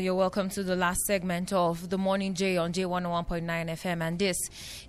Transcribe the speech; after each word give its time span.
You're 0.00 0.14
welcome 0.14 0.48
to 0.50 0.62
the 0.62 0.76
last 0.76 1.00
segment 1.06 1.52
of 1.52 1.90
the 1.90 1.98
Morning 1.98 2.32
J 2.32 2.56
on 2.56 2.72
J101.9 2.72 3.42
FM, 3.44 4.00
and 4.00 4.16
this 4.16 4.36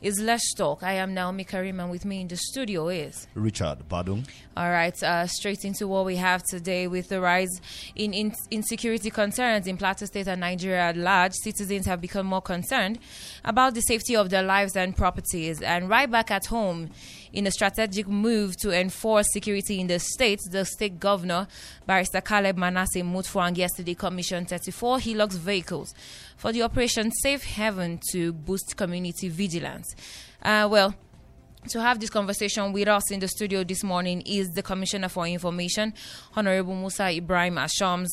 is 0.04 0.20
Let's 0.20 0.54
Talk. 0.54 0.84
I 0.84 0.93
am 0.93 1.16
Naomi 1.16 1.43
Karim, 1.46 1.80
and 1.80 1.89
with 1.89 2.05
me 2.05 2.21
in 2.21 2.28
the 2.28 2.38
studio 2.38 2.89
is 2.89 3.28
Richard 3.34 3.80
Badung. 3.89 4.28
All 4.56 4.70
right, 4.70 5.02
uh, 5.02 5.25
straight 5.25 5.66
into 5.66 5.88
what 5.88 6.06
we 6.06 6.18
have 6.18 6.43
today 6.43 6.88
with 6.88 7.10
the 7.10 7.21
rise 7.21 7.50
in, 7.96 8.14
in 8.14 8.36
insecurity 8.52 9.10
concerns 9.10 9.66
in 9.66 9.78
Plateau 9.78 10.06
State 10.06 10.28
and 10.28 10.42
Nigeria 10.42 10.89
at 10.89 10.98
large. 10.98 11.34
Citizens 11.34 11.88
have 11.88 12.02
become 12.02 12.28
more 12.28 12.41
concerned 12.41 13.00
about 13.44 13.74
the 13.74 13.82
safety 13.82 14.16
of 14.16 14.30
their 14.30 14.44
lives 14.44 14.75
and 14.75 14.96
properties. 14.96 15.61
And 15.61 15.89
right 15.89 16.10
back 16.10 16.30
at 16.30 16.46
home, 16.46 16.91
in 17.33 17.47
a 17.47 17.51
strategic 17.51 18.07
move 18.07 18.56
to 18.57 18.71
enforce 18.71 19.28
security 19.32 19.79
in 19.79 19.88
the 19.88 20.00
state, 20.00 20.39
the 20.51 20.65
state 20.65 21.00
governor, 21.00 21.47
Barrister 21.86 22.21
Caleb 22.21 22.57
Manasseh 22.57 23.00
Mutfwang, 23.02 23.57
yesterday 23.57 23.96
commissioned 23.96 24.50
34 24.50 24.97
Hilux 25.00 25.33
vehicles 25.33 25.93
for 26.38 26.52
the 26.52 26.61
Operation 26.64 27.11
Safe 27.11 27.43
Haven 27.43 28.00
to 28.11 28.33
boost 28.33 28.75
community 28.78 29.29
vigilance. 29.29 29.96
Uh, 30.42 30.68
well, 30.69 30.96
to 31.68 31.82
have 31.82 32.00
this 32.00 32.09
conversation 32.09 32.72
with 32.72 32.88
us 32.88 33.11
in 33.11 33.19
the 33.19 33.28
studio 33.28 33.64
this 33.64 33.83
morning 33.83 34.22
is 34.25 34.47
the 34.52 34.64
Commissioner 34.64 35.09
for 35.09 35.27
Information, 35.27 35.94
Honorable 36.36 36.73
Musa 36.73 37.09
Ibrahim 37.11 37.55
Ashoms. 37.55 38.08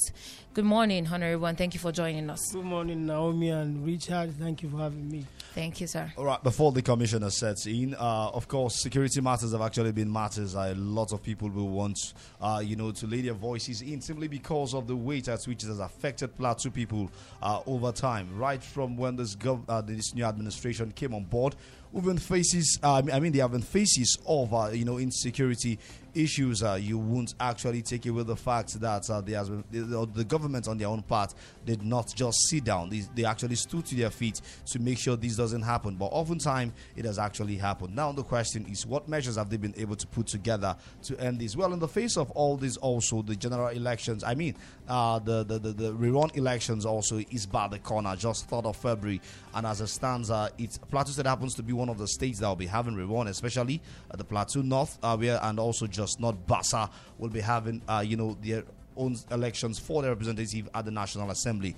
Good 0.53 0.65
morning, 0.65 1.07
Honorable, 1.07 1.47
and 1.47 1.57
thank 1.57 1.75
you 1.75 1.81
for 1.81 1.93
joining 1.93 2.29
us. 2.29 2.41
Good 2.53 2.65
morning, 2.65 3.07
Naomi 3.07 3.51
and 3.51 3.87
Richard. 3.87 4.33
Thank 4.39 4.63
you 4.63 4.71
for 4.71 4.79
having 4.79 5.09
me. 5.09 5.25
Thank 5.57 5.81
you, 5.81 5.87
sir. 5.87 6.13
All 6.19 6.27
right, 6.27 6.43
before 6.43 6.71
the 6.71 6.83
commissioner 6.83 7.31
sets 7.31 7.65
in, 7.65 7.95
uh, 7.95 8.29
of 8.35 8.47
course, 8.47 8.83
security 8.83 9.23
matters 9.23 9.53
have 9.53 9.63
actually 9.63 9.91
been 9.91 10.13
matters 10.13 10.55
a 10.55 10.75
lot 10.75 11.15
of 11.15 11.23
people 11.23 11.49
will 11.49 11.71
want, 11.71 11.99
uh, 12.43 12.61
you 12.63 12.77
know, 12.77 12.93
to 12.93 13.07
lay 13.07 13.23
their 13.23 13.33
voices 13.33 13.81
in 13.81 14.03
simply 14.03 14.29
because 14.29 14.75
of 14.75 14.87
the 14.87 14.95
weight 14.95 15.29
at 15.29 15.43
which 15.45 15.65
it 15.65 15.69
has 15.69 15.79
affected 15.79 16.37
Plateau 16.37 16.69
people 16.69 17.11
uh, 17.43 17.63
over 17.67 17.91
time. 17.91 18.29
Right 18.37 18.63
from 18.63 18.99
when 18.99 19.17
this, 19.17 19.35
gov- 19.35 19.65
uh, 19.67 19.81
this 19.81 20.15
new 20.15 20.27
administration 20.27 20.93
came 20.93 21.15
on 21.15 21.25
board, 21.25 21.57
we've 21.91 22.05
been 22.05 22.19
faces, 22.19 22.79
uh, 22.83 23.01
I 23.11 23.19
mean, 23.19 23.33
they 23.33 23.39
have 23.39 23.53
been 23.53 23.63
faces 23.63 24.19
of, 24.27 24.53
uh, 24.53 24.69
you 24.75 24.85
know, 24.85 24.99
insecurity 24.99 25.79
issues. 26.17 26.63
Uh, 26.63 26.79
you 26.81 26.99
won't 26.99 27.35
actually 27.39 27.83
take 27.83 28.07
away 28.07 28.23
the 28.23 28.37
fact 28.37 28.81
that 28.81 29.09
uh, 29.11 29.21
the, 29.21 30.09
the 30.15 30.25
government 30.25 30.69
on 30.69 30.79
their 30.79 30.89
own 30.89 31.03
part 31.03 31.35
did 31.65 31.83
not 31.83 32.13
just 32.15 32.39
sit 32.49 32.65
down. 32.65 32.91
They, 32.91 33.03
they 33.15 33.25
actually 33.25 33.57
stood 33.57 33.87
to 33.87 33.95
their 33.95 34.11
feet 34.11 34.41
to 34.67 34.79
make 34.79 34.99
sure 34.99 35.17
this 35.17 35.37
doesn't 35.37 35.63
happen. 35.63 35.97
But 35.97 36.07
oftentimes, 36.07 36.73
it 36.97 37.05
has 37.05 37.19
actually 37.19 37.57
happened. 37.57 37.95
Now, 37.95 38.13
the 38.13 38.23
question 38.23 38.67
is, 38.67 38.87
what 38.87 39.09
measures 39.09 39.37
have 39.37 39.51
they 39.51 39.57
been 39.57 39.75
able 39.77 39.97
to 39.97 40.07
put 40.07 40.27
together 40.27 40.77
to 41.05 41.21
end 41.21 41.41
this? 41.41 41.57
Well, 41.57 41.73
in 41.73 41.79
the 41.79 41.89
face 41.89 42.17
of 42.17 42.31
all 42.33 42.57
this, 42.57 42.77
also 42.79 43.23
the 43.23 43.37
general 43.37 43.69
elections. 43.69 44.25
I 44.25 44.35
mean, 44.35 44.55
uh, 44.89 45.19
the 45.19 45.45
the 45.45 45.59
the, 45.59 45.73
the 45.73 45.93
rerun 45.93 46.37
elections 46.37 46.87
also 46.87 47.21
is 47.31 47.47
by 47.47 47.69
the 47.69 47.79
corner, 47.79 48.15
just 48.17 48.49
third 48.49 48.67
of 48.67 48.77
February, 48.77 49.21
and 49.55 49.67
as 49.67 49.81
it 49.81 49.89
stands, 49.89 50.31
uh, 50.31 50.49
it's 50.59 50.79
Plateau 50.79 51.11
State 51.11 51.27
happens 51.27 51.55
to 51.55 51.63
be 51.63 51.73
one 51.73 51.89
of 51.89 51.99
the 51.99 52.09
states 52.09 52.41
that 52.41 52.49
will 52.49 52.57
be 52.57 52.67
having 52.67 52.95
rerun, 52.95 53.29
especially 53.29 53.81
uh, 54.11 54.17
the 54.17 54.25
Plateau 54.25 54.63
North, 54.63 54.99
uh, 55.03 55.17
where 55.17 55.39
and 55.43 55.59
also 55.59 55.87
just 55.87 56.06
not 56.19 56.47
Bassa 56.47 56.91
will 57.19 57.29
be 57.29 57.41
having, 57.41 57.83
uh, 57.89 58.03
you 58.07 58.17
know, 58.17 58.37
their 58.43 58.65
own 58.97 59.17
elections 59.31 59.79
for 59.79 60.03
their 60.03 60.13
representative 60.13 60.69
at 60.75 60.85
the 60.85 60.91
National 60.91 61.31
Assembly. 61.31 61.77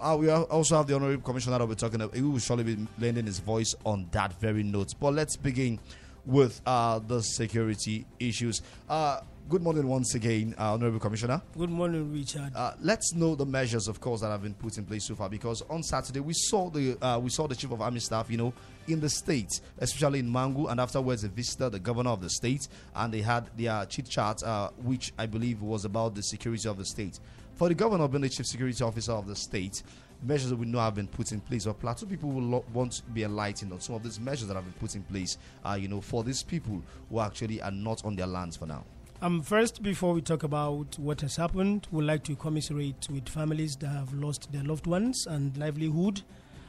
Uh, 0.00 0.16
we 0.18 0.28
also 0.28 0.76
have 0.76 0.86
the 0.86 0.94
honorable 0.94 1.22
commissioner 1.22 1.58
that 1.58 1.68
we're 1.68 1.74
talking 1.74 2.00
about. 2.00 2.14
He 2.14 2.22
will 2.22 2.38
surely 2.38 2.64
be 2.64 2.86
lending 2.98 3.26
his 3.26 3.38
voice 3.38 3.74
on 3.84 4.08
that 4.10 4.32
very 4.40 4.62
note. 4.62 4.94
But 4.98 5.14
let's 5.14 5.36
begin 5.36 5.78
with 6.26 6.60
uh, 6.66 6.98
the 6.98 7.22
security 7.22 8.06
issues. 8.18 8.62
Uh, 8.88 9.20
good 9.48 9.62
morning 9.62 9.86
once 9.86 10.14
again, 10.14 10.54
uh, 10.58 10.72
honorable 10.72 10.98
commissioner. 10.98 11.40
Good 11.56 11.70
morning, 11.70 12.12
Richard. 12.12 12.52
Uh, 12.54 12.72
let's 12.80 13.12
know 13.14 13.34
the 13.34 13.44
measures, 13.46 13.88
of 13.88 14.00
course, 14.00 14.20
that 14.22 14.28
have 14.30 14.42
been 14.42 14.54
put 14.54 14.78
in 14.78 14.84
place 14.84 15.06
so 15.06 15.14
far. 15.14 15.28
Because 15.28 15.62
on 15.68 15.82
Saturday 15.82 16.20
we 16.20 16.32
saw 16.34 16.70
the 16.70 16.96
uh, 17.04 17.18
we 17.18 17.30
saw 17.30 17.46
the 17.46 17.54
chief 17.54 17.70
of 17.70 17.80
army 17.80 18.00
staff, 18.00 18.30
you 18.30 18.36
know, 18.36 18.52
in 18.88 19.00
the 19.00 19.08
state, 19.10 19.60
especially 19.78 20.20
in 20.20 20.30
Mangu, 20.30 20.70
and 20.70 20.80
afterwards 20.80 21.22
they 21.22 21.28
visited 21.28 21.70
the 21.70 21.78
governor 21.78 22.10
of 22.10 22.20
the 22.20 22.30
state, 22.30 22.68
and 22.96 23.12
they 23.12 23.20
had 23.20 23.48
their 23.56 23.84
chit 23.86 24.08
chat, 24.08 24.42
uh, 24.42 24.70
which 24.82 25.12
I 25.18 25.26
believe 25.26 25.62
was 25.62 25.84
about 25.84 26.14
the 26.14 26.22
security 26.22 26.68
of 26.68 26.78
the 26.78 26.84
state. 26.84 27.18
For 27.54 27.68
the 27.68 27.74
governor 27.74 28.08
being 28.08 28.22
the 28.22 28.28
chief 28.28 28.46
security 28.46 28.82
officer 28.82 29.12
of 29.12 29.26
the 29.26 29.36
state, 29.36 29.82
measures 30.22 30.50
that 30.50 30.56
we 30.56 30.66
know 30.66 30.78
have 30.78 30.94
been 30.94 31.06
put 31.06 31.32
in 31.32 31.40
place. 31.40 31.66
But 31.66 31.78
Plateau 31.78 32.06
people 32.06 32.30
will 32.30 32.42
lo- 32.42 32.64
want 32.72 32.92
to 32.92 33.02
be 33.02 33.22
enlightened 33.22 33.72
on 33.72 33.80
some 33.80 33.94
of 33.94 34.02
these 34.02 34.18
measures 34.18 34.48
that 34.48 34.54
have 34.54 34.64
been 34.64 34.72
put 34.74 34.94
in 34.96 35.02
place. 35.02 35.38
Uh, 35.64 35.78
you 35.80 35.86
know, 35.88 36.00
for 36.00 36.24
these 36.24 36.42
people 36.42 36.82
who 37.10 37.20
actually 37.20 37.60
are 37.62 37.70
not 37.70 38.04
on 38.04 38.16
their 38.16 38.26
lands 38.26 38.56
for 38.56 38.66
now. 38.66 38.84
Um, 39.22 39.42
first, 39.42 39.82
before 39.82 40.12
we 40.12 40.20
talk 40.20 40.42
about 40.42 40.98
what 40.98 41.20
has 41.22 41.36
happened, 41.36 41.86
we'd 41.90 42.04
like 42.04 42.24
to 42.24 42.34
commiserate 42.36 43.06
with 43.10 43.28
families 43.28 43.76
that 43.76 43.88
have 43.88 44.12
lost 44.12 44.52
their 44.52 44.62
loved 44.64 44.86
ones 44.86 45.26
and 45.26 45.56
livelihood. 45.56 46.22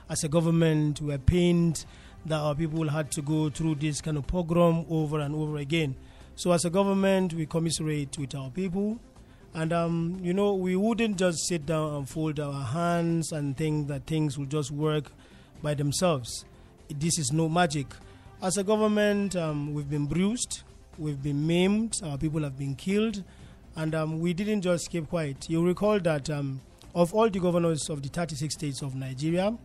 As 0.10 0.24
a 0.24 0.30
government, 0.30 1.02
we 1.02 1.14
are 1.14 1.18
pained 1.18 1.86
that 2.26 2.38
our 2.38 2.56
people 2.56 2.88
had 2.90 3.12
to 3.12 3.22
go 3.22 3.50
through 3.50 3.76
this 3.76 4.00
kind 4.00 4.16
of 4.18 4.28
pogrom 4.28 4.86
over 4.90 5.20
and 5.20 5.36
over 5.36 5.58
again. 5.58 5.96
So, 6.36 6.52
as 6.52 6.64
a 6.66 6.70
government, 6.70 7.34
we 7.34 7.46
commiserate 7.46 8.18
with 8.18 8.36
our 8.36 8.50
people. 8.52 9.00
And, 9.54 9.74
um, 9.74 10.20
you 10.22 10.34
know, 10.34 10.54
we 10.54 10.76
wouldn't 10.76 11.18
just 11.18 11.48
sit 11.48 11.66
down 11.66 11.94
and 11.96 12.10
fold 12.10 12.40
our 12.40 12.64
hands 12.64 13.32
and 13.32 13.58
think 13.58 13.88
that 13.88 14.06
things 14.06 14.38
will 14.38 14.46
just 14.46 14.70
work 14.70 15.12
by 15.62 15.74
themselves. 15.74 16.46
This 16.90 17.18
is 17.18 17.32
no 17.32 17.50
magic. 17.50 17.88
As 18.42 18.58
a 18.58 18.64
government, 18.64 19.36
um, 19.36 19.74
we've 19.74 19.90
been 19.90 20.06
bruised, 20.06 20.64
we've 20.98 21.22
been 21.22 21.46
maimed, 21.46 22.00
our 22.04 22.18
people 22.18 22.42
have 22.44 22.58
been 22.58 22.76
killed, 22.76 23.24
and 23.76 23.94
um, 23.96 24.20
we 24.20 24.34
didn't 24.34 24.62
just 24.62 24.90
keep 24.90 25.10
quiet. 25.10 25.50
You 25.50 25.66
recall 25.66 26.00
that 26.00 26.30
um, 26.30 26.62
of 26.94 27.14
all 27.14 27.30
the 27.30 27.40
governors 27.40 27.90
of 27.90 28.02
the 28.02 28.10
36 28.10 28.54
states 28.54 28.82
of 28.82 28.96
Nigeria, 28.96 29.58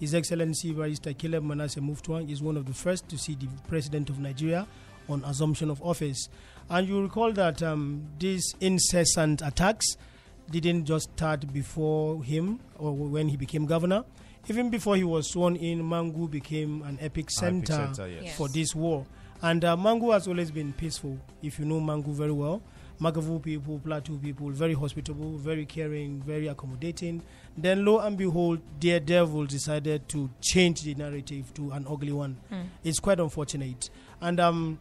His 0.00 0.14
Excellency 0.14 0.72
Barrister 0.72 1.12
Caleb 1.12 1.44
Manasseh 1.44 1.80
Mutfwang 1.80 2.30
is 2.30 2.40
one 2.40 2.56
of 2.56 2.66
the 2.66 2.72
first 2.72 3.08
to 3.08 3.18
see 3.18 3.34
the 3.34 3.48
President 3.68 4.08
of 4.10 4.18
Nigeria 4.18 4.66
on 5.08 5.24
assumption 5.24 5.70
of 5.70 5.82
office. 5.82 6.28
And 6.70 6.88
you 6.88 7.02
recall 7.02 7.32
that 7.32 7.62
um, 7.62 8.06
these 8.18 8.54
incessant 8.60 9.42
attacks 9.42 9.96
didn't 10.50 10.84
just 10.86 11.10
start 11.16 11.52
before 11.52 12.22
him 12.22 12.60
or 12.78 12.92
when 12.92 13.28
he 13.28 13.36
became 13.36 13.66
governor. 13.66 14.04
Even 14.48 14.70
before 14.70 14.96
he 14.96 15.04
was 15.04 15.30
sworn 15.30 15.56
in, 15.56 15.82
Mangu 15.82 16.30
became 16.30 16.82
an 16.82 16.96
epic 17.02 17.30
center, 17.30 17.72
epicenter, 17.74 18.10
yes. 18.14 18.22
Yes. 18.24 18.36
for 18.36 18.48
this 18.48 18.74
war. 18.74 19.04
And 19.42 19.64
uh, 19.64 19.76
Mangu 19.76 20.12
has 20.12 20.26
always 20.26 20.50
been 20.50 20.72
peaceful, 20.72 21.18
if 21.42 21.58
you 21.58 21.64
know 21.64 21.80
Mangu 21.80 22.12
very 22.12 22.32
well. 22.32 22.60
Magavu 23.00 23.40
people, 23.40 23.78
Plateau 23.78 24.14
people, 24.20 24.50
very 24.50 24.74
hospitable, 24.74 25.36
very 25.38 25.64
caring, 25.64 26.20
very 26.22 26.48
accommodating. 26.48 27.22
Then, 27.56 27.84
lo 27.84 28.00
and 28.00 28.16
behold, 28.18 28.60
their 28.80 28.98
devil 28.98 29.46
decided 29.46 30.08
to 30.08 30.28
change 30.40 30.82
the 30.82 30.94
narrative 30.96 31.54
to 31.54 31.70
an 31.70 31.86
ugly 31.88 32.10
one. 32.12 32.36
It's 32.82 32.98
quite 32.98 33.20
unfortunate. 33.20 33.90
And 34.20 34.40
um, 34.40 34.78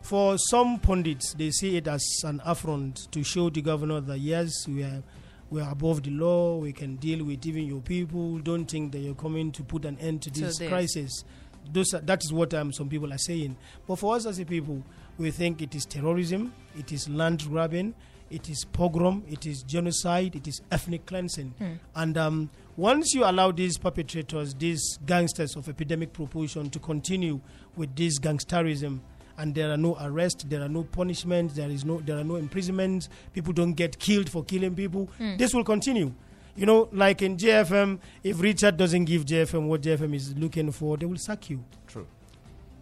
for 0.00 0.38
some 0.38 0.78
pundits, 0.78 1.34
they 1.34 1.50
see 1.50 1.76
it 1.76 1.86
as 1.88 2.02
an 2.24 2.40
affront 2.44 3.12
to 3.12 3.22
show 3.22 3.50
the 3.50 3.60
governor 3.60 4.00
that 4.00 4.18
yes, 4.18 4.66
we 4.66 4.82
are 4.82 5.02
we 5.50 5.60
are 5.62 5.70
above 5.72 6.02
the 6.02 6.10
law. 6.10 6.56
We 6.58 6.72
can 6.72 6.96
deal 6.96 7.24
with 7.24 7.46
even 7.46 7.66
your 7.66 7.80
people. 7.80 8.38
Don't 8.38 8.66
think 8.66 8.92
that 8.92 8.98
you're 8.98 9.14
coming 9.14 9.50
to 9.52 9.62
put 9.62 9.84
an 9.86 9.98
end 9.98 10.22
to 10.22 10.30
this. 10.30 10.58
crisis. 10.68 11.24
Those 11.70 11.94
are, 11.94 12.00
that 12.00 12.22
is 12.24 12.32
what 12.32 12.54
um, 12.54 12.72
some 12.72 12.88
people 12.88 13.12
are 13.12 13.18
saying. 13.18 13.56
But 13.86 13.96
for 13.98 14.14
us 14.16 14.26
as 14.26 14.38
a 14.38 14.44
people, 14.44 14.82
we 15.18 15.30
think 15.30 15.60
it 15.62 15.74
is 15.74 15.84
terrorism, 15.84 16.52
it 16.78 16.92
is 16.92 17.08
land 17.08 17.42
grabbing, 17.48 17.94
it 18.30 18.48
is 18.48 18.64
pogrom, 18.72 19.24
it 19.28 19.46
is 19.46 19.62
genocide, 19.62 20.36
it 20.36 20.46
is 20.46 20.60
ethnic 20.70 21.06
cleansing. 21.06 21.54
And 21.94 22.16
um, 22.18 22.50
once 22.76 23.14
you 23.14 23.24
allow 23.24 23.50
these 23.52 23.78
perpetrators, 23.78 24.54
these 24.54 24.98
gangsters 25.06 25.56
of 25.56 25.68
epidemic 25.68 26.12
proportion, 26.12 26.70
to 26.70 26.78
continue 26.78 27.40
with 27.76 27.94
this 27.96 28.18
gangsterism, 28.18 29.00
and 29.38 29.54
there 29.54 29.70
are 29.70 29.76
no 29.76 29.96
arrests, 30.00 30.44
there 30.48 30.62
are 30.62 30.68
no 30.68 30.82
punishments, 30.82 31.54
there 31.54 31.70
is 31.70 31.84
no, 31.84 32.00
there 32.00 32.18
are 32.18 32.24
no 32.24 32.36
imprisonments. 32.36 33.08
People 33.32 33.52
don't 33.52 33.74
get 33.74 33.98
killed 33.98 34.28
for 34.28 34.42
killing 34.44 34.74
people. 34.74 35.08
This 35.38 35.54
will 35.54 35.62
continue. 35.64 36.12
You 36.58 36.66
know, 36.66 36.88
like 36.92 37.22
in 37.22 37.36
JFM, 37.36 38.00
if 38.24 38.40
Richard 38.40 38.76
doesn't 38.76 39.04
give 39.04 39.24
JFM 39.24 39.68
what 39.68 39.82
JFM 39.82 40.12
is 40.14 40.36
looking 40.36 40.72
for, 40.72 40.96
they 40.96 41.06
will 41.06 41.16
sack 41.16 41.48
you. 41.50 41.64
True. 41.86 42.06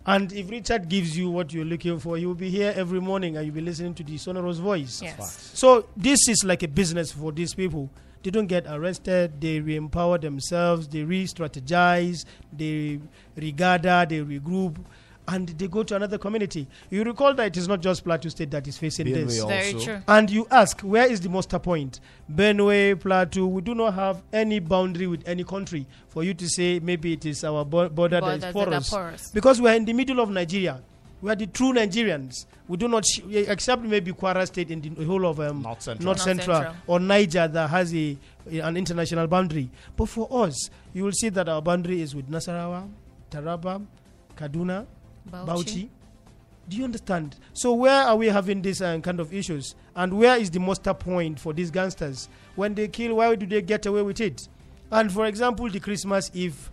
And 0.07 0.33
if 0.33 0.49
Richard 0.49 0.89
gives 0.89 1.19
you 1.19 1.31
what 1.31 1.53
you're 1.53 1.65
looking 1.65 1.99
for, 1.99 2.17
you 2.17 2.29
will 2.29 2.35
be 2.35 2.49
here 2.49 2.73
every 2.75 3.01
morning 3.01 3.37
and 3.37 3.45
you'll 3.45 3.55
be 3.55 3.61
listening 3.61 3.93
to 3.95 4.03
the 4.05 4.17
sonorous 4.17 4.59
voice. 4.59 5.03
Yes. 5.03 5.51
So 5.53 5.89
this 5.97 6.29
is 6.29 6.43
like 6.45 6.63
a 6.63 6.69
business 6.69 7.13
for 7.13 7.33
these 7.33 7.55
people. 7.55 7.91
They 8.23 8.31
don't 8.31 8.47
get 8.47 8.67
arrested. 8.67 9.41
They 9.41 9.61
re-empower 9.61 10.19
themselves. 10.19 10.89
They 10.89 11.03
re-strategize. 11.03 12.25
They 12.53 13.01
regather. 13.37 14.07
They 14.09 14.21
regroup, 14.21 14.77
and 15.29 15.49
they 15.49 15.67
go 15.69 15.83
to 15.83 15.97
another 15.97 16.19
community. 16.19 16.67
You 16.91 17.03
recall 17.05 17.35
that 17.35 17.47
it 17.49 17.57
is 17.57 17.67
not 17.69 17.81
just 17.81 18.05
Plateau 18.05 18.29
State 18.29 18.51
that 18.53 18.67
is 18.69 18.79
facing 18.79 19.07
Benue 19.07 19.27
this. 19.27 19.41
also. 19.41 19.49
Very 19.49 19.73
true. 19.75 20.03
And 20.07 20.31
you 20.31 20.47
ask, 20.51 20.81
where 20.83 21.07
is 21.11 21.21
the 21.21 21.29
muster 21.29 21.59
point? 21.59 22.01
Benue, 22.33 22.99
Plateau, 23.01 23.47
we 23.47 23.61
do 23.63 23.75
not 23.75 23.95
have 23.95 24.23
any 24.33 24.59
boundary 24.61 25.07
with 25.07 25.27
any 25.27 25.43
country 25.45 25.87
for 26.09 26.23
you 26.23 26.35
to 26.35 26.49
say 26.49 26.79
maybe 26.81 27.13
it 27.13 27.25
is 27.27 27.43
our 27.45 27.65
bo- 27.65 27.89
border 27.89 28.21
that 28.21 28.45
is 28.45 28.53
Borders 28.53 28.85
is 28.85 28.91
porous. 28.91 28.91
porous. 28.91 29.31
Because 29.33 29.61
we 29.61 29.69
are 29.69 29.75
in 29.75 29.85
the 29.85 29.93
middle 29.93 30.21
of 30.21 30.31
Nigeria. 30.31 30.81
We 31.23 31.31
are 31.31 31.35
the 31.35 31.47
true 31.47 31.73
Nigerians. 31.73 32.45
We 32.69 32.77
do 32.77 32.89
not, 32.89 33.05
sh- 33.07 33.21
except 33.31 33.83
maybe 33.83 34.13
Kwara 34.13 34.47
State 34.47 34.71
in 34.71 34.81
the 34.83 35.05
whole 35.05 35.27
of 35.27 35.41
um, 35.41 35.63
North 35.63 35.81
Central. 35.83 36.05
North 36.05 36.19
North 36.19 36.25
Central, 36.25 36.57
Central. 36.57 36.77
or 36.87 37.01
Niger 37.01 37.49
that 37.49 37.71
has 37.71 37.95
a, 37.95 38.19
an 38.53 38.77
international 38.77 39.27
boundary. 39.27 39.71
But 39.97 40.07
for 40.11 40.29
us, 40.45 40.69
you 40.93 41.05
will 41.05 41.13
see 41.13 41.31
that 41.31 41.49
our 41.49 41.63
boundary 41.63 42.03
is 42.03 42.15
with 42.15 42.31
Nasarawa, 42.31 42.89
Taraba, 43.31 43.85
Kaduna, 44.37 44.87
Bauchi. 45.31 45.89
Do 46.69 46.77
you 46.77 46.85
understand? 46.85 47.37
So 47.53 47.73
where 47.75 48.03
are 48.03 48.17
we 48.17 48.27
having 48.27 48.61
these 48.63 48.83
uh, 48.83 48.99
kind 48.99 49.21
of 49.21 49.33
issues? 49.33 49.75
And 49.95 50.19
where 50.19 50.37
is 50.37 50.51
the 50.51 50.59
muster 50.59 50.95
point 50.95 51.39
for 51.39 51.53
these 51.53 51.71
gangsters? 51.71 52.29
When 52.57 52.75
they 52.75 52.89
kill, 52.89 53.15
why 53.17 53.35
do 53.37 53.47
they 53.47 53.63
get 53.63 53.87
away 53.87 54.03
with 54.03 54.21
it? 54.21 54.49
And 54.91 55.13
for 55.13 55.27
example, 55.27 55.69
the 55.71 55.79
Christmas 55.81 56.31
Eve 56.35 56.71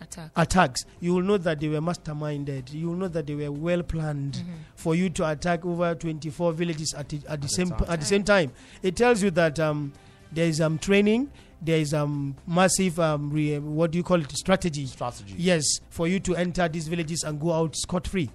Attack. 0.00 0.30
attacks, 0.34 0.84
you 1.00 1.14
will 1.14 1.22
know 1.22 1.38
that 1.38 1.60
they 1.60 1.68
were 1.68 1.80
masterminded. 1.80 2.72
You 2.72 2.88
will 2.88 2.96
know 2.96 3.08
that 3.08 3.26
they 3.26 3.34
were 3.36 3.52
well 3.52 3.82
planned 3.84 4.34
Mm-hmm. 4.34 4.52
for 4.74 4.94
you 4.96 5.08
to 5.10 5.28
attack 5.30 5.64
over 5.64 5.94
24 5.94 6.52
villages 6.54 6.92
at 6.94 7.08
the, 7.08 7.20
at 7.28 7.40
the 7.40 7.46
the 7.46 7.48
same 7.48 7.68
time. 7.70 7.84
at 7.88 8.00
the 8.00 8.06
same 8.06 8.24
time. 8.24 8.52
It 8.82 8.96
tells 8.96 9.22
you 9.22 9.30
that 9.32 9.60
um, 9.60 9.92
there 10.32 10.46
is 10.46 10.60
um, 10.60 10.78
training, 10.78 11.30
there 11.62 11.78
is 11.78 11.94
um, 11.94 12.36
massive 12.46 12.98
um, 12.98 13.30
re- 13.30 13.58
what 13.58 13.92
do 13.92 13.98
you 13.98 14.04
call 14.04 14.20
it 14.20 14.30
strategy. 14.32 14.84
Strategy. 14.86 15.34
Yes, 15.38 15.62
for 15.90 16.08
you 16.08 16.18
to 16.20 16.34
enter 16.36 16.68
these 16.68 16.88
villages 16.88 17.22
and 17.22 17.40
go 17.40 17.52
out 17.52 17.76
scot 17.76 18.06
free. 18.06 18.30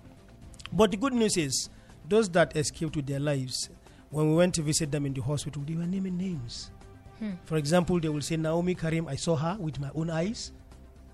But 0.72 0.92
the 0.92 0.98
good 0.98 1.14
news 1.14 1.38
is, 1.38 1.70
those 2.08 2.30
that 2.30 2.56
escaped 2.56 2.96
with 2.96 3.06
their 3.06 3.20
lives, 3.20 3.70
when 4.10 4.30
we 4.30 4.36
went 4.36 4.56
to 4.56 4.62
visit 4.62 4.92
them 4.92 5.06
in 5.06 5.14
the 5.14 5.22
hospital, 5.22 5.62
they 5.66 5.76
were 5.76 5.86
naming 5.86 6.18
names. 6.18 6.72
Hmm. 7.20 7.32
For 7.46 7.58
example, 7.58 8.00
they 8.00 8.10
will 8.10 8.22
say, 8.22 8.38
Naomi 8.38 8.76
Karim, 8.76 9.08
I 9.08 9.16
saw 9.16 9.36
her 9.36 9.58
with 9.60 9.80
my 9.80 9.90
own 9.94 10.10
eyes. 10.10 10.52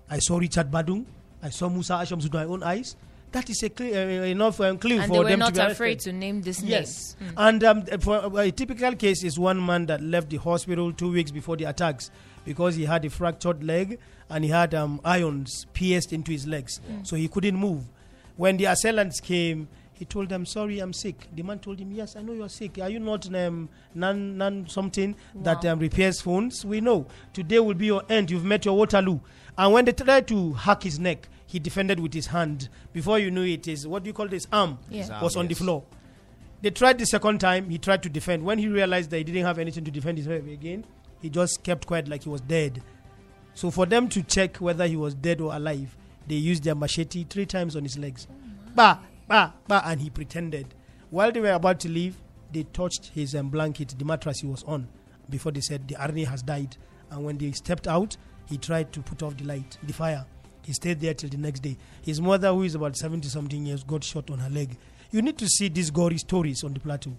I 0.08 0.18
saw 0.18 0.38
Richard 0.38 0.70
Badung. 0.70 1.04
I 1.42 1.50
saw 1.50 1.68
Musa 1.68 1.94
Ashoms 1.94 2.22
with 2.24 2.32
my 2.34 2.44
own 2.44 2.62
eyes. 2.62 2.94
That 3.34 3.50
is 3.50 3.62
a 3.64 3.68
clear, 3.68 4.22
uh, 4.22 4.24
enough 4.26 4.60
um, 4.60 4.78
clue 4.78 4.94
And 5.00 5.08
for 5.08 5.12
they 5.14 5.18
were 5.18 5.28
them 5.30 5.38
not 5.40 5.54
to 5.54 5.66
be 5.66 5.72
afraid 5.72 5.98
to 6.00 6.12
name 6.12 6.40
this 6.42 6.62
Yes, 6.62 7.16
name. 7.20 7.32
and 7.36 7.64
um, 7.64 7.82
for 7.98 8.40
a 8.40 8.50
typical 8.52 8.94
case 8.94 9.24
is 9.24 9.38
one 9.40 9.64
man 9.66 9.86
that 9.86 10.00
left 10.00 10.30
the 10.30 10.36
hospital 10.36 10.92
two 10.92 11.10
weeks 11.10 11.32
before 11.32 11.56
the 11.56 11.64
attacks 11.64 12.12
because 12.44 12.76
he 12.76 12.84
had 12.84 13.04
a 13.04 13.10
fractured 13.10 13.64
leg 13.64 13.98
and 14.30 14.44
he 14.44 14.50
had 14.50 14.72
um, 14.72 15.00
irons 15.04 15.66
pierced 15.72 16.12
into 16.12 16.30
his 16.30 16.46
legs, 16.46 16.80
so 17.02 17.16
he 17.16 17.26
couldn't 17.26 17.56
move. 17.56 17.82
When 18.36 18.56
the 18.56 18.66
assailants 18.66 19.18
came, 19.20 19.66
he 19.94 20.04
told 20.04 20.28
them, 20.28 20.46
"Sorry, 20.46 20.78
I'm 20.78 20.92
sick." 20.92 21.26
The 21.34 21.42
man 21.42 21.58
told 21.58 21.80
him, 21.80 21.90
"Yes, 21.92 22.14
I 22.16 22.22
know 22.22 22.34
you're 22.34 22.48
sick. 22.48 22.78
Are 22.80 22.88
you 22.90 23.00
not 23.00 23.32
um, 23.34 23.68
non 23.96 24.36
non 24.38 24.68
something 24.68 25.16
that 25.42 25.64
Wow. 25.64 25.72
um, 25.72 25.78
repairs 25.80 26.20
phones? 26.20 26.64
We 26.64 26.80
know 26.80 27.06
today 27.32 27.58
will 27.58 27.74
be 27.74 27.86
your 27.86 28.02
end. 28.08 28.30
You've 28.30 28.44
met 28.44 28.64
your 28.64 28.76
Waterloo." 28.76 29.18
And 29.58 29.72
when 29.72 29.84
they 29.84 29.92
tried 29.92 30.26
to 30.28 30.52
hack 30.54 30.82
his 30.84 30.98
neck, 30.98 31.28
he 31.46 31.58
defended 31.58 32.00
with 32.00 32.14
his 32.14 32.26
hand. 32.28 32.68
Before 32.92 33.18
you 33.18 33.30
knew 33.30 33.44
it, 33.44 33.66
his 33.66 33.86
what 33.86 34.02
do 34.02 34.08
you 34.08 34.14
call 34.14 34.28
this 34.28 34.46
arm 34.52 34.78
Yeah. 34.90 35.02
His 35.02 35.10
arm, 35.10 35.22
was 35.22 35.36
on 35.36 35.46
the 35.48 35.54
floor. 35.54 35.84
They 36.62 36.70
tried 36.70 36.98
the 36.98 37.06
second 37.06 37.40
time. 37.40 37.68
He 37.68 37.78
tried 37.78 38.02
to 38.04 38.08
defend. 38.08 38.42
When 38.42 38.58
he 38.58 38.68
realized 38.68 39.10
that 39.10 39.18
he 39.18 39.24
didn't 39.24 39.44
have 39.44 39.58
anything 39.58 39.84
to 39.84 39.90
defend 39.90 40.18
himself 40.18 40.46
again, 40.46 40.84
he 41.20 41.28
just 41.28 41.62
kept 41.62 41.86
quiet 41.86 42.08
like 42.08 42.22
he 42.22 42.28
was 42.30 42.40
dead. 42.40 42.82
So 43.54 43.70
for 43.70 43.86
them 43.86 44.08
to 44.08 44.22
check 44.22 44.56
whether 44.56 44.86
he 44.86 44.96
was 44.96 45.14
dead 45.14 45.40
or 45.40 45.54
alive, 45.54 45.96
they 46.26 46.36
used 46.36 46.64
their 46.64 46.74
machete 46.74 47.24
three 47.24 47.46
times 47.46 47.76
on 47.76 47.82
his 47.82 47.98
legs. 47.98 48.26
Bah, 48.74 48.98
bah, 49.28 49.52
bah, 49.68 49.82
and 49.84 50.00
he 50.00 50.10
pretended. 50.10 50.74
While 51.10 51.30
they 51.32 51.40
were 51.40 51.52
about 51.52 51.80
to 51.80 51.88
leave, 51.88 52.16
they 52.52 52.64
touched 52.64 53.10
his 53.14 53.34
um, 53.34 53.50
blanket, 53.50 53.94
the 53.98 54.04
mattress 54.04 54.40
he 54.40 54.46
was 54.46 54.62
on, 54.64 54.88
before 55.30 55.52
they 55.52 55.60
said 55.60 55.86
the 55.86 55.96
Arni 55.96 56.24
has 56.24 56.42
died. 56.42 56.76
And 57.10 57.24
when 57.24 57.38
they 57.38 57.52
stepped 57.52 57.86
out, 57.86 58.16
he 58.48 58.56
tried 58.58 58.92
to 58.94 59.00
put 59.00 59.22
off 59.22 59.36
the 59.36 59.44
light, 59.44 59.78
the 59.82 59.92
fire. 59.92 60.24
He 60.64 60.72
stayed 60.72 61.00
there 61.00 61.14
till 61.14 61.28
the 61.30 61.36
next 61.36 61.60
day. 61.60 61.76
His 62.02 62.20
mother, 62.20 62.48
who 62.48 62.62
is 62.62 62.74
about 62.74 62.96
70 62.96 63.28
something 63.28 63.66
years, 63.66 63.82
got 63.84 64.02
shot 64.04 64.30
on 64.30 64.38
her 64.38 64.50
leg. 64.50 64.76
You 65.10 65.22
need 65.22 65.38
to 65.38 65.46
see 65.48 65.68
these 65.68 65.90
gory 65.90 66.18
stories 66.18 66.64
on 66.64 66.74
the 66.74 66.80
plateau. 66.80 67.12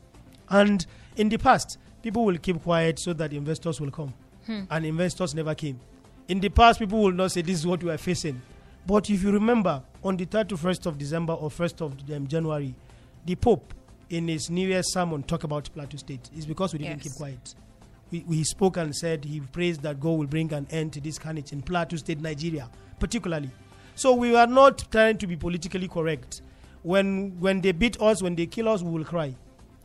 And 0.50 0.86
in 1.16 1.30
the 1.30 1.38
past, 1.38 1.78
people 2.02 2.26
will 2.26 2.38
keep 2.38 2.62
quiet 2.64 3.00
so 3.00 3.14
that 3.14 3.34
investors 3.34 3.80
will 3.80 3.92
come. 3.92 4.14
And 4.48 4.86
investors 4.86 5.34
never 5.34 5.56
came. 5.56 5.80
In 6.28 6.40
the 6.40 6.50
past, 6.50 6.78
people 6.80 7.02
will 7.02 7.12
not 7.12 7.32
say 7.32 7.42
this 7.42 7.58
is 7.60 7.66
what 7.68 7.82
we 7.84 7.90
are 7.90 7.98
facing. 7.98 8.42
But 8.86 9.10
if 9.10 9.24
you 9.24 9.32
remember, 9.32 9.82
on 10.04 10.18
the 10.18 10.26
31st 10.28 10.86
of 10.86 10.98
December 11.00 11.34
or 11.34 11.50
1st 11.50 11.82
of 11.82 12.16
um, 12.16 12.28
January, 12.28 12.76
the 13.26 13.36
Pope, 13.36 13.74
in 14.12 14.28
his 14.28 14.52
New 14.52 14.68
Year's 14.68 14.94
sermon, 14.94 15.24
talked 15.24 15.44
about 15.46 15.68
Plateau 15.74 15.98
State. 15.98 16.30
It's 16.36 16.46
because 16.46 16.74
we 16.74 16.80
didn't 16.80 16.98
Yes. 16.98 17.04
keep 17.04 17.14
quiet. 17.14 17.56
We, 18.12 18.24
we 18.28 18.44
spoke 18.44 18.78
and 18.78 18.96
said 18.96 19.26
he 19.26 19.40
prays 19.40 19.80
that 19.80 20.00
God 20.00 20.12
will 20.20 20.28
bring 20.28 20.54
an 20.54 20.68
end 20.70 20.94
to 20.94 21.02
this 21.02 21.18
carnage 21.18 21.52
in 21.52 21.64
Plateau 21.64 21.98
State, 21.98 22.22
Nigeria, 22.22 22.70
particularly. 23.00 23.50
So 23.96 24.14
we 24.14 24.36
are 24.36 24.48
not 24.48 24.86
trying 24.92 25.18
to 25.20 25.28
be 25.28 25.36
politically 25.36 25.88
correct. 25.88 26.42
When 26.84 27.40
when 27.40 27.62
they 27.62 27.72
beat 27.72 28.00
us, 28.02 28.22
when 28.22 28.36
they 28.36 28.46
kill 28.46 28.68
us, 28.70 28.82
we 28.82 28.92
will 28.92 29.06
cry. 29.06 29.36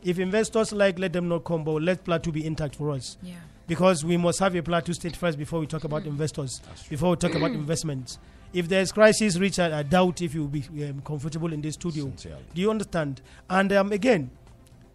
If 0.03 0.19
investors 0.19 0.71
like, 0.71 0.97
let 0.99 1.13
them 1.13 1.27
not 1.27 1.43
come, 1.43 1.63
but 1.63 1.81
let 1.81 2.03
Plateau 2.03 2.31
be 2.31 2.45
intact 2.45 2.75
for 2.75 2.91
us 2.91 3.17
Yeah. 3.21 3.35
because 3.67 4.03
we 4.03 4.17
must 4.17 4.39
have 4.39 4.55
a 4.55 4.63
plateau 4.63 4.93
state 4.93 5.15
first 5.15 5.37
before 5.37 5.59
we 5.59 5.67
talk 5.67 5.83
about 5.83 6.05
investors, 6.05 6.59
before 6.89 7.11
we 7.11 7.15
talk 7.17 7.35
about 7.35 7.51
investments. 7.51 8.17
If 8.51 8.67
there's 8.67 8.91
crisis, 8.91 9.37
Richard, 9.37 9.71
I 9.71 9.83
doubt 9.83 10.21
if 10.21 10.33
you'll 10.33 10.47
be 10.47 10.63
um, 10.83 11.01
comfortable 11.05 11.53
in 11.53 11.61
this 11.61 11.75
studio. 11.75 12.05
Sincerely. 12.05 12.43
Do 12.53 12.61
you 12.61 12.69
understand? 12.71 13.21
And 13.49 13.71
um, 13.71 13.91
again, 13.91 14.29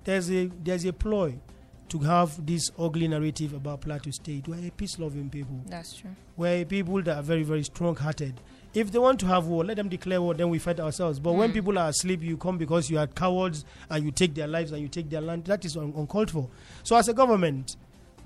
there's 0.05 0.31
a 0.31 0.47
there's 0.63 0.85
a 0.85 0.93
ploy 0.93 1.39
to 1.89 1.99
have 2.01 2.45
this 2.47 2.71
ugly 2.79 3.09
narrative 3.09 3.53
about 3.53 3.81
Plateau 3.81 4.11
State. 4.11 4.49
We're 4.49 4.67
a 4.67 4.71
peace-loving 4.71 5.31
people. 5.31 5.61
That's 5.67 5.95
true. 5.97 6.11
We're 6.37 6.63
a 6.63 6.65
people 6.65 7.03
that 7.03 7.17
are 7.17 7.23
very 7.23 7.43
very 7.43 7.63
strong-hearted. 7.63 8.41
If 8.75 8.93
they 8.93 8.99
want 8.99 9.21
to 9.21 9.27
have 9.27 9.47
war, 9.47 9.65
let 9.65 9.77
them 9.77 9.89
declare 9.89 10.21
war. 10.21 10.35
Then 10.35 10.51
we 10.51 10.59
fight 10.59 10.81
ourselves. 10.81 11.19
But 11.19 11.33
when 11.33 11.51
mm. 11.51 11.55
people 11.55 11.79
are 11.79 11.89
asleep, 11.89 12.23
you 12.23 12.37
come 12.37 12.59
because 12.59 12.91
you 12.91 12.99
are 12.99 13.07
cowards 13.07 13.65
and 13.89 14.05
you 14.05 14.11
take 14.11 14.35
their 14.35 14.47
lives 14.47 14.71
and 14.73 14.83
you 14.83 14.89
take 14.89 15.09
their 15.09 15.23
land. 15.23 15.47
That 15.47 15.65
is 15.65 15.77
un- 15.79 15.95
uncalled 15.97 16.31
for. 16.31 16.49
So 16.83 16.95
as 16.97 17.09
a 17.09 17.15
government, 17.15 17.77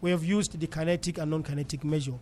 we 0.01 0.11
have 0.11 0.25
used 0.25 0.59
the 0.59 0.67
kinetic 0.67 1.19
and 1.19 1.31
non-kinetic 1.31 1.85
measure. 1.85 2.15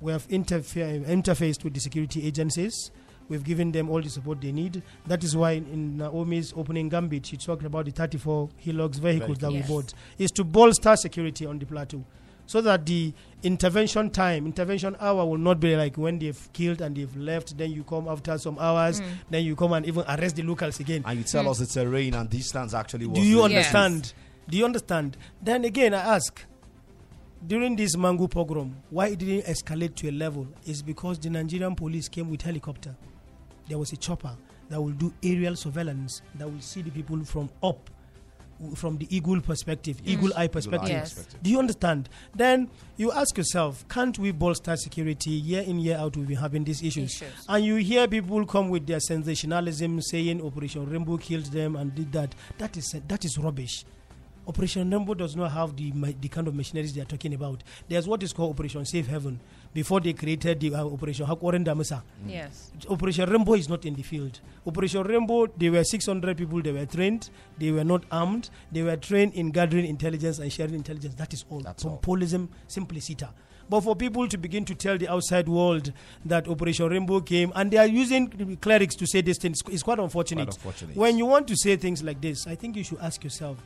We 0.00 0.12
have 0.12 0.26
interfe- 0.28 1.04
interfaced 1.06 1.64
with 1.64 1.74
the 1.74 1.80
security 1.80 2.26
agencies. 2.26 2.90
We've 3.28 3.42
given 3.44 3.72
them 3.72 3.90
all 3.90 4.00
the 4.00 4.08
support 4.08 4.40
they 4.40 4.52
need. 4.52 4.82
That 5.06 5.24
is 5.24 5.36
why 5.36 5.52
in 5.52 5.96
Naomi's 5.98 6.52
opening 6.56 6.88
gambit, 6.88 7.26
she 7.26 7.36
talked 7.36 7.64
about 7.64 7.86
the 7.86 7.90
34 7.90 8.48
Hilux 8.64 8.96
vehicles 9.00 9.38
that 9.38 9.52
Yes. 9.52 9.68
we 9.68 9.74
bought. 9.74 9.94
Is 10.18 10.30
to 10.32 10.44
bolster 10.44 10.94
security 10.96 11.44
on 11.46 11.58
the 11.58 11.66
plateau, 11.66 12.04
so 12.46 12.60
that 12.60 12.86
the 12.86 13.12
intervention 13.42 14.10
time, 14.10 14.46
intervention 14.46 14.96
hour 15.00 15.26
will 15.26 15.38
not 15.38 15.58
be 15.58 15.74
like 15.76 15.96
when 15.96 16.18
they've 16.20 16.48
killed 16.52 16.80
and 16.80 16.96
they've 16.96 17.16
left. 17.16 17.56
Then 17.58 17.72
you 17.72 17.82
come 17.82 18.06
after 18.08 18.38
some 18.38 18.58
hours. 18.60 19.00
Mm. 19.00 19.06
Then 19.30 19.44
you 19.44 19.56
come 19.56 19.72
and 19.72 19.84
even 19.86 20.04
arrest 20.08 20.36
the 20.36 20.42
locals 20.42 20.78
again. 20.78 21.02
And 21.04 21.18
you 21.18 21.24
tell 21.24 21.44
mm. 21.44 21.50
us 21.50 21.58
the 21.58 21.66
terrain 21.66 22.14
and 22.14 22.30
distance 22.30 22.72
actually 22.74 23.06
was 23.06 23.18
Do 23.18 23.24
you 23.26 23.42
the- 23.42 23.50
Yes. 23.50 23.74
understand? 23.74 24.12
Do 24.48 24.56
you 24.56 24.64
understand? 24.64 25.16
Then 25.42 25.64
again, 25.64 25.92
I 25.92 26.14
ask, 26.14 26.44
during 27.44 27.74
this 27.74 27.96
Mangu 27.96 28.28
pogrom, 28.30 28.74
why 28.90 29.08
it 29.08 29.18
didn't 29.18 29.44
escalate 29.52 29.96
to 29.96 30.08
a 30.08 30.12
level 30.12 30.46
is 30.66 30.82
because 30.82 31.18
the 31.18 31.30
Nigerian 31.30 31.74
police 31.74 32.08
came 32.08 32.30
with 32.30 32.42
helicopter. 32.42 32.94
There 33.68 33.78
was 33.78 33.92
a 33.92 33.96
chopper 33.96 34.36
that 34.68 34.80
will 34.80 34.90
do 34.92 35.12
aerial 35.22 35.56
surveillance 35.56 36.22
that 36.36 36.50
will 36.50 36.60
see 36.60 36.82
the 36.82 36.90
people 36.90 37.22
from 37.24 37.48
up, 37.62 37.90
from 38.74 38.96
the 38.96 39.06
eagle 39.14 39.40
perspective, 39.40 40.00
eagle 40.04 40.32
eye 40.36 40.46
perspective. 40.46 40.88
Yes. 40.88 41.26
Do 41.42 41.50
you 41.50 41.58
understand? 41.58 42.08
Then 42.34 42.70
you 42.96 43.12
ask 43.12 43.36
yourself, 43.36 43.86
can't 43.88 44.18
we 44.18 44.32
bolster 44.32 44.76
security 44.76 45.30
year 45.30 45.62
in, 45.62 45.78
year 45.78 45.96
out? 45.98 46.16
We've 46.16 46.26
been 46.26 46.36
having 46.36 46.64
these 46.64 46.82
issues. 46.82 47.20
Issues. 47.20 47.44
And 47.48 47.64
you 47.64 47.76
hear 47.76 48.08
people 48.08 48.44
come 48.46 48.68
with 48.70 48.86
their 48.86 49.00
sensationalism 49.00 50.00
saying 50.02 50.44
Operation 50.44 50.88
Rainbow 50.88 51.16
killed 51.18 51.46
them 51.46 51.76
and 51.76 51.94
did 51.94 52.12
that. 52.12 52.34
That 52.58 52.76
is, 52.76 52.94
that 53.06 53.24
is 53.24 53.36
rubbish. 53.38 53.84
Operation 54.48 54.88
Rainbow 54.90 55.14
does 55.14 55.34
not 55.34 55.50
have 55.52 55.76
the, 55.76 55.90
the 56.20 56.28
kind 56.28 56.46
of 56.46 56.54
machineries 56.54 56.94
they 56.94 57.00
are 57.00 57.06
talking 57.06 57.34
about. 57.34 57.62
There's 57.88 58.06
what 58.06 58.22
is 58.22 58.32
called 58.32 58.52
Operation 58.52 58.84
Safe 58.86 59.06
Haven 59.06 59.40
before 59.76 60.00
they 60.00 60.14
created 60.14 60.58
the 60.58 60.74
uh, 60.74 60.82
Operation 60.86 61.26
Hakorin 61.26 61.62
Damisa. 61.62 62.02
Yes. 62.26 62.70
Operation 62.88 63.28
Rainbow 63.28 63.52
is 63.54 63.68
not 63.68 63.84
in 63.84 63.94
the 63.94 64.02
field. 64.02 64.40
Operation 64.66 65.02
Rainbow, 65.02 65.46
they 65.48 65.68
were 65.68 65.84
600 65.84 66.34
people, 66.38 66.62
they 66.62 66.72
were 66.72 66.86
trained, 66.86 67.28
they 67.58 67.70
were 67.70 67.84
not 67.84 68.02
armed, 68.10 68.48
they 68.72 68.82
were 68.82 68.96
trained 68.96 69.34
in 69.34 69.50
gathering 69.50 69.84
intelligence 69.84 70.38
and 70.38 70.50
sharing 70.50 70.72
intelligence. 70.74 71.14
That 71.16 71.34
is 71.34 71.44
all. 71.50 71.60
That's 71.60 71.84
all. 71.84 71.98
Populism 71.98 72.48
simpliciter. 72.68 73.28
But 73.68 73.82
for 73.82 73.94
people 73.94 74.26
to 74.28 74.38
begin 74.38 74.64
to 74.64 74.74
tell 74.74 74.96
the 74.96 75.08
outside 75.08 75.46
world 75.46 75.92
that 76.24 76.48
Operation 76.48 76.88
Rainbow 76.88 77.20
came 77.20 77.52
and 77.54 77.70
they 77.70 77.76
are 77.76 77.86
using 77.86 78.56
clerics 78.62 78.94
to 78.96 79.06
say 79.06 79.20
this 79.20 79.36
thing, 79.38 79.52
it's- 79.52 79.74
it's 79.74 79.82
quite 79.82 79.98
unfortunate. 79.98 80.46
Quite 80.46 80.56
unfortunate. 80.56 80.96
When 80.96 81.18
you 81.18 81.26
want 81.26 81.48
to 81.48 81.56
say 81.56 81.76
things 81.76 82.02
like 82.02 82.22
this, 82.22 82.46
I 82.46 82.54
think 82.54 82.76
you 82.76 82.84
should 82.84 82.98
ask 83.02 83.22
yourself 83.22 83.58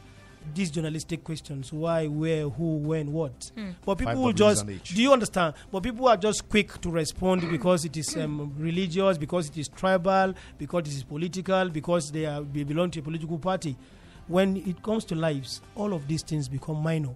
these 0.54 0.70
journalistic 0.70 1.22
questions 1.24 1.72
why, 1.72 2.06
where, 2.06 2.48
who, 2.48 2.76
when, 2.78 3.12
what. 3.12 3.50
Hmm. 3.56 3.70
But 3.84 3.96
people 3.98 4.14
Five 4.14 4.22
will 4.22 4.32
just, 4.32 4.66
do 4.66 5.02
you 5.02 5.12
understand? 5.12 5.54
But 5.70 5.82
people 5.82 6.08
are 6.08 6.16
just 6.16 6.48
quick 6.48 6.80
to 6.80 6.90
respond 6.90 7.42
because 7.50 7.84
it 7.84 7.96
is 7.96 8.16
um, 8.16 8.52
religious, 8.58 9.18
because 9.18 9.48
it 9.48 9.58
is 9.58 9.68
tribal, 9.68 10.34
because 10.58 10.82
it 10.88 10.94
is 10.94 11.02
political, 11.04 11.68
because 11.68 12.10
they, 12.10 12.26
are, 12.26 12.42
they 12.42 12.64
belong 12.64 12.90
to 12.92 13.00
a 13.00 13.02
political 13.02 13.38
party. 13.38 13.76
When 14.28 14.56
it 14.56 14.82
comes 14.82 15.04
to 15.06 15.14
lives, 15.14 15.60
all 15.74 15.92
of 15.92 16.06
these 16.06 16.22
things 16.22 16.48
become 16.48 16.76
minor. 16.82 17.14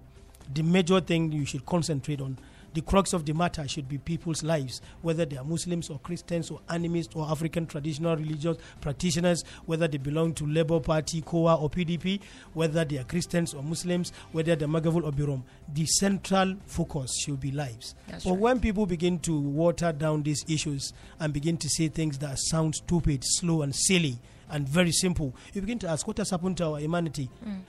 The 0.53 0.63
major 0.63 1.01
thing 1.01 1.33
you 1.33 1.45
should 1.47 1.65
concentrate 1.65 2.21
on 2.21 2.37
the 2.75 2.83
crux 2.83 3.13
of 3.13 3.25
the 3.25 3.33
matter 3.33 3.67
should 3.69 3.89
be 3.89 3.99
people's 3.99 4.43
lives, 4.43 4.83
whether 5.03 5.25
they 5.25 5.37
are 5.37 5.45
Muslims 5.45 5.89
or 5.89 5.99
Christians 6.01 6.51
or 6.51 6.61
animists 6.69 7.15
or 7.15 7.27
African 7.31 7.67
traditional 7.67 8.17
religious 8.17 8.57
practitioners, 8.81 9.45
whether 9.67 9.87
they 9.89 9.99
belong 9.99 10.35
to 10.35 10.47
Labour 10.47 10.81
Party, 10.81 11.23
COA 11.23 11.55
or 11.55 11.71
PDP, 11.71 12.21
whether 12.53 12.85
they 12.85 12.99
are 12.99 13.05
Christians 13.05 13.55
or 13.55 13.63
Muslims, 13.63 14.13
whether 14.33 14.57
they're 14.57 14.69
Mwaghavul 14.69 15.05
or 15.05 15.13
Birom. 15.13 15.43
The 15.73 15.87
central 15.87 16.57
focus 16.67 17.17
should 17.25 17.41
be 17.41 17.53
lives. 17.53 17.95
That's 18.09 18.25
but 18.25 18.33
right. 18.33 18.41
when 18.41 18.61
people 18.61 18.87
begin 18.87 19.21
to 19.21 19.39
water 19.39 19.93
down 19.93 20.25
these 20.25 20.45
issues 20.49 20.93
and 21.21 21.33
begin 21.33 21.57
to 21.59 21.69
say 21.69 21.89
things 21.89 22.19
that 22.19 22.39
sound 22.39 22.75
stupid, 22.75 23.23
slow, 23.25 23.63
and 23.63 23.75
silly, 23.75 24.19
and 24.51 24.69
very 24.69 24.93
simple, 24.93 25.35
you 25.53 25.61
begin 25.61 25.79
to 25.79 25.89
ask, 25.89 26.07
what 26.07 26.19
has 26.19 26.31
happened 26.31 26.57
to 26.59 26.65
our 26.67 26.81
humanity? 26.81 27.31
Mm. 27.47 27.61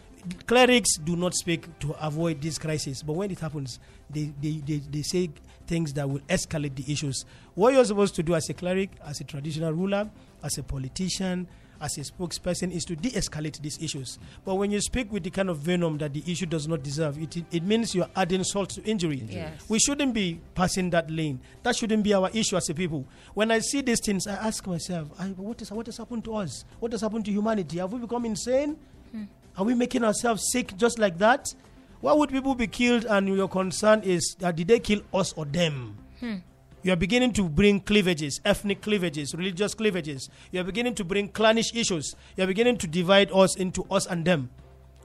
Clerics 0.48 0.98
do 0.98 1.16
not 1.16 1.34
speak 1.34 1.68
to 1.80 1.94
avoid 2.00 2.42
this 2.42 2.58
crisis, 2.58 3.04
but 3.04 3.14
when 3.14 3.32
it 3.32 3.40
happens, 3.40 3.80
they, 4.10 4.32
they, 4.42 4.62
they, 4.66 4.78
they 4.78 5.02
say 5.02 5.30
things 5.68 5.94
that 5.94 6.10
will 6.10 6.20
escalate 6.30 6.76
the 6.76 6.92
issues. 6.92 7.26
What 7.56 7.74
you're 7.74 7.86
supposed 7.86 8.16
to 8.16 8.24
do 8.24 8.36
as 8.36 8.50
a 8.50 8.54
cleric, 8.54 8.92
as 9.06 9.20
a 9.22 9.24
traditional 9.24 9.74
ruler, 9.74 10.10
as 10.44 10.58
a 10.58 10.64
politician, 10.64 11.48
as 11.82 11.98
a 11.98 12.02
spokesperson 12.02 12.72
is 12.72 12.86
to 12.86 12.96
de 12.96 13.10
escalate 13.12 13.62
these 13.62 13.82
issues. 13.82 14.18
But 14.44 14.56
when 14.56 14.72
you 14.72 14.80
speak 14.82 15.12
with 15.12 15.24
the 15.24 15.30
kind 15.30 15.50
of 15.50 15.60
venom 15.60 15.98
that 16.00 16.14
the 16.14 16.24
issue 16.32 16.46
does 16.46 16.68
not 16.68 16.84
deserve, 16.84 17.22
it, 17.22 17.44
it 17.52 17.64
means 17.64 17.94
you're 17.94 18.10
adding 18.16 18.44
salt 18.44 18.70
to 18.72 18.84
injury. 18.84 19.24
Yes. 19.28 19.68
We 19.70 19.80
shouldn't 19.80 20.14
be 20.14 20.40
passing 20.54 20.90
that 20.92 21.10
lane. 21.12 21.40
That 21.64 21.76
shouldn't 21.76 22.04
be 22.04 22.14
our 22.14 22.30
issue 22.34 22.56
as 22.56 22.70
a 22.70 22.74
people. 22.74 23.06
When 23.34 23.52
I 23.52 23.60
see 23.60 23.82
these 23.82 24.00
things, 24.04 24.28
I 24.28 24.34
ask 24.34 24.66
myself, 24.66 25.10
I, 25.20 25.26
what, 25.28 25.62
is, 25.62 25.72
what 25.72 25.86
has 25.88 25.98
happened 25.98 26.24
to 26.26 26.36
us? 26.36 26.64
What 26.80 26.92
has 26.92 27.02
happened 27.02 27.26
to 27.26 27.32
humanity? 27.32 27.80
Have 27.80 27.92
we 27.92 28.00
become 28.00 28.26
insane? 28.26 28.78
Hmm. 29.12 29.24
Are 29.58 29.64
we 29.64 29.74
making 29.74 30.04
ourselves 30.04 30.52
sick 30.52 30.76
just 30.78 31.00
like 31.00 31.18
that? 31.20 31.54
Why 32.02 32.14
would 32.14 32.30
people 32.30 32.56
be 32.56 32.68
killed 32.68 33.06
and 33.06 33.28
your 33.28 33.48
concern 33.48 34.02
is 34.04 34.36
that 34.40 34.56
did 34.56 34.68
they 34.68 34.80
kill 34.80 35.02
us 35.14 35.34
or 35.34 35.46
them? 35.46 35.98
Hmm. 36.20 36.36
You 36.84 36.94
are 36.94 36.98
beginning 36.98 37.34
to 37.34 37.50
bring 37.50 37.80
cleavages, 37.80 38.40
ethnic 38.46 38.82
cleavages, 38.82 39.34
religious 39.34 39.74
cleavages. 39.74 40.30
You 40.52 40.62
are 40.62 40.64
beginning 40.64 40.94
to 40.96 41.04
bring 41.04 41.30
clannish 41.30 41.74
issues. 41.74 42.16
You 42.38 42.44
are 42.44 42.48
beginning 42.48 42.78
to 42.78 42.88
divide 42.88 43.32
us 43.32 43.56
into 43.56 43.84
us 43.90 44.06
and 44.06 44.24
them. 44.24 44.50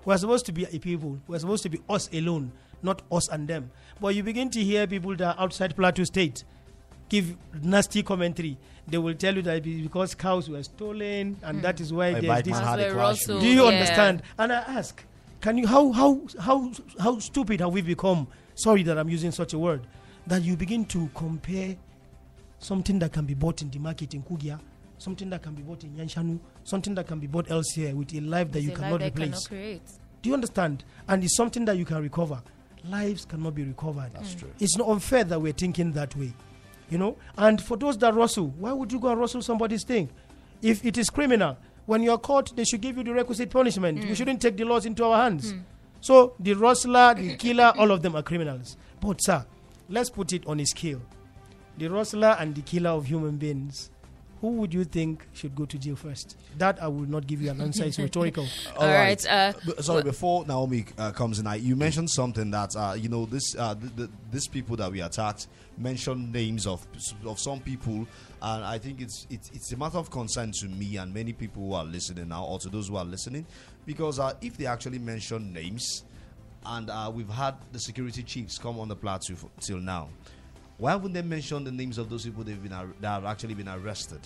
We're 0.05 0.19
supposed 0.19 0.47
to 0.47 0.53
be 0.53 0.65
a 0.65 0.79
people. 0.79 1.19
We're 1.27 1.39
supposed 1.39 1.63
to 1.63 1.71
be 1.71 1.81
us 1.89 2.11
alone, 2.13 2.53
not 2.83 3.01
us 3.11 3.29
and 3.29 3.49
them. 3.49 3.71
But 4.01 4.15
you 4.15 4.23
begin 4.23 4.51
to 4.51 4.61
hear 4.63 4.87
people 4.87 5.17
that 5.17 5.37
are 5.37 5.43
outside 5.43 5.75
Plateau 5.77 6.05
State 6.05 6.45
give 7.09 7.37
nasty 7.63 8.03
commentary. 8.03 8.59
They 8.91 8.99
will 8.99 9.15
tell 9.15 9.35
you 9.37 9.43
that 9.43 9.59
it 9.59 9.67
is 9.67 9.83
because 9.83 10.15
cows 10.15 10.49
were 10.51 10.63
stolen 10.63 11.37
and 11.43 11.59
hmm. 11.59 11.63
that 11.63 11.81
is 11.81 11.93
why 11.93 12.09
A 12.09 12.21
there's 12.21 12.43
this 12.43 12.53
man 12.55 12.65
had 12.65 12.81
a 12.81 12.83
That's 12.83 12.95
why 12.95 13.01
clash 13.01 13.19
Russell- 13.29 13.41
do 13.41 13.47
you 13.47 13.63
Yeah. 13.63 13.69
understand? 13.69 14.23
And 14.39 14.53
I 14.53 14.57
ask, 14.57 15.05
can 15.41 15.57
you 15.59 15.67
how 15.67 15.93
how 15.93 16.21
how 16.41 16.73
how 16.99 17.19
stupid 17.19 17.61
have 17.61 17.73
we 17.73 17.83
become? 17.83 18.27
Sorry 18.55 18.83
that 18.83 18.99
I'm 18.99 19.09
using 19.09 19.31
such 19.33 19.55
a 19.55 19.59
word. 19.59 19.87
That 20.27 20.43
you 20.43 20.57
begin 20.57 20.85
to 20.87 21.09
compare 21.15 21.77
something 22.59 22.99
that 22.99 23.13
can 23.13 23.25
be 23.25 23.35
bought 23.35 23.63
in 23.63 23.71
the 23.71 23.79
market 23.79 24.13
in 24.13 24.23
Kugia, 24.23 24.61
something 24.99 25.31
that 25.31 25.43
can 25.43 25.55
be 25.55 25.63
bought 25.63 25.83
in 25.83 25.91
Yanshanu, 25.97 26.39
something 26.65 26.95
that 26.95 27.07
can 27.07 27.19
be 27.19 27.27
bought 27.27 27.51
elsewhere 27.51 27.95
with 27.97 28.13
a 28.15 28.21
life 28.21 28.53
that 28.53 28.59
It's 28.59 28.69
you 28.69 28.75
cannot 28.75 29.01
life 29.01 29.13
replace. 29.13 29.47
cannot 29.47 29.49
create. 29.49 29.83
Do 30.23 30.29
you 30.29 30.35
understand? 30.35 30.85
And 31.09 31.25
it's 31.25 31.37
something 31.37 31.65
that 31.65 31.79
you 31.79 31.85
can 31.87 32.03
recover. 32.03 32.43
Lives 32.85 33.25
cannot 33.25 33.55
be 33.55 33.65
recovered. 33.65 34.11
That's 34.15 34.33
hmm. 34.35 34.41
true. 34.41 34.51
It's 34.59 34.77
not 34.77 34.89
unfair 34.89 35.25
that 35.25 35.41
we're 35.41 35.53
thinking 35.55 35.93
that 35.93 36.15
way. 36.17 36.35
You 36.91 36.99
know? 36.99 37.17
And 37.37 37.63
for 37.63 37.77
those 37.77 37.97
that 37.99 38.15
rustle, 38.15 38.49
why 38.59 38.73
would 38.73 38.93
you 38.93 38.99
go 39.01 39.09
and 39.09 39.21
rustle 39.21 39.43
somebody's 39.43 39.85
thing? 39.85 40.11
If 40.61 40.85
it 40.85 40.99
is 40.99 41.09
criminal, 41.09 41.57
when 41.87 42.03
you're 42.03 42.19
caught, 42.19 42.55
they 42.55 42.65
should 42.65 42.81
give 42.81 42.99
you 42.99 43.05
the 43.05 43.15
requisite 43.15 43.51
punishment. 43.51 43.99
We 44.05 44.11
mm. 44.11 44.17
shouldn't 44.17 44.43
take 44.43 44.57
the 44.57 44.65
laws 44.65 44.85
into 44.87 45.05
our 45.05 45.23
hands. 45.23 45.53
Mm. 45.53 45.63
So 46.01 46.35
the 46.39 46.55
rustler, 46.55 47.15
the 47.15 47.37
killer, 47.37 47.73
all 47.79 47.91
of 47.91 48.03
them 48.03 48.17
are 48.17 48.23
criminals. 48.23 48.77
But 49.01 49.23
sir, 49.23 49.45
let's 49.89 50.11
put 50.11 50.33
it 50.33 50.47
on 50.47 50.61
a 50.61 50.67
scale. 50.67 51.01
The 51.79 51.89
rustler 51.89 52.37
and 52.39 52.55
the 52.55 52.63
killer 52.63 52.91
of 52.91 53.07
human 53.07 53.37
beings. 53.37 53.91
Who 54.41 54.53
would 54.53 54.73
you 54.73 54.85
think 54.85 55.27
should 55.35 55.55
go 55.55 55.67
to 55.67 55.77
jail 55.79 55.97
first? 55.97 56.37
That 56.57 56.83
I 56.83 56.89
will 56.89 57.07
not 57.09 57.27
give 57.27 57.43
you 57.43 57.51
an 57.51 57.61
answer. 57.61 57.85
It's 57.85 57.99
rhetorical. 58.07 58.47
All 58.79 58.87
right. 58.89 59.25
Uh, 59.29 59.53
B- 59.67 59.75
Sorry, 59.81 60.03
before 60.03 60.47
Naomi 60.47 60.87
uh, 60.97 61.13
comes 61.13 61.39
in, 61.39 61.47
I, 61.47 61.57
you 61.57 61.77
mentioned 61.77 62.09
something 62.11 62.51
that 62.53 62.75
uh, 62.75 62.95
you 62.97 63.09
know 63.11 63.27
this 63.27 63.55
uh, 63.59 63.75
th- 63.75 63.95
th- 63.97 64.09
these 64.33 64.49
people 64.49 64.77
that 64.77 64.91
we 64.91 65.03
attacked 65.03 65.49
mentioned 65.77 66.33
names 66.33 66.67
of 66.67 66.87
of 67.27 67.39
some 67.39 67.61
people, 67.61 68.07
and 68.43 68.65
I 68.65 68.79
think 68.79 69.03
it's 69.03 69.27
it's 69.29 69.51
it's 69.51 69.73
a 69.73 69.77
matter 69.77 69.99
of 69.99 70.11
concern 70.11 70.53
to 70.61 70.69
me 70.69 70.97
and 70.97 71.13
many 71.13 71.33
people 71.35 71.63
who 71.67 71.73
are 71.75 71.85
listening 71.85 72.29
now, 72.29 72.45
or 72.47 72.59
to 72.61 72.69
those 72.71 72.89
who 72.89 72.97
are 72.97 73.05
listening, 73.05 73.45
because 73.85 74.19
uh, 74.19 74.33
if 74.41 74.57
they 74.57 74.65
actually 74.67 74.99
mention 75.01 75.53
names, 75.53 76.05
and 76.65 76.89
uh, 76.89 77.11
we've 77.15 77.29
had 77.29 77.57
the 77.73 77.79
security 77.79 78.23
chiefs 78.23 78.57
come 78.59 78.81
on 78.81 78.89
the 78.89 78.97
plateau 78.97 79.35
f- 79.35 79.45
till 79.61 79.79
now, 79.79 80.09
why 80.81 80.95
wouldn't 80.95 81.13
they 81.13 81.23
mention 81.23 81.63
the 81.63 81.71
names 81.71 81.99
of 81.99 82.09
those 82.09 82.25
people 82.25 82.43
they've 82.43 82.63
been 82.63 82.73
that 83.01 83.09
have 83.09 83.27
actually 83.27 83.53
been 83.53 83.69
arrested? 83.69 84.21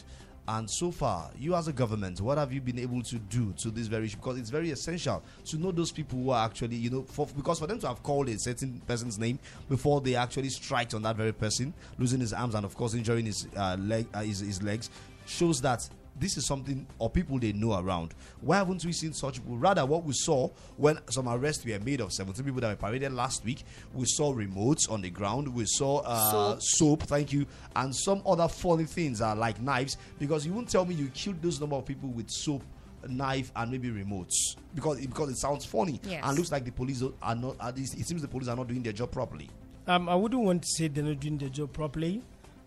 And 0.46 0.70
so 0.70 0.90
far, 0.90 1.30
you 1.36 1.54
as 1.54 1.68
a 1.68 1.72
government, 1.72 2.20
what 2.20 2.38
have 2.38 2.52
you 2.52 2.60
been 2.60 2.78
able 2.78 3.02
to 3.02 3.16
do 3.16 3.52
to 3.58 3.70
this 3.70 3.86
very 3.86 4.06
issue? 4.06 4.18
Because 4.18 4.38
it's 4.38 4.50
very 4.50 4.70
essential 4.70 5.22
to 5.46 5.56
know 5.56 5.72
those 5.72 5.90
people 5.90 6.18
who 6.18 6.30
are 6.30 6.44
actually, 6.44 6.76
you 6.76 6.90
know, 6.90 7.02
for, 7.02 7.26
because 7.34 7.58
for 7.58 7.66
them 7.66 7.78
to 7.80 7.88
have 7.88 8.02
called 8.02 8.28
a 8.28 8.38
certain 8.38 8.80
person's 8.86 9.18
name 9.18 9.38
before 9.68 10.00
they 10.00 10.14
actually 10.14 10.50
strike 10.50 10.94
on 10.94 11.02
that 11.02 11.16
very 11.16 11.32
person, 11.32 11.72
losing 11.98 12.20
his 12.20 12.32
arms 12.32 12.54
and 12.54 12.64
of 12.64 12.76
course 12.76 12.94
injuring 12.94 13.26
his 13.26 13.48
uh, 13.56 13.76
leg, 13.80 14.06
uh, 14.14 14.20
his, 14.20 14.40
his 14.40 14.62
legs, 14.62 14.90
shows 15.24 15.60
that 15.62 15.88
this 16.18 16.36
is 16.36 16.46
something 16.46 16.86
or 16.98 17.10
people 17.10 17.38
they 17.38 17.52
know 17.52 17.78
around. 17.78 18.14
Why 18.40 18.56
haven't 18.58 18.84
we 18.84 18.92
seen 18.92 19.12
such 19.12 19.34
people? 19.34 19.56
Rather, 19.56 19.84
what 19.84 20.04
we 20.04 20.12
saw 20.14 20.48
when 20.76 20.98
some 21.10 21.28
arrests 21.28 21.64
were 21.64 21.78
made 21.80 22.00
of 22.00 22.12
17 22.12 22.44
people 22.44 22.60
that 22.60 22.68
were 22.68 22.76
paraded 22.76 23.12
last 23.12 23.44
week, 23.44 23.64
we 23.92 24.04
saw 24.06 24.32
remotes 24.32 24.90
on 24.90 25.00
the 25.02 25.10
ground, 25.10 25.48
we 25.48 25.64
saw 25.66 25.98
uh, 26.04 26.30
Soap. 26.30 26.58
soap, 26.62 27.02
thank 27.04 27.32
you, 27.32 27.46
and 27.76 27.94
some 27.94 28.22
other 28.26 28.46
funny 28.48 28.84
things 28.84 29.20
uh, 29.20 29.34
like 29.34 29.60
knives. 29.60 29.96
Because 30.18 30.46
you 30.46 30.52
won't 30.52 30.68
tell 30.68 30.84
me 30.84 30.94
you 30.94 31.08
killed 31.08 31.42
those 31.42 31.58
number 31.60 31.76
of 31.76 31.84
people 31.84 32.08
with 32.10 32.30
soap, 32.30 32.62
knife, 33.08 33.50
and 33.56 33.70
maybe 33.70 33.90
remotes 33.90 34.56
because 34.74 34.98
because 35.00 35.28
it 35.30 35.36
sounds 35.36 35.64
funny 35.66 36.00
Yes. 36.04 36.22
and 36.24 36.36
looks 36.38 36.50
like 36.52 36.64
the 36.64 36.72
police 36.72 37.02
are 37.22 37.34
not. 37.34 37.56
At 37.60 37.76
least 37.76 37.98
it 37.98 38.06
seems 38.06 38.22
the 38.22 38.28
police 38.28 38.48
are 38.48 38.56
not 38.56 38.68
doing 38.68 38.82
their 38.82 38.92
job 38.92 39.10
properly. 39.10 39.50
Um, 39.86 40.08
I 40.08 40.14
wouldn't 40.14 40.40
want 40.42 40.62
to 40.62 40.68
say 40.68 40.88
they're 40.88 41.04
not 41.04 41.20
doing 41.20 41.36
their 41.36 41.50
job 41.50 41.72
properly, 41.72 42.22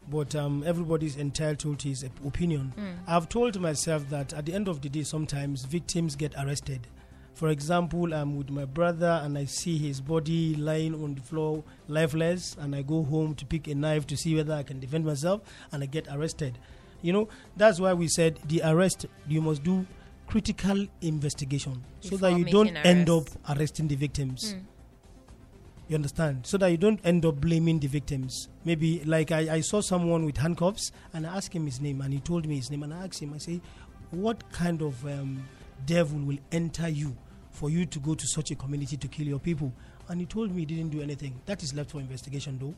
but 0.09 0.35
um, 0.35 0.63
everybody's 0.65 1.17
entitled 1.17 1.79
to 1.79 1.89
his 1.89 2.03
op- 2.03 2.25
opinion. 2.25 2.73
I've 3.07 3.27
told 3.29 3.59
myself 3.59 4.09
that 4.09 4.33
at 4.33 4.45
the 4.45 4.53
end 4.53 4.67
of 4.67 4.81
the 4.81 4.89
day, 4.89 5.03
sometimes 5.03 5.65
victims 5.65 6.15
get 6.15 6.33
arrested. 6.37 6.87
For 7.33 7.49
example, 7.49 8.13
I'm 8.13 8.35
with 8.35 8.49
my 8.49 8.65
brother 8.65 9.21
and 9.23 9.37
I 9.37 9.45
see 9.45 9.77
his 9.77 10.01
body 10.01 10.55
lying 10.55 10.95
on 10.95 11.13
the 11.15 11.21
floor, 11.21 11.63
lifeless, 11.87 12.55
and 12.59 12.75
I 12.75 12.81
go 12.81 13.03
home 13.03 13.35
to 13.35 13.45
pick 13.45 13.67
a 13.67 13.75
knife 13.75 14.07
to 14.07 14.17
see 14.17 14.35
whether 14.35 14.53
I 14.55 14.63
can 14.63 14.79
defend 14.79 15.05
myself, 15.05 15.41
and 15.71 15.83
I 15.83 15.85
get 15.85 16.07
arrested. 16.11 16.57
You 17.03 17.13
know, 17.13 17.27
that's 17.55 17.79
why 17.79 17.93
we 17.93 18.07
said 18.07 18.39
the 18.47 18.61
arrest, 18.65 19.05
you 19.27 19.41
must 19.41 19.63
do 19.63 19.85
critical 20.25 20.87
investigation 21.01 21.83
so 22.01 22.17
that 22.17 22.31
you 22.39 22.43
don't 22.51 22.75
end 22.85 23.09
up 23.09 23.29
arresting 23.49 23.87
the 23.87 23.95
victims. 23.95 24.55
You 25.87 25.95
understand? 25.95 26.45
So 26.45 26.57
that 26.57 26.67
you 26.67 26.77
don't 26.77 26.99
end 27.05 27.25
up 27.25 27.39
blaming 27.39 27.79
the 27.79 27.87
victims. 27.87 28.49
Maybe 28.65 29.01
like 29.05 29.31
I, 29.31 29.55
I 29.55 29.61
saw 29.61 29.79
someone 29.81 30.25
with 30.25 30.37
handcuffs 30.37 30.91
and 31.13 31.25
I 31.25 31.37
asked 31.37 31.53
him 31.53 31.65
his 31.65 31.79
name 31.79 32.01
and 32.01 32.13
he 32.13 32.19
told 32.19 32.45
me 32.45 32.57
his 32.57 32.69
name 32.69 32.83
and 32.83 32.93
I 32.93 33.05
asked 33.05 33.21
him, 33.21 33.33
I 33.33 33.37
say, 33.37 33.61
what 34.11 34.51
kind 34.51 34.81
of 34.81 35.03
um, 35.05 35.43
devil 35.85 36.19
will 36.19 36.39
enter 36.51 36.89
you 36.89 37.15
for 37.51 37.69
you 37.69 37.85
to 37.85 37.99
go 37.99 38.15
to 38.15 38.27
such 38.27 38.51
a 38.51 38.55
community 38.55 38.97
to 38.97 39.07
kill 39.07 39.27
your 39.27 39.39
people? 39.39 39.71
And 40.09 40.19
he 40.19 40.25
told 40.25 40.51
me 40.51 40.61
he 40.61 40.65
didn't 40.65 40.89
do 40.89 41.01
anything. 41.01 41.39
That 41.45 41.63
is 41.63 41.73
left 41.73 41.91
for 41.91 41.99
investigation 41.99 42.57
though. 42.59 42.75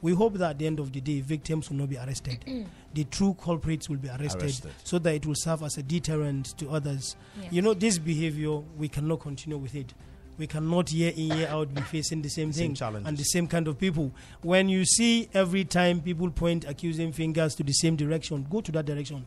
We 0.00 0.14
hope 0.14 0.34
that 0.34 0.50
at 0.50 0.58
the 0.58 0.66
end 0.66 0.80
of 0.80 0.92
the 0.92 1.00
day, 1.00 1.20
victims 1.20 1.70
will 1.70 1.76
not 1.76 1.88
be 1.88 1.96
arrested. 1.96 2.44
the 2.92 3.04
true 3.04 3.36
culprits 3.40 3.88
will 3.88 3.98
be 3.98 4.08
arrested, 4.08 4.42
Arrested. 4.42 4.72
so 4.82 4.98
that 4.98 5.14
it 5.14 5.26
will 5.26 5.36
serve 5.36 5.62
as 5.62 5.78
a 5.78 5.82
deterrent 5.84 6.58
to 6.58 6.70
others. 6.70 7.14
Yes. 7.40 7.52
You 7.52 7.62
know, 7.62 7.72
this 7.72 7.98
behavior, 7.98 8.50
we 8.76 8.88
cannot 8.88 9.20
continue 9.20 9.58
with 9.58 9.76
it. 9.76 9.94
We 10.38 10.46
cannot 10.46 10.90
year 10.92 11.12
in, 11.14 11.36
year 11.36 11.48
out 11.48 11.72
be 11.74 11.82
facing 11.82 12.22
the 12.22 12.28
same 12.30 12.52
Same 12.52 12.68
thing 12.68 12.74
challenges. 12.74 13.06
and 13.08 13.16
the 13.18 13.22
same 13.24 13.46
kind 13.46 13.68
of 13.68 13.78
people. 13.78 14.10
When 14.40 14.68
you 14.68 14.84
see 14.84 15.28
every 15.34 15.64
time 15.64 16.00
people 16.00 16.30
point 16.30 16.64
accusing 16.64 17.12
fingers 17.12 17.54
to 17.56 17.62
the 17.62 17.72
same 17.72 17.96
direction, 17.96 18.46
go 18.50 18.60
to 18.62 18.72
that 18.72 18.86
direction. 18.86 19.26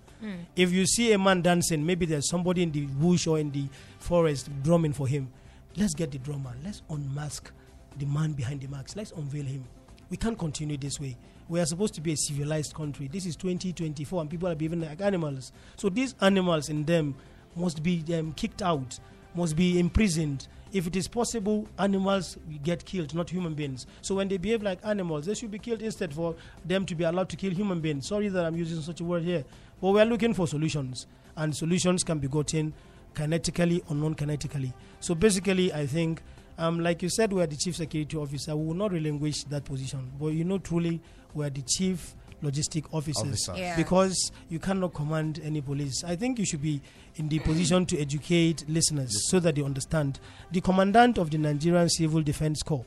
If 0.55 0.71
you 0.71 0.85
see 0.87 1.13
a 1.13 1.17
man 1.19 1.41
dancing, 1.43 1.85
maybe 1.85 2.05
there's 2.05 2.27
somebody 2.29 2.63
in 2.63 2.71
the 2.71 2.85
bush 2.87 3.27
or 3.27 3.37
in 3.39 3.51
the 3.51 3.65
forest 3.99 4.49
drumming 4.63 4.93
for 4.93 5.07
him. 5.07 5.29
Let's 5.77 5.93
get 5.93 6.11
the 6.11 6.17
drummer. 6.17 6.53
Let's 6.63 6.81
unmask 6.89 7.51
the 7.97 8.05
man 8.07 8.33
behind 8.33 8.61
the 8.61 8.67
mask. 8.67 8.95
Let's 8.95 9.11
unveil 9.11 9.45
him. 9.45 9.63
We 10.09 10.17
can't 10.17 10.37
continue 10.37 10.77
this 10.77 10.99
way. 10.99 11.17
We 11.47 11.59
are 11.59 11.65
supposed 11.65 11.93
to 11.95 12.01
be 12.01 12.13
a 12.13 12.17
civilized 12.17 12.73
country. 12.73 13.07
This 13.07 13.25
is 13.27 13.35
2024 13.35 14.21
and 14.21 14.29
people 14.29 14.49
are 14.49 14.55
behaving 14.55 14.81
like 14.81 15.01
animals. 15.01 15.51
So 15.77 15.89
these 15.89 16.15
animals 16.21 16.69
in 16.69 16.85
them 16.85 17.15
must 17.55 17.83
be 17.83 18.03
um, 18.17 18.33
kicked 18.33 18.61
out, 18.63 18.99
must 19.35 19.55
be 19.55 19.79
imprisoned. 19.79 20.47
If 20.75 20.87
it 20.87 20.97
is 20.97 21.07
possible, 21.07 21.69
animals 21.79 22.37
get 22.61 22.83
killed, 22.83 23.15
not 23.15 23.29
human 23.29 23.53
beings. 23.53 23.87
So 24.01 24.13
when 24.15 24.27
they 24.27 24.35
behave 24.35 24.61
like 24.61 24.79
animals, 24.83 25.25
they 25.25 25.33
should 25.33 25.49
be 25.49 25.57
killed 25.57 25.81
instead 25.81 26.13
for 26.13 26.35
them 26.65 26.85
to 26.87 26.95
be 26.95 27.05
allowed 27.05 27.29
to 27.29 27.37
kill 27.37 27.53
human 27.53 27.79
beings. 27.79 28.07
Sorry 28.07 28.27
that 28.27 28.43
I'm 28.43 28.57
using 28.57 28.81
such 28.81 28.99
a 28.99 29.05
word 29.05 29.23
here, 29.23 29.45
but 29.81 29.91
we 29.91 30.01
are 30.01 30.05
looking 30.05 30.33
for 30.33 30.47
solutions, 30.49 31.07
and 31.37 31.55
solutions 31.55 32.03
can 32.03 32.19
be 32.19 32.27
gotten 32.27 32.73
kinetically 33.13 33.89
or 33.89 33.95
non-kinetically. 33.95 34.73
So 34.99 35.15
basically, 35.15 35.71
I 35.73 35.85
think. 35.87 36.21
Um, 36.57 36.79
like 36.79 37.01
you 37.03 37.09
said, 37.09 37.33
we 37.33 37.41
are 37.41 37.47
the 37.47 37.57
chief 37.57 37.75
security 37.75 38.15
officer. 38.15 38.55
We 38.55 38.67
will 38.67 38.75
not 38.75 38.93
relinquish 38.93 39.43
that 39.49 39.65
position, 39.65 40.09
but 40.17 40.27
you 40.27 40.45
know, 40.45 40.57
truly, 40.57 41.01
we 41.33 41.45
are 41.45 41.49
the 41.49 41.61
chief 41.61 42.15
logistic 42.45 42.85
officers 42.93 43.23
Officer. 43.47 43.53
Yeah. 43.57 43.75
because 43.75 44.31
you 44.49 44.59
cannot 44.59 44.93
command 44.93 45.39
any 45.43 45.61
police. 45.61 46.03
I 46.03 46.15
think 46.15 46.37
you 46.39 46.45
should 46.45 46.61
be 46.61 46.81
in 47.15 47.27
the 47.29 47.39
position 47.39 47.85
to 47.87 47.99
educate 47.99 48.65
listeners 48.69 49.11
so 49.29 49.39
that 49.39 49.55
they 49.55 49.63
understand. 49.63 50.19
The 50.51 50.61
commandant 50.61 51.17
of 51.17 51.31
the 51.31 51.37
Nigerian 51.37 51.89
Civil 51.89 52.21
Defense 52.21 52.61
Corps, 52.63 52.85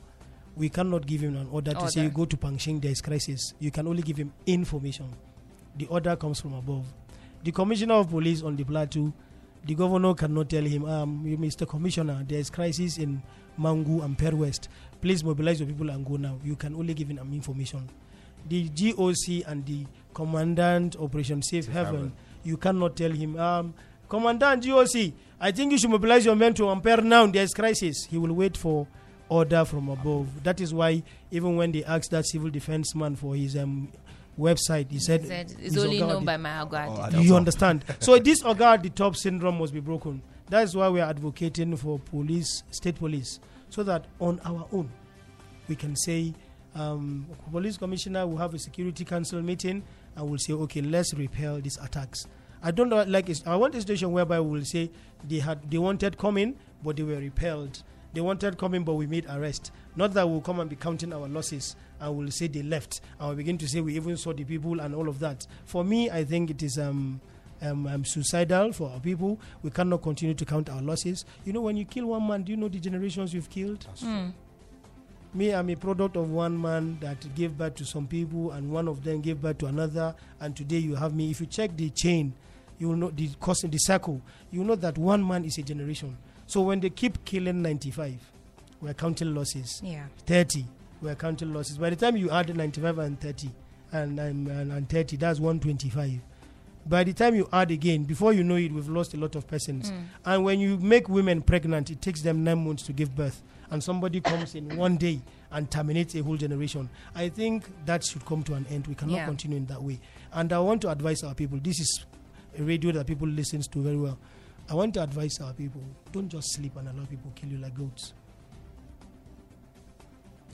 we 0.55 0.69
cannot 0.69 1.05
give 1.05 1.21
him 1.21 1.35
an 1.37 1.47
order 1.51 1.73
to 1.73 1.89
say 1.89 2.03
you 2.03 2.09
go 2.09 2.25
to 2.25 2.37
Pangshing, 2.37 2.79
there 2.81 2.91
is 2.91 3.01
crisis. 3.01 3.53
You 3.59 3.71
can 3.71 3.87
only 3.87 4.01
give 4.01 4.17
him 4.17 4.33
information. 4.45 5.09
The 5.77 5.87
order 5.87 6.15
comes 6.15 6.39
from 6.41 6.53
above. 6.53 6.85
The 7.43 7.51
commissioner 7.51 7.95
of 7.95 8.09
police 8.09 8.41
on 8.43 8.55
the 8.57 8.63
plateau, 8.65 9.13
the 9.65 9.75
governor 9.75 10.13
cannot 10.13 10.49
tell 10.49 10.63
him, 10.63 10.85
um, 10.85 11.23
Mr. 11.25 11.67
Commissioner, 11.67 12.23
there 12.27 12.39
is 12.39 12.49
crisis 12.49 12.97
in 12.97 13.21
Mangu 13.59 14.03
and 14.03 14.17
Per 14.17 14.31
West. 14.35 14.69
Please 15.01 15.23
mobilize 15.23 15.59
your 15.59 15.67
people 15.67 15.89
and 15.89 16.05
go 16.05 16.15
now. 16.17 16.37
You 16.43 16.55
can 16.55 16.75
only 16.75 16.93
give 16.93 17.07
him 17.09 17.17
information. 17.33 17.89
The 18.47 18.69
GOC 18.69 19.43
and 19.47 19.65
the 19.65 19.85
commandant 20.13 20.95
Operation 20.97 21.41
Safe 21.41 21.65
Safe 21.65 21.73
Haven, 21.73 21.93
Haven. 21.95 22.13
you 22.43 22.57
cannot 22.57 22.95
tell 22.95 23.11
him, 23.11 23.39
um, 23.39 23.73
Commandant 24.09 24.63
GOC, 24.63 25.13
I 25.39 25.51
think 25.51 25.71
you 25.71 25.77
should 25.77 25.91
mobilize 25.91 26.25
your 26.25 26.35
men 26.35 26.53
to 26.55 26.69
Ampere 26.69 27.01
now. 27.01 27.27
There 27.27 27.43
is 27.43 27.53
crisis. 27.53 28.05
He 28.09 28.17
will 28.17 28.33
wait 28.33 28.57
for 28.57 28.87
order 29.29 29.63
from 29.63 29.87
above. 29.89 30.43
That 30.43 30.59
is 30.59 30.73
why 30.73 31.03
even 31.31 31.55
when 31.55 31.71
they 31.71 31.83
asked 31.85 32.09
that 32.11 32.25
civil 32.25 32.49
defense 32.49 32.95
man 32.95 33.15
for 33.15 33.35
his 33.35 33.55
um, 33.55 33.87
website, 34.37 34.89
he 34.91 34.99
said, 34.99 35.27
Said 35.27 35.55
it's 35.61 35.77
only 35.77 35.99
known 35.99 36.17
at 36.21 36.25
by 36.25 36.37
my 36.37 36.65
guard. 36.65 36.89
Oh, 36.91 37.09
do 37.11 37.21
you 37.21 37.35
understand? 37.35 37.85
so 37.99 38.17
this 38.17 38.41
Oga 38.41 38.73
at 38.73 38.83
the 38.83 38.89
top 38.89 39.15
syndrome 39.15 39.59
must 39.59 39.73
be 39.73 39.79
broken. 39.79 40.21
That 40.49 40.63
is 40.63 40.75
why 40.75 40.89
we 40.89 40.99
are 40.99 41.09
advocating 41.09 41.77
for 41.77 41.99
police, 41.99 42.63
state 42.71 42.95
police, 42.95 43.39
so 43.69 43.83
that 43.83 44.05
on 44.19 44.39
our 44.43 44.67
own 44.73 44.89
we 45.67 45.75
can 45.75 45.95
say, 45.95 46.33
um, 46.75 47.25
police 47.51 47.77
commissioner 47.77 48.25
will 48.27 48.37
have 48.37 48.53
a 48.53 48.59
security 48.59 49.03
council 49.05 49.41
meeting 49.41 49.83
and 50.15 50.29
we'll 50.29 50.39
say, 50.39 50.53
okay, 50.53 50.81
let's 50.81 51.13
repel 51.13 51.59
these 51.59 51.77
attacks. 51.77 52.27
I 52.61 52.71
don't 52.71 52.89
know, 52.89 53.03
like 53.03 53.29
it's, 53.29 53.45
I 53.47 53.55
want 53.55 53.75
a 53.75 53.79
situation 53.81 54.11
whereby 54.11 54.39
we 54.41 54.59
will 54.59 54.65
say 54.65 54.91
they 55.27 55.39
had 55.39 55.69
they 55.71 55.77
wanted 55.77 56.17
coming, 56.17 56.55
but 56.83 56.97
they 56.97 57.03
were 57.03 57.15
repelled. 57.17 57.83
They 58.13 58.21
wanted 58.21 58.57
coming, 58.57 58.83
but 58.83 58.95
we 58.95 59.05
made 59.07 59.25
arrest. 59.29 59.71
Not 59.95 60.13
that 60.15 60.27
we'll 60.27 60.41
come 60.41 60.59
and 60.59 60.69
be 60.69 60.75
counting 60.75 61.13
our 61.13 61.27
losses 61.27 61.75
and 61.99 62.17
we'll 62.17 62.31
say 62.31 62.47
they 62.47 62.63
left 62.63 63.01
and 63.19 63.29
we 63.29 63.35
begin 63.35 63.57
to 63.59 63.67
say 63.67 63.81
we 63.81 63.95
even 63.95 64.17
saw 64.17 64.33
the 64.33 64.43
people 64.43 64.79
and 64.79 64.95
all 64.95 65.07
of 65.07 65.19
that. 65.19 65.45
For 65.65 65.83
me, 65.83 66.09
I 66.09 66.23
think 66.23 66.49
it 66.49 66.63
is 66.63 66.77
um, 66.79 67.21
um, 67.61 67.87
um, 67.87 68.03
suicidal 68.05 68.73
for 68.73 68.89
our 68.89 68.99
people. 68.99 69.39
We 69.61 69.69
cannot 69.69 70.01
continue 70.01 70.33
to 70.35 70.45
count 70.45 70.69
our 70.69 70.81
losses. 70.81 71.23
You 71.45 71.53
know, 71.53 71.61
when 71.61 71.77
you 71.77 71.85
kill 71.85 72.07
one 72.07 72.27
man, 72.27 72.43
do 72.43 72.51
you 72.51 72.57
know 72.57 72.67
the 72.67 72.79
generations 72.79 73.33
you've 73.33 73.49
killed? 73.49 73.85
Mm. 74.01 74.33
Me, 75.33 75.53
I'm 75.53 75.69
a 75.69 75.75
product 75.75 76.15
of 76.17 76.31
one 76.31 76.59
man 76.59 76.97
that 77.01 77.33
gave 77.35 77.55
birth 77.57 77.75
to 77.75 77.85
some 77.85 78.07
people, 78.07 78.51
and 78.51 78.71
one 78.71 78.87
of 78.87 79.03
them 79.03 79.21
gave 79.21 79.41
birth 79.41 79.59
to 79.59 79.67
another. 79.67 80.15
And 80.39 80.55
today 80.55 80.77
you 80.79 80.95
have 80.95 81.13
me. 81.13 81.29
If 81.29 81.39
you 81.39 81.45
check 81.45 81.77
the 81.77 81.91
chain, 81.91 82.33
you 82.79 82.87
will 82.89 82.95
know 82.95 83.11
the 83.11 83.29
cost 83.39 83.69
the 83.69 83.77
circle. 83.77 84.21
You 84.51 84.63
know 84.63 84.75
that 84.75 84.97
one 84.97 85.25
man 85.27 85.45
is 85.45 85.57
a 85.59 85.61
generation. 85.61 86.17
So 86.47 86.61
when 86.61 86.79
they 86.79 86.89
keep 86.89 87.23
killing 87.25 87.61
95, 87.61 88.15
we're 88.81 88.93
counting 88.95 89.35
losses. 89.35 89.81
Yeah. 89.83 90.05
30, 90.25 90.65
we're 91.01 91.13
counting 91.15 91.53
losses. 91.53 91.77
By 91.77 91.91
the 91.91 91.95
time 91.95 92.17
you 92.17 92.31
add 92.31 92.55
95 92.55 92.97
and 92.97 93.19
30, 93.21 93.51
and, 93.91 94.19
and, 94.19 94.47
and, 94.47 94.71
and 94.71 94.89
30, 94.89 95.17
that's 95.17 95.39
125. 95.39 96.19
By 96.87 97.03
the 97.03 97.13
time 97.13 97.35
you 97.35 97.47
add 97.53 97.69
again, 97.69 98.03
before 98.03 98.33
you 98.33 98.43
know 98.43 98.55
it, 98.55 98.71
we've 98.71 98.89
lost 98.89 99.13
a 99.13 99.17
lot 99.17 99.35
of 99.35 99.45
persons. 99.47 99.91
Mm. 99.91 100.03
And 100.25 100.43
when 100.43 100.59
you 100.59 100.77
make 100.77 101.07
women 101.07 101.41
pregnant, 101.43 101.91
it 101.91 102.01
takes 102.01 102.21
them 102.23 102.43
nine 102.43 102.65
months 102.65 102.83
to 102.83 102.93
give 102.93 103.15
birth. 103.15 103.43
And 103.71 103.83
somebody 103.83 104.19
comes 104.21 104.55
in 104.55 104.75
one 104.75 104.97
day 104.97 105.21
and 105.51 105.69
terminates 105.69 106.15
a 106.15 106.23
whole 106.23 106.37
generation. 106.37 106.89
I 107.15 107.29
think 107.29 107.65
that 107.85 108.03
should 108.03 108.25
come 108.25 108.43
to 108.43 108.55
an 108.55 108.65
end. 108.69 108.87
We 108.87 108.95
cannot 108.95 109.15
Yeah. 109.15 109.25
continue 109.25 109.57
in 109.57 109.65
that 109.67 109.81
way. 109.81 109.99
And 110.33 110.51
I 110.51 110.59
want 110.59 110.81
to 110.81 110.89
advise 110.89 111.23
our 111.23 111.35
people 111.35 111.59
this 111.59 111.79
is 111.79 112.05
a 112.57 112.63
radio 112.63 112.91
that 112.93 113.05
people 113.07 113.27
listen 113.27 113.61
to 113.61 113.79
very 113.81 113.97
well. 113.97 114.17
I 114.69 114.73
want 114.75 114.93
to 114.95 115.03
advise 115.03 115.39
our 115.39 115.53
people 115.53 115.81
don't 116.11 116.29
just 116.29 116.53
sleep 116.53 116.75
and 116.77 116.87
allow 116.87 117.05
people 117.05 117.31
kill 117.35 117.49
you 117.49 117.57
like 117.57 117.75
goats. 117.75 118.13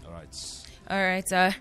All 0.06 0.12
right. 0.12 0.28
All 0.88 1.02
right. 1.02 1.32
Uh, 1.34 1.52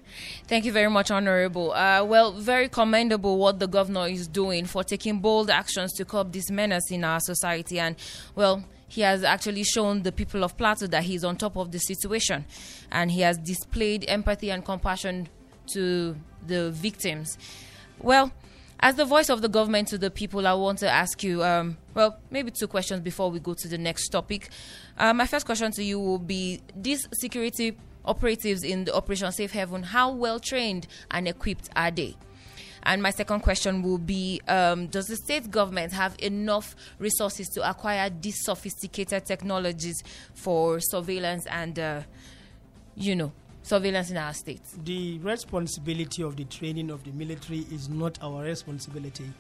thank 0.47 0.67
you 0.67 0.73
very 0.73 0.91
much, 0.91 1.11
Honorable. 1.11 1.73
Uh, 1.73 2.05
well, 2.05 2.33
very 2.33 2.69
commendable 2.69 3.39
what 3.39 3.59
the 3.59 3.67
governor 3.67 4.07
is 4.07 4.29
doing 4.29 4.67
for 4.67 4.85
taking 4.85 5.21
bold 5.21 5.49
actions 5.49 5.95
to 5.95 6.05
curb 6.05 6.33
this 6.33 6.51
menace 6.51 6.91
in 6.91 7.05
our 7.05 7.21
society. 7.21 7.79
And, 7.79 7.97
well, 8.35 8.65
he 8.87 9.01
has 9.01 9.25
actually 9.25 9.65
shown 9.65 10.03
the 10.03 10.13
people 10.13 10.45
of 10.45 10.59
Plateau 10.59 10.87
that 10.89 11.05
he's 11.05 11.25
on 11.25 11.37
top 11.37 11.57
of 11.57 11.73
the 11.73 11.79
situation. 11.79 12.45
And 12.93 13.11
he 13.11 13.23
has 13.23 13.39
displayed 13.39 14.05
empathy 14.09 14.51
and 14.51 14.63
compassion 14.63 15.29
to 15.73 16.17
the 16.47 16.71
victims. 16.73 17.39
Well, 17.99 18.31
as 18.81 18.97
the 18.97 19.07
voice 19.07 19.31
of 19.31 19.41
the 19.41 19.49
government 19.49 19.89
to 19.89 19.97
the 19.97 20.11
people, 20.11 20.47
I 20.47 20.53
want 20.53 20.81
to 20.81 20.91
ask 20.91 21.23
you, 21.23 21.43
um, 21.43 21.79
well, 21.95 22.19
maybe 22.31 22.51
two 22.51 22.67
questions 22.67 23.01
before 23.01 23.31
we 23.31 23.41
go 23.41 23.55
to 23.55 23.69
the 23.69 23.79
next 23.79 24.11
topic. 24.11 24.51
Uh, 24.99 25.15
my 25.15 25.27
first 25.27 25.47
question 25.47 25.73
to 25.73 25.83
you 25.83 25.99
will 25.99 26.19
be 26.19 26.61
this 26.77 27.07
security 27.15 27.79
operatives 28.05 28.63
in 28.63 28.85
the 28.85 28.95
Operation 28.95 29.31
Safe 29.33 29.53
Haven, 29.53 29.83
how 29.83 30.13
well 30.13 30.39
trained 30.39 30.87
and 31.11 31.29
equipped 31.29 31.69
are 31.77 31.91
they? 31.91 32.17
And 32.85 33.03
my 33.03 33.11
second 33.11 33.41
question 33.41 33.83
will 33.83 33.99
be 33.99 34.43
um, 34.47 34.89
Does 34.89 35.07
the 35.07 35.17
state 35.17 35.51
government 35.51 35.93
have 35.93 36.17
enough 36.19 36.77
resources 36.99 37.49
to 37.55 37.69
acquire 37.69 38.11
these 38.11 38.37
sophisticated 38.45 39.25
technologies 39.25 40.03
for 40.35 40.81
surveillance 40.81 41.47
and, 41.47 41.79
uh, 41.79 42.03
you 42.95 43.17
know, 43.17 43.33
surveillance 43.63 44.11
in 44.11 44.19
our 44.19 44.35
states? 44.35 44.77
The 44.85 45.19
responsibility 45.19 46.23
of 46.23 46.37
the 46.37 46.45
training 46.45 46.91
of 46.91 47.05
the 47.05 47.13
military 47.13 47.61
is 47.73 47.89
not 47.89 48.19
our 48.23 48.43
responsibility. 48.43 49.33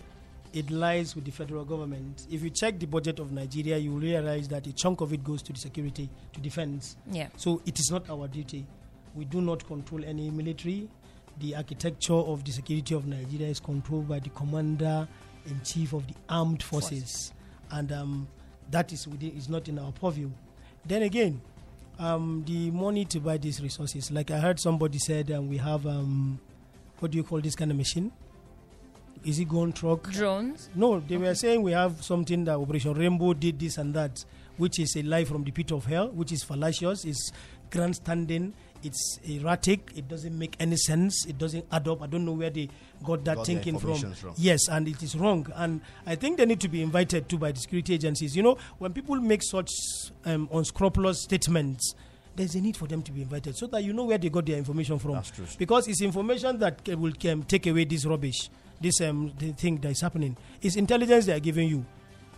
It 0.55 0.71
lies 0.71 1.17
with 1.17 1.25
the 1.25 1.33
federal 1.33 1.64
government. 1.64 2.29
If 2.31 2.43
you 2.45 2.49
check 2.51 2.79
the 2.79 2.87
budget 2.87 3.19
of 3.19 3.33
Nigeria, 3.33 3.77
you 3.77 3.90
will 3.93 3.99
realize 4.01 4.47
that 4.49 4.64
a 4.69 4.73
chunk 4.73 5.01
of 5.01 5.12
it 5.12 5.25
goes 5.25 5.43
to 5.43 5.53
the 5.53 5.59
security, 5.59 6.09
to 6.33 6.40
defense. 6.40 6.97
Yeah. 7.11 7.27
So 7.37 7.61
it 7.67 7.81
is 7.81 7.90
not 7.90 8.09
our 8.09 8.29
duty. 8.29 8.64
We 9.17 9.25
do 9.25 9.40
not 9.40 9.67
control 9.67 10.05
any 10.05 10.31
military. 10.31 10.88
The 11.40 11.57
architecture 11.57 12.14
of 12.14 12.45
the 12.45 12.53
security 12.53 12.95
of 12.95 13.05
Nigeria 13.05 13.49
is 13.49 13.59
controlled 13.59 14.09
by 14.09 14.21
the 14.21 14.31
commander 14.31 15.09
in 15.47 15.61
chief 15.64 15.93
of 15.93 16.07
the 16.07 16.14
armed 16.29 16.62
forces, 16.62 17.33
and 17.73 17.90
um, 17.90 18.29
that 18.71 18.93
is 18.93 19.09
within, 19.09 19.37
is 19.37 19.49
not 19.49 19.69
in 19.69 19.79
our 19.81 19.90
purview. 19.90 20.31
Then 20.87 21.03
again, 21.03 21.40
um, 21.99 22.45
the 22.47 22.71
money 22.71 23.05
to 23.07 23.19
buy 23.19 23.38
these 23.38 23.61
resources, 23.61 24.12
like 24.12 24.31
I 24.31 24.38
heard 24.38 24.61
somebody 24.61 24.99
said, 24.99 25.33
um, 25.33 25.49
we 25.49 25.57
have 25.59 25.85
um, 25.87 26.38
what 27.01 27.11
do 27.11 27.19
you 27.19 27.25
call 27.25 27.40
this 27.40 27.57
kind 27.57 27.71
of 27.73 27.77
machine? 27.77 28.12
Is 29.24 29.38
it 29.38 29.48
gun 29.48 29.72
truck? 29.72 30.10
Drones? 30.10 30.68
No, 30.74 31.00
they 31.00 31.16
were 31.16 31.34
saying 31.34 31.62
we 31.62 31.72
have 31.72 32.02
something 32.04 32.44
that 32.44 32.56
Operation 32.56 32.92
Rainbow 32.94 33.32
did 33.32 33.58
this 33.58 33.78
and 33.78 33.94
that, 33.94 34.24
which 34.58 34.78
is 34.78 34.94
a 34.96 35.02
lie 35.02 35.24
from 35.24 35.44
the 35.44 35.50
pit 35.50 35.72
of 35.72 35.87
hell, 35.87 36.08
which 36.10 36.30
is 36.32 36.44
fallacious, 36.44 37.04
it's 37.04 37.32
grandstanding, 37.70 38.52
it's 38.82 39.18
erratic, 39.24 39.92
it 39.96 40.08
doesn't 40.08 40.38
make 40.38 40.56
any 40.60 40.76
sense, 40.76 41.24
it 41.26 41.38
doesn't 41.38 41.64
add 41.72 41.88
up. 41.88 42.02
I 42.02 42.06
don't 42.06 42.24
know 42.24 42.32
where 42.32 42.50
they 42.50 42.68
got 43.02 43.24
that 43.24 43.37
Got 43.37 43.46
thinking 43.46 43.78
from. 43.78 43.92
information 43.92 44.14
from. 44.14 44.34
Yes, 44.37 44.68
and 44.68 44.87
it 44.87 45.02
is 45.02 45.16
wrong. 45.16 45.46
And 45.54 45.80
I 46.06 46.14
think 46.16 46.37
they 46.37 46.46
need 46.46 46.60
to 46.60 46.68
be 46.68 46.82
invited 46.82 47.28
to 47.30 47.38
by 47.38 47.52
the 47.52 47.60
security 47.60 47.94
agencies. 47.94 48.37
You 48.37 48.42
know, 48.42 48.58
when 48.78 48.92
people 48.92 49.16
make 49.16 49.42
such 49.42 49.70
um, 50.26 50.48
unscrupulous 50.52 51.22
statements, 51.22 51.94
there's 52.37 52.54
a 52.56 52.60
need 52.60 52.76
for 52.76 52.87
them 52.87 53.00
to 53.02 53.12
be 53.12 53.22
invited 53.22 53.56
so 53.56 53.66
that 53.68 53.82
you 53.84 53.92
know 53.92 54.04
where 54.04 54.18
they 54.18 54.28
got 54.28 54.44
their 54.46 54.58
information 54.58 54.98
from. 54.98 55.12
That's 55.12 55.30
true. 55.30 55.46
Because 55.58 55.88
it's 55.88 56.02
information 56.02 56.58
that 56.58 56.87
will 56.88 57.12
um, 57.30 57.42
take 57.44 57.66
away 57.66 57.84
this 57.84 58.04
rubbish, 58.04 58.50
this 58.85 59.01
um, 59.01 59.33
the 59.38 59.53
thing 59.53 59.79
that 59.79 59.90
is 59.90 60.01
happening. 60.01 60.37
It's 60.62 60.77
intelligence 60.77 61.27
they 61.27 61.33
are 61.33 61.40
giving 61.40 61.68
you. 61.68 61.85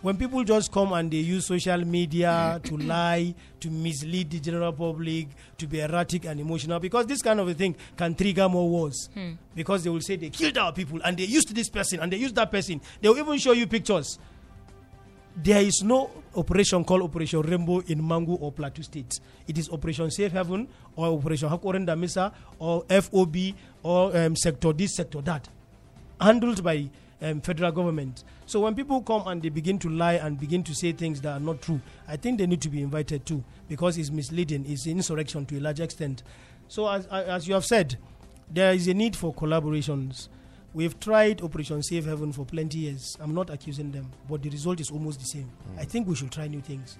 When 0.01 0.15
people 0.15 0.43
just 0.43 0.71
come 0.71 0.93
and 0.93 1.09
they 1.11 1.17
use 1.17 1.47
social 1.47 1.83
media 1.83 2.61
to 2.63 2.77
lie, 2.77 3.33
to 3.59 3.69
mislead 3.69 4.29
the 4.29 4.39
general 4.39 4.71
public, 4.71 5.27
to 5.57 5.67
be 5.67 5.79
erratic 5.81 6.25
and 6.25 6.39
emotional, 6.39 6.79
because 6.79 7.07
this 7.07 7.21
kind 7.23 7.39
of 7.39 7.47
a 7.47 7.53
thing 7.53 7.75
can 7.97 8.13
trigger 8.13 8.47
more 8.47 8.69
wars. 8.69 9.09
Because 9.55 9.83
they 9.83 9.89
will 9.89 10.01
say 10.01 10.15
they 10.15 10.29
killed 10.29 10.57
our 10.57 10.71
people 10.71 10.99
and 11.03 11.17
they 11.17 11.23
used 11.25 11.53
this 11.53 11.67
person 11.69 11.99
and 11.99 12.11
they 12.11 12.17
used 12.17 12.35
that 12.35 12.51
person. 12.51 12.79
They 13.01 13.09
will 13.09 13.17
even 13.17 13.37
show 13.39 13.53
you 13.53 13.65
pictures. 13.67 14.19
There 15.35 15.61
is 15.61 15.81
no 15.83 16.09
operation 16.35 16.83
called 16.83 17.01
Operation 17.03 17.41
Rainbow 17.41 17.79
in 17.87 18.01
Mangu 18.01 18.37
or 18.41 18.51
Plateau 18.51 18.81
State. 18.83 19.19
It 19.47 19.57
is 19.57 19.69
Operation 19.69 20.09
Safe 20.09 20.31
Haven 20.31 20.67
or 20.95 21.07
Operation 21.17 21.49
Hakorin 21.49 21.85
Damisa 21.85 22.31
or 22.59 22.85
FOB 22.89 23.35
or 23.83 24.15
um, 24.17 24.35
Sector 24.35 24.73
this, 24.73 24.95
Sector 24.95 25.21
that. 25.21 25.47
Handled 26.19 26.63
by 26.63 26.89
um, 27.21 27.41
federal 27.41 27.71
government. 27.71 28.23
So 28.45 28.61
when 28.61 28.75
people 28.75 29.01
come 29.01 29.27
and 29.27 29.41
they 29.41 29.49
begin 29.49 29.77
to 29.79 29.89
lie 29.89 30.13
and 30.13 30.39
begin 30.39 30.63
to 30.63 30.73
say 30.73 30.91
things 30.91 31.21
that 31.21 31.31
are 31.33 31.39
not 31.39 31.61
true, 31.61 31.81
I 32.07 32.15
think 32.17 32.37
they 32.39 32.47
need 32.47 32.61
to 32.61 32.69
be 32.69 32.81
invited 32.81 33.25
too 33.25 33.43
because 33.67 33.97
it's 33.97 34.09
misleading, 34.11 34.65
it's 34.67 34.87
insurrection 34.87 35.45
to 35.47 35.57
a 35.57 35.61
large 35.61 35.79
extent. 35.79 36.23
So 36.67 36.87
as, 36.89 37.05
as 37.07 37.47
you 37.47 37.53
have 37.53 37.65
said, 37.65 37.97
there 38.49 38.73
is 38.73 38.87
a 38.87 38.93
need 38.93 39.15
for 39.15 39.33
collaborations. 39.33 40.29
We've 40.73 40.99
tried 40.99 41.41
Operation 41.41 41.81
Safe 41.83 42.05
Haven 42.05 42.31
for 42.31 42.45
plenty 42.45 42.79
years. 42.79 43.17
I'm 43.19 43.33
not 43.33 43.49
accusing 43.49 43.91
them, 43.91 44.11
but 44.29 44.41
the 44.43 44.49
result 44.49 44.79
is 44.79 44.91
almost 44.91 45.19
the 45.19 45.25
same. 45.25 45.49
I 45.77 45.85
think 45.85 46.07
we 46.07 46.15
should 46.15 46.31
try 46.31 46.47
new 46.47 46.61
things. 46.61 46.97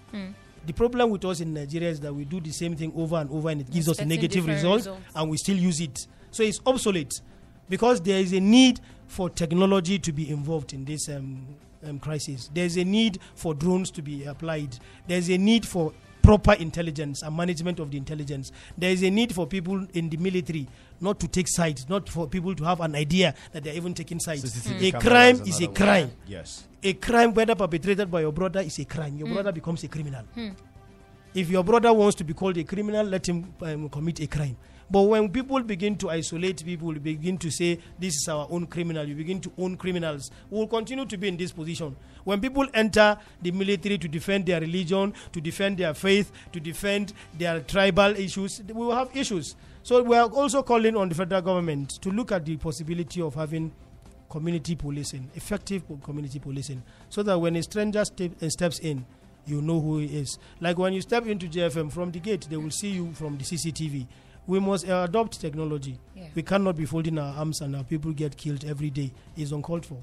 The 0.66 0.74
problem 0.74 1.12
with 1.12 1.24
us 1.26 1.40
in 1.40 1.54
Nigeria 1.54 1.90
is 1.90 2.00
that 2.02 2.14
we 2.14 2.26
do 2.26 2.42
the 2.42 2.52
same 2.52 2.76
thing 2.76 2.92
over 2.96 3.16
and 3.18 3.30
over 3.32 3.50
and 3.50 3.62
it 3.62 3.72
gives 3.72 3.88
us 3.88 4.00
a 4.00 4.06
negative 4.06 4.44
different 4.46 4.58
result 4.58 4.78
results. 4.80 5.02
and 5.16 5.30
we 5.30 5.38
still 5.38 5.56
use 5.58 5.80
it. 5.80 6.08
So 6.32 6.44
it's 6.44 6.60
obsolete 6.66 7.22
because 7.70 8.02
there 8.02 8.20
is 8.20 8.34
a 8.34 8.40
need 8.42 8.82
for 9.08 9.30
technology 9.30 10.00
to 10.00 10.12
be 10.12 10.30
involved 10.30 10.74
in 10.74 10.86
this 10.86 11.10
um, 11.10 11.46
um, 11.86 12.00
crisis. 12.00 12.50
There's 12.54 12.78
a 12.78 12.84
need 12.84 13.20
for 13.36 13.54
drones 13.54 13.92
to 13.92 14.02
be 14.02 14.26
applied. 14.26 14.78
There's 15.08 15.30
a 15.30 15.38
need 15.38 15.66
for 15.66 15.94
proper 16.22 16.54
intelligence 16.54 17.22
and 17.22 17.36
management 17.38 17.80
of 17.80 17.90
the 17.90 17.98
intelligence. 17.98 18.52
There 18.78 18.92
is 18.92 19.02
a 19.04 19.10
need 19.10 19.34
for 19.34 19.48
people 19.48 19.86
in 19.94 20.10
the 20.10 20.18
military 20.18 20.68
not 21.00 21.20
to 21.22 21.28
take 21.28 21.48
sides, 21.48 21.88
not 21.88 22.10
for 22.10 22.28
people 22.28 22.54
to 22.56 22.64
have 22.66 22.82
an 22.82 22.96
idea 22.96 23.34
that 23.54 23.64
they're 23.64 23.76
even 23.76 23.94
taking 23.94 24.20
sides. 24.20 24.44
CCTV 24.44 24.94
A 24.96 25.00
crime 25.00 25.36
is 25.36 25.48
is 25.48 25.62
a 25.62 25.64
another 25.66 25.68
one. 25.68 25.76
crime. 25.76 26.12
Yes. 26.28 26.68
A 26.84 26.94
crime, 26.94 27.34
whether 27.34 27.56
perpetrated 27.56 28.12
by 28.12 28.22
your 28.22 28.34
brother, 28.34 28.60
is 28.60 28.78
a 28.80 28.86
crime. 28.86 29.16
Your 29.18 29.30
brother 29.30 29.52
becomes 29.54 29.84
a 29.84 29.88
criminal. 29.88 30.26
If 31.34 31.50
your 31.50 31.64
brother 31.64 31.94
wants 31.94 32.16
to 32.16 32.24
be 32.24 32.34
called 32.34 32.58
a 32.58 32.64
criminal, 32.64 33.06
let 33.06 33.28
him 33.30 33.54
um, 33.62 33.90
commit 33.90 34.20
a 34.20 34.28
crime. 34.28 34.58
But 34.90 35.02
when 35.04 35.30
people 35.30 35.62
begin 35.64 35.98
to 35.98 36.10
isolate 36.10 36.64
people, 36.64 36.94
begin 36.94 37.38
to 37.40 37.52
say 37.52 37.80
this 38.00 38.16
is 38.16 38.28
our 38.30 38.48
own 38.50 38.68
criminal, 38.68 39.06
you 39.06 39.16
begin 39.16 39.42
to 39.42 39.52
own 39.58 39.76
criminals, 39.76 40.32
we 40.50 40.60
will 40.60 40.68
continue 40.68 41.06
to 41.06 41.18
be 41.18 41.28
in 41.28 41.36
this 41.38 41.52
position. 41.52 41.96
When 42.24 42.40
people 42.40 42.66
enter 42.74 43.18
the 43.42 43.52
military 43.52 43.98
to 43.98 44.08
defend 44.08 44.46
their 44.46 44.62
religion, 44.62 45.14
to 45.34 45.42
defend 45.42 45.78
their 45.78 45.94
faith, 45.94 46.32
to 46.54 46.60
defend 46.60 47.14
their 47.38 47.60
tribal 47.62 48.16
issues, 48.16 48.62
we 48.68 48.74
will 48.74 48.96
have 48.96 49.10
issues. 49.16 49.56
So 49.84 50.04
we 50.04 50.16
are 50.16 50.28
also 50.30 50.64
calling 50.64 50.96
on 50.96 51.10
the 51.10 51.16
federal 51.16 51.42
government 51.42 52.02
to 52.02 52.10
look 52.10 52.32
at 52.32 52.46
the 52.46 52.58
possibility 52.58 53.22
of 53.22 53.36
having 53.36 53.72
community 54.30 54.76
policing, 54.76 55.30
effective 55.36 55.84
community 56.04 56.40
policing, 56.40 56.84
so 57.10 57.24
that 57.24 57.38
when 57.40 57.56
a 57.56 57.64
stranger 57.64 58.04
step, 58.06 58.32
uh, 58.42 58.50
steps 58.50 58.80
in, 58.80 59.06
you 59.46 59.62
know 59.62 59.80
who 59.80 60.00
he 60.00 60.18
is. 60.18 60.38
Like 60.60 60.78
when 60.78 60.94
you 60.94 61.02
step 61.02 61.26
into 61.26 61.48
JFM 61.48 61.92
from 61.92 62.12
the 62.12 62.20
gate, 62.20 62.48
they 62.50 62.58
will 62.58 62.72
see 62.72 62.90
you 62.90 63.14
from 63.14 63.38
the 63.38 63.44
CCTV. 63.46 64.06
We 64.48 64.60
must 64.60 64.88
uh, 64.88 65.06
adopt 65.08 65.40
technology. 65.42 66.00
Yeah. 66.16 66.28
We 66.34 66.42
cannot 66.42 66.78
be 66.78 66.86
folding 66.86 67.20
our 67.20 67.36
arms 67.36 67.62
and 67.62 67.76
our 67.76 67.84
people 67.84 68.14
get 68.14 68.38
killed 68.38 68.64
every 68.64 68.90
day. 68.90 69.12
It's 69.36 69.52
uncalled 69.52 69.86
for. 69.86 69.98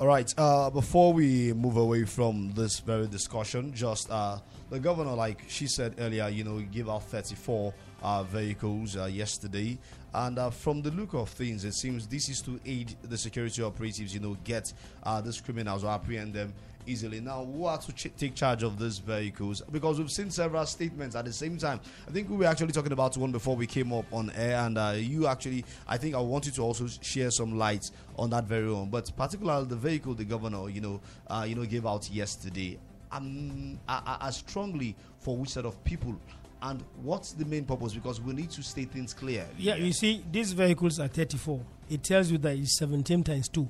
All 0.00 0.08
right. 0.08 0.32
Uh, 0.36 0.70
before 0.70 1.12
we 1.12 1.52
move 1.52 1.76
away 1.76 2.04
from 2.04 2.52
this 2.54 2.80
very 2.80 3.06
discussion, 3.06 3.72
just 3.74 4.10
uh, 4.10 4.38
the 4.70 4.80
governor, 4.80 5.12
like 5.12 5.44
she 5.48 5.68
said 5.68 5.94
earlier, 5.98 6.28
you 6.28 6.42
know, 6.42 6.58
give 6.58 6.90
out 6.90 7.04
34 7.04 7.72
uh, 8.02 8.22
vehicles 8.24 8.96
uh, 8.96 9.04
yesterday, 9.04 9.78
and 10.12 10.38
uh, 10.38 10.50
from 10.50 10.82
the 10.82 10.90
look 10.90 11.14
of 11.14 11.28
things, 11.28 11.64
it 11.64 11.74
seems 11.74 12.08
this 12.08 12.28
is 12.28 12.40
to 12.42 12.58
aid 12.66 12.96
the 13.02 13.16
security 13.16 13.62
operatives, 13.62 14.12
you 14.12 14.20
know, 14.20 14.36
get 14.42 14.72
uh, 15.04 15.20
these 15.20 15.40
criminals 15.40 15.84
or 15.84 15.90
apprehend 15.90 16.34
them 16.34 16.52
easily. 16.86 17.20
Now, 17.20 17.44
who 17.44 17.64
are 17.64 17.78
to 17.78 17.92
ch- 17.92 18.12
take 18.16 18.34
charge 18.34 18.62
of 18.62 18.78
these 18.78 18.98
vehicles? 18.98 19.62
Because 19.70 19.98
we've 19.98 20.10
seen 20.10 20.30
several 20.30 20.64
statements 20.66 21.16
at 21.16 21.24
the 21.24 21.32
same 21.32 21.56
time. 21.58 21.80
I 22.06 22.10
think 22.10 22.28
we 22.30 22.36
were 22.36 22.46
actually 22.46 22.72
talking 22.72 22.92
about 22.92 23.16
one 23.16 23.32
before 23.32 23.56
we 23.56 23.66
came 23.66 23.92
up 23.92 24.06
on 24.12 24.30
air, 24.36 24.58
and 24.60 24.78
uh, 24.78 24.94
you 24.96 25.26
actually, 25.26 25.64
I 25.86 25.96
think 25.96 26.14
I 26.14 26.20
want 26.20 26.46
you 26.46 26.52
to 26.52 26.62
also 26.62 26.86
share 27.02 27.30
some 27.30 27.56
light 27.58 27.90
on 28.18 28.30
that 28.30 28.44
very 28.44 28.72
one. 28.72 28.90
But 28.90 29.10
particularly 29.16 29.66
the 29.66 29.76
vehicle 29.76 30.14
the 30.14 30.24
governor, 30.24 30.68
you 30.68 30.80
know, 30.80 31.00
uh, 31.28 31.44
you 31.46 31.54
know, 31.54 31.64
gave 31.64 31.86
out 31.86 32.10
yesterday. 32.10 32.78
Um, 33.12 33.78
I, 33.88 34.18
I, 34.20 34.26
I 34.26 34.30
strongly 34.30 34.96
for 35.20 35.36
which 35.36 35.50
set 35.50 35.64
of 35.64 35.82
people. 35.84 36.14
And 36.62 36.82
what's 37.02 37.32
the 37.32 37.44
main 37.44 37.64
purpose? 37.66 37.92
Because 37.92 38.22
we 38.22 38.32
need 38.32 38.50
to 38.52 38.62
state 38.62 38.90
things 38.90 39.12
clear. 39.12 39.46
Yeah, 39.58 39.74
you 39.74 39.92
see, 39.92 40.24
these 40.32 40.52
vehicles 40.52 40.98
are 40.98 41.08
34. 41.08 41.60
It 41.90 42.02
tells 42.02 42.30
you 42.30 42.38
that 42.38 42.56
it's 42.56 42.78
17 42.78 43.22
times 43.22 43.48
2. 43.48 43.68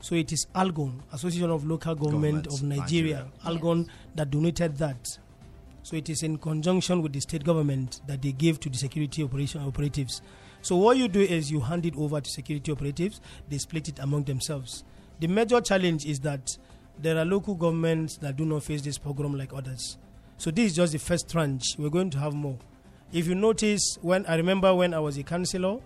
So 0.00 0.14
it 0.14 0.32
is 0.32 0.46
Algon, 0.54 1.00
Association 1.12 1.50
of 1.50 1.66
Local 1.66 1.94
Government 1.94 2.44
Governments, 2.44 2.60
of 2.60 2.62
Nigeria, 2.62 3.26
Nigeria. 3.44 3.60
Algon, 3.60 3.88
that 4.14 4.30
donated 4.30 4.76
that. 4.78 5.18
So 5.82 5.96
it 5.96 6.08
is 6.10 6.22
in 6.22 6.38
conjunction 6.38 7.00
with 7.02 7.12
the 7.12 7.20
state 7.20 7.44
government 7.44 8.00
that 8.06 8.20
they 8.20 8.32
gave 8.32 8.58
to 8.60 8.68
the 8.68 8.76
security 8.76 9.22
operation 9.22 9.62
operatives. 9.62 10.20
So 10.62 10.76
what 10.76 10.96
you 10.96 11.06
do 11.08 11.20
is 11.20 11.50
you 11.50 11.60
hand 11.60 11.86
it 11.86 11.94
over 11.96 12.20
to 12.20 12.28
security 12.28 12.72
operatives, 12.72 13.20
they 13.48 13.58
split 13.58 13.88
it 13.88 13.98
among 14.00 14.24
themselves. 14.24 14.82
The 15.20 15.28
major 15.28 15.60
challenge 15.60 16.04
is 16.04 16.20
that 16.20 16.56
there 16.98 17.16
are 17.18 17.24
local 17.24 17.54
governments 17.54 18.16
that 18.18 18.36
do 18.36 18.44
not 18.44 18.64
face 18.64 18.82
this 18.82 18.98
program 18.98 19.36
like 19.38 19.52
others. 19.52 19.96
So 20.38 20.50
this 20.50 20.72
is 20.72 20.76
just 20.76 20.92
the 20.92 20.98
first 20.98 21.30
tranche. 21.30 21.76
We're 21.78 21.88
going 21.90 22.10
to 22.10 22.18
have 22.18 22.34
more. 22.34 22.58
If 23.12 23.26
you 23.26 23.34
notice, 23.34 23.96
when 24.02 24.26
I 24.26 24.34
remember 24.36 24.74
when 24.74 24.92
I 24.92 24.98
was 24.98 25.16
a 25.18 25.22
councillor 25.22 25.78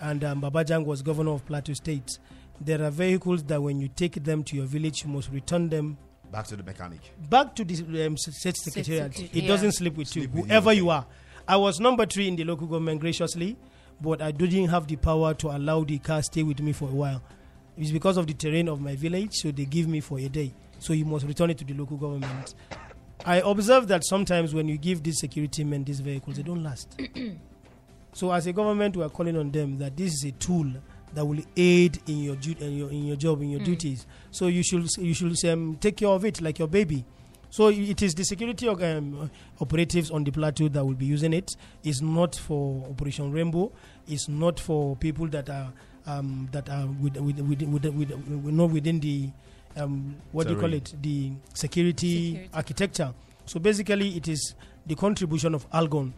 and 0.00 0.22
um, 0.24 0.40
Babajang 0.40 0.84
was 0.84 1.02
governor 1.02 1.32
of 1.32 1.44
Plateau 1.44 1.72
State, 1.74 2.18
there 2.60 2.82
are 2.82 2.90
vehicles 2.90 3.44
that 3.44 3.60
when 3.62 3.80
you 3.80 3.88
take 3.88 4.22
them 4.24 4.42
to 4.44 4.56
your 4.56 4.66
village, 4.66 5.02
you 5.04 5.10
must 5.10 5.30
return 5.30 5.68
them 5.68 5.98
Back 6.32 6.46
to 6.48 6.56
the 6.56 6.62
mechanic. 6.62 7.00
back 7.30 7.54
to 7.54 7.64
the 7.64 8.06
um, 8.06 8.14
s- 8.14 8.36
state 8.38 8.56
secretariat. 8.56 9.12
secretariat, 9.14 9.36
It 9.36 9.42
yeah. 9.44 9.48
doesn't 9.48 9.72
sleep 9.72 9.96
with 9.96 10.08
Sleep 10.08 10.24
you, 10.24 10.28
with 10.30 10.36
you, 10.38 10.42
whoever 10.44 10.70
okay. 10.70 10.76
you 10.78 10.90
are. 10.90 11.06
I 11.46 11.56
was 11.56 11.78
number 11.78 12.04
three 12.06 12.26
in 12.28 12.34
the 12.36 12.44
local 12.44 12.66
government 12.66 13.00
graciously, 13.00 13.56
but 14.00 14.20
I 14.20 14.32
didn't 14.32 14.68
have 14.68 14.86
the 14.88 14.96
power 14.96 15.34
to 15.34 15.48
allow 15.56 15.84
the 15.84 15.98
car 15.98 16.22
stay 16.22 16.42
with 16.42 16.60
me 16.60 16.72
for 16.72 16.88
a 16.88 16.92
while. 16.92 17.22
It's 17.76 17.90
because 17.92 18.16
of 18.16 18.26
the 18.26 18.34
terrain 18.34 18.68
of 18.68 18.80
my 18.80 18.96
village, 18.96 19.34
so 19.34 19.50
they 19.52 19.66
give 19.66 19.86
me 19.86 20.00
for 20.00 20.18
a 20.18 20.28
day. 20.28 20.52
So 20.78 20.92
you 20.92 21.04
must 21.04 21.26
return 21.26 21.50
it 21.50 21.58
to 21.58 21.64
the 21.64 21.74
local 21.74 21.96
government. 21.96 22.54
I 23.24 23.36
observe 23.44 23.86
that 23.88 24.04
sometimes 24.04 24.52
when 24.54 24.66
you 24.68 24.76
give 24.78 25.02
these 25.02 25.18
security 25.20 25.62
men 25.64 25.84
these 25.84 26.00
vehicles, 26.00 26.36
they 26.36 26.42
don't 26.42 26.62
last. 26.62 26.98
so 28.12 28.32
as 28.32 28.46
a 28.46 28.52
government, 28.52 28.96
we 28.96 29.02
are 29.04 29.08
calling 29.10 29.36
on 29.36 29.50
them 29.52 29.78
that 29.78 29.96
this 29.96 30.12
is 30.12 30.24
a 30.24 30.32
tool 30.32 30.66
that 31.16 31.24
will 31.24 31.40
aid 31.56 31.98
in 32.06 32.18
your, 32.22 32.36
du- 32.36 32.54
in 32.60 32.76
your 32.76 32.90
in 32.90 33.06
your 33.06 33.16
job, 33.16 33.40
in 33.42 33.48
your 33.50 33.60
duties. 33.60 34.06
So 34.30 34.48
you 34.48 34.62
should 34.62 34.86
you 34.98 35.14
should 35.14 35.42
um, 35.46 35.76
take 35.80 35.96
care 35.96 36.08
of 36.10 36.24
it 36.26 36.40
like 36.42 36.58
your 36.58 36.68
baby. 36.68 37.04
So 37.48 37.68
it 37.68 38.02
is 38.02 38.14
the 38.14 38.22
security 38.24 38.68
of, 38.68 38.82
um, 38.82 39.30
operatives 39.60 40.10
on 40.10 40.24
the 40.24 40.30
plateau 40.30 40.68
that 40.68 40.84
will 40.84 40.92
be 40.94 41.06
using 41.06 41.32
it. 41.32 41.56
It's 41.82 42.02
not 42.02 42.34
for 42.34 42.84
Operation 42.90 43.32
Rainbow. 43.32 43.72
It's 44.06 44.28
not 44.28 44.60
for 44.60 44.94
people 44.96 45.26
that 45.28 45.48
are 45.48 45.72
um, 46.06 46.48
that 46.52 46.68
are 46.68 46.86
with, 46.86 47.16
with, 47.16 47.40
with, 47.40 47.62
with, 47.62 47.84
with, 47.86 48.10
with, 48.10 48.44
not 48.52 48.70
within 48.70 49.00
the 49.00 49.30
um, 49.76 50.16
what 50.32 50.46
do 50.48 50.54
you 50.54 50.60
call 50.60 50.72
it? 50.74 50.94
The 51.02 51.32
security, 51.54 52.26
Security. 52.32 52.50
architecture. 52.52 53.14
So 53.46 53.58
basically, 53.58 54.16
it 54.16 54.28
is 54.28 54.54
the 54.86 54.94
contribution 54.94 55.54
of 55.54 55.68
Algon 55.70 56.12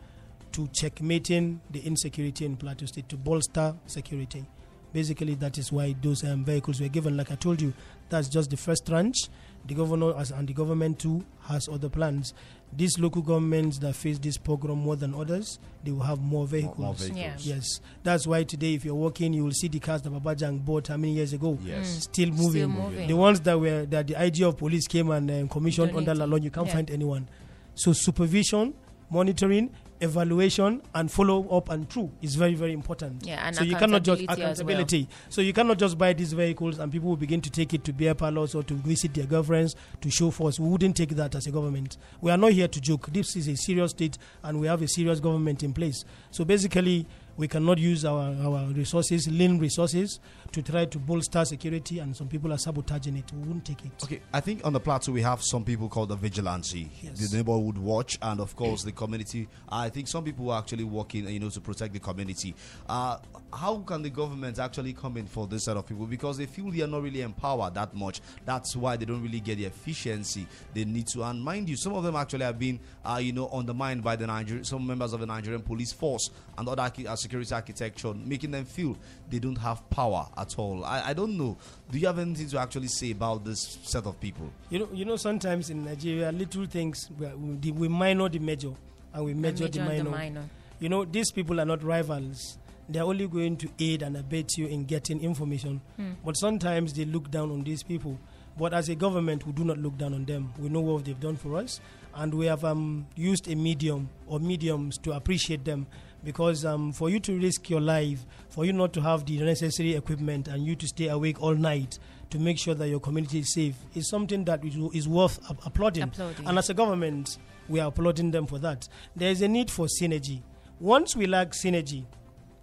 to 0.52 0.68
checkmating 0.72 1.60
the 1.70 1.80
insecurity 1.80 2.44
in 2.46 2.56
Plateau 2.56 2.86
State 2.86 3.08
to 3.10 3.16
bolster 3.16 3.74
security. 3.86 4.44
Basically, 4.92 5.34
that 5.36 5.58
is 5.58 5.70
why 5.70 5.94
those 6.02 6.24
um, 6.24 6.44
vehicles 6.44 6.80
were 6.80 6.88
given. 6.88 7.16
Like 7.16 7.30
I 7.30 7.34
told 7.34 7.60
you, 7.60 7.72
that's 8.08 8.28
just 8.28 8.50
the 8.50 8.56
first 8.56 8.86
tranche. 8.86 9.28
The 9.66 9.74
governor 9.74 10.14
has, 10.14 10.30
and 10.30 10.48
the 10.48 10.54
government 10.54 10.98
too 10.98 11.24
has 11.42 11.68
other 11.68 11.88
plans. 11.90 12.32
These 12.74 12.98
local 12.98 13.22
governments 13.22 13.78
that 13.80 13.94
face 13.96 14.18
this 14.18 14.36
program 14.38 14.78
more 14.78 14.96
than 14.96 15.14
others, 15.14 15.58
they 15.84 15.90
will 15.90 16.02
have 16.02 16.20
more 16.20 16.46
vehicles. 16.46 16.78
more 16.78 16.94
vehicles. 16.94 17.18
Yeah. 17.46 17.54
Yes, 17.56 17.80
that's 18.02 18.26
why 18.26 18.44
today, 18.44 18.74
if 18.74 18.84
you're 18.84 18.94
walking, 18.94 19.32
you 19.34 19.44
will 19.44 19.52
see 19.52 19.68
the 19.68 19.78
cars 19.80 20.00
that 20.02 20.12
Babajang 20.12 20.64
bought 20.64 20.86
how 20.88 20.96
many 20.96 21.12
years 21.14 21.32
ago. 21.34 21.58
Yes. 21.62 22.04
Still 22.04 22.30
moving. 22.30 22.50
Still 22.50 22.68
moving. 22.68 23.08
The 23.08 23.16
ones 23.16 23.40
that 23.40 23.58
were 23.60 23.84
that 23.86 24.06
the 24.06 24.22
IG 24.22 24.42
of 24.42 24.56
police 24.56 24.86
came 24.86 25.10
and 25.10 25.30
um, 25.30 25.48
commissioned 25.48 25.94
under 25.96 26.14
Donated. 26.14 26.30
Lalong, 26.40 26.44
you 26.44 26.50
can't 26.50 26.66
Yeah. 26.66 26.74
find 26.74 26.90
anyone. 26.90 27.28
So 27.74 27.92
supervision, 27.92 28.74
monitoring, 29.10 29.70
evaluation, 30.00 30.82
and 30.94 31.10
follow 31.10 31.48
up 31.48 31.68
and 31.70 31.88
true 31.88 32.10
is 32.22 32.34
very 32.34 32.54
very 32.54 32.72
important. 32.72 33.24
Yeah, 33.26 33.46
and 33.46 33.56
so 33.56 33.64
you 33.64 33.76
cannot 33.76 34.02
just 34.02 34.22
accountability 34.28 35.02
well. 35.08 35.16
So 35.30 35.40
you 35.40 35.52
cannot 35.52 35.78
just 35.78 35.98
buy 35.98 36.12
these 36.12 36.32
vehicles 36.32 36.78
and 36.78 36.90
people 36.90 37.08
will 37.10 37.16
begin 37.16 37.40
to 37.42 37.50
take 37.50 37.74
it 37.74 37.84
to 37.84 37.92
beer 37.92 38.14
parlors 38.14 38.54
or 38.54 38.62
to 38.64 38.74
visit 38.74 39.14
their 39.14 39.26
girlfriends 39.26 39.76
to 40.00 40.10
show 40.10 40.30
force. 40.30 40.58
We 40.60 40.68
wouldn't 40.68 40.96
take 40.96 41.10
that 41.10 41.34
as 41.34 41.46
a 41.46 41.50
government. 41.50 41.96
We 42.20 42.30
are 42.30 42.36
not 42.36 42.52
here 42.52 42.68
to 42.68 42.80
joke. 42.80 43.08
This 43.12 43.36
is 43.36 43.48
a 43.48 43.56
serious 43.56 43.90
state 43.92 44.18
and 44.42 44.60
we 44.60 44.66
have 44.66 44.82
a 44.82 44.88
serious 44.88 45.20
government 45.20 45.62
in 45.62 45.72
place. 45.72 46.04
So 46.30 46.44
basically, 46.44 47.06
we 47.38 47.46
cannot 47.46 47.78
use 47.78 48.04
our, 48.04 48.34
our 48.42 48.66
resources, 48.72 49.28
lean 49.28 49.58
resources, 49.58 50.18
to 50.50 50.60
try 50.60 50.84
to 50.86 50.98
bolster 50.98 51.44
security, 51.44 52.00
and 52.00 52.14
some 52.16 52.26
people 52.26 52.52
are 52.52 52.58
sabotaging 52.58 53.16
it. 53.16 53.32
We 53.32 53.48
won't 53.48 53.64
take 53.64 53.84
it. 53.84 53.92
Okay, 54.02 54.20
I 54.32 54.40
think 54.40 54.66
on 54.66 54.72
the 54.72 54.80
plateau 54.80 55.12
we 55.12 55.22
have 55.22 55.40
some 55.42 55.64
people 55.64 55.88
called 55.88 56.08
the 56.08 56.16
vigilante, 56.16 56.90
Yes. 57.00 57.30
the 57.30 57.36
neighborhood 57.36 57.78
watch, 57.78 58.18
and 58.20 58.40
of 58.40 58.56
course 58.56 58.82
the 58.82 58.92
community. 58.92 59.48
I 59.68 59.88
think 59.88 60.08
some 60.08 60.24
people 60.24 60.50
are 60.50 60.58
actually 60.58 60.84
working, 60.84 61.28
you 61.28 61.38
know, 61.38 61.48
to 61.50 61.60
protect 61.60 61.92
the 61.94 62.00
community. 62.00 62.54
Uh, 62.88 63.18
how 63.52 63.78
can 63.78 64.02
the 64.02 64.10
government 64.10 64.58
actually 64.58 64.92
come 64.92 65.16
in 65.16 65.26
for 65.26 65.46
this 65.46 65.64
set 65.64 65.76
of 65.76 65.86
people? 65.86 66.06
Because 66.06 66.36
they 66.38 66.46
feel 66.46 66.70
they 66.70 66.82
are 66.82 66.86
not 66.86 67.02
really 67.02 67.22
empowered 67.22 67.74
that 67.74 67.94
much. 67.94 68.20
That's 68.44 68.76
why 68.76 68.96
they 68.96 69.04
don't 69.04 69.22
really 69.22 69.40
get 69.40 69.56
the 69.58 69.64
efficiency 69.64 70.46
they 70.74 70.84
need 70.84 71.06
to. 71.08 71.22
And 71.24 71.42
mind 71.42 71.68
you, 71.68 71.76
some 71.76 71.94
of 71.94 72.04
them 72.04 72.16
actually 72.16 72.44
have 72.44 72.58
been, 72.58 72.78
uh, 73.04 73.18
you 73.22 73.32
know, 73.32 73.48
undermined 73.50 74.02
by 74.02 74.16
the 74.16 74.26
Nigerian, 74.26 74.64
some 74.64 74.86
members 74.86 75.12
of 75.12 75.20
the 75.20 75.26
Nigerian 75.26 75.62
police 75.62 75.92
force 75.92 76.30
and 76.56 76.68
other 76.68 76.82
uh, 77.08 77.16
security 77.16 77.54
architecture, 77.54 78.12
making 78.14 78.50
them 78.50 78.64
feel 78.64 78.96
they 79.30 79.38
don't 79.38 79.58
have 79.58 79.88
power 79.90 80.26
at 80.36 80.58
all. 80.58 80.84
I, 80.84 81.08
I 81.08 81.12
don't 81.12 81.36
know. 81.36 81.56
Do 81.90 81.98
you 81.98 82.06
have 82.06 82.18
anything 82.18 82.48
to 82.48 82.58
actually 82.58 82.88
say 82.88 83.12
about 83.12 83.44
this 83.44 83.78
set 83.82 84.06
of 84.06 84.20
people? 84.20 84.50
You 84.70 84.80
know, 84.80 84.88
you 84.92 85.04
know, 85.04 85.16
sometimes 85.16 85.70
in 85.70 85.84
Nigeria, 85.84 86.30
little 86.32 86.66
things 86.66 87.08
we, 87.18 87.26
we, 87.26 87.72
we 87.72 87.88
minor 87.88 88.28
the 88.28 88.38
major 88.38 88.72
and 89.14 89.24
we 89.24 89.34
major, 89.34 89.64
major 89.64 89.80
the, 89.80 89.84
minor. 89.86 90.04
the 90.04 90.10
minor. 90.10 90.44
You 90.80 90.88
know, 90.88 91.04
these 91.04 91.30
people 91.32 91.60
are 91.60 91.64
not 91.64 91.82
rivals. 91.82 92.58
They're 92.88 93.02
only 93.04 93.26
going 93.28 93.56
to 93.58 93.68
aid 93.78 94.02
and 94.02 94.16
abet 94.16 94.56
you 94.56 94.66
in 94.66 94.84
getting 94.84 95.20
information. 95.20 95.80
But 96.24 96.32
sometimes 96.34 96.92
they 96.94 97.04
look 97.04 97.30
down 97.30 97.50
on 97.50 97.62
these 97.64 97.82
people. 97.82 98.18
But 98.58 98.74
as 98.74 98.88
a 98.88 98.94
government, 98.96 99.46
we 99.46 99.52
do 99.52 99.64
not 99.64 99.78
look 99.78 99.96
down 99.96 100.14
on 100.14 100.24
them. 100.24 100.52
We 100.58 100.68
know 100.68 100.80
what 100.80 101.04
they've 101.04 101.18
done 101.20 101.36
for 101.36 101.56
us, 101.58 101.80
and 102.16 102.34
we 102.34 102.46
have 102.46 102.64
um, 102.64 103.06
used 103.14 103.46
a 103.48 103.54
medium 103.54 104.08
or 104.26 104.40
mediums 104.40 104.98
to 104.98 105.12
appreciate 105.12 105.64
them. 105.64 105.86
Because 106.24 106.64
um, 106.64 106.90
for 106.92 107.08
you 107.08 107.20
to 107.20 107.38
risk 107.38 107.70
your 107.70 107.80
life, 107.80 108.26
for 108.48 108.64
you 108.64 108.72
not 108.72 108.92
to 108.94 109.00
have 109.00 109.24
the 109.24 109.38
necessary 109.40 109.94
equipment, 109.94 110.48
and 110.48 110.66
you 110.66 110.74
to 110.74 110.88
stay 110.88 111.06
awake 111.06 111.40
all 111.40 111.54
night 111.54 112.00
to 112.30 112.38
make 112.40 112.58
sure 112.58 112.74
that 112.74 112.88
your 112.88 112.98
community 113.00 113.38
is 113.38 113.54
safe, 113.54 113.76
is 113.94 114.08
something 114.10 114.44
that 114.44 114.64
is, 114.64 114.74
is 114.92 115.06
worth 115.08 115.38
applauding. 115.64 116.02
Applauding. 116.02 116.46
And 116.46 116.58
as 116.58 116.68
a 116.68 116.74
government, 116.74 117.38
we 117.68 117.78
are 117.78 117.88
applauding 117.88 118.32
them 118.32 118.46
for 118.48 118.58
that. 118.58 118.88
There 119.14 119.30
is 119.30 119.40
a 119.42 119.46
need 119.48 119.70
for 119.70 119.86
synergy. 119.86 120.42
Once 120.80 121.14
we 121.14 121.26
lack 121.26 121.50
synergy, 121.52 122.04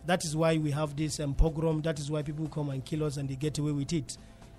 that 0.05 0.23
is 0.23 0.35
why 0.35 0.57
we 0.57 0.71
have 0.71 0.95
this 0.95 1.19
um, 1.19 1.33
pogrom. 1.33 1.81
That 1.83 1.99
is 1.99 2.09
why 2.11 2.21
people 2.21 2.47
come 2.47 2.69
and 2.69 2.83
kill 2.83 3.03
us 3.03 3.17
and 3.17 3.27
they 3.29 3.35
get 3.35 3.57
away 3.57 3.71
with 3.71 3.93
it. 3.93 4.17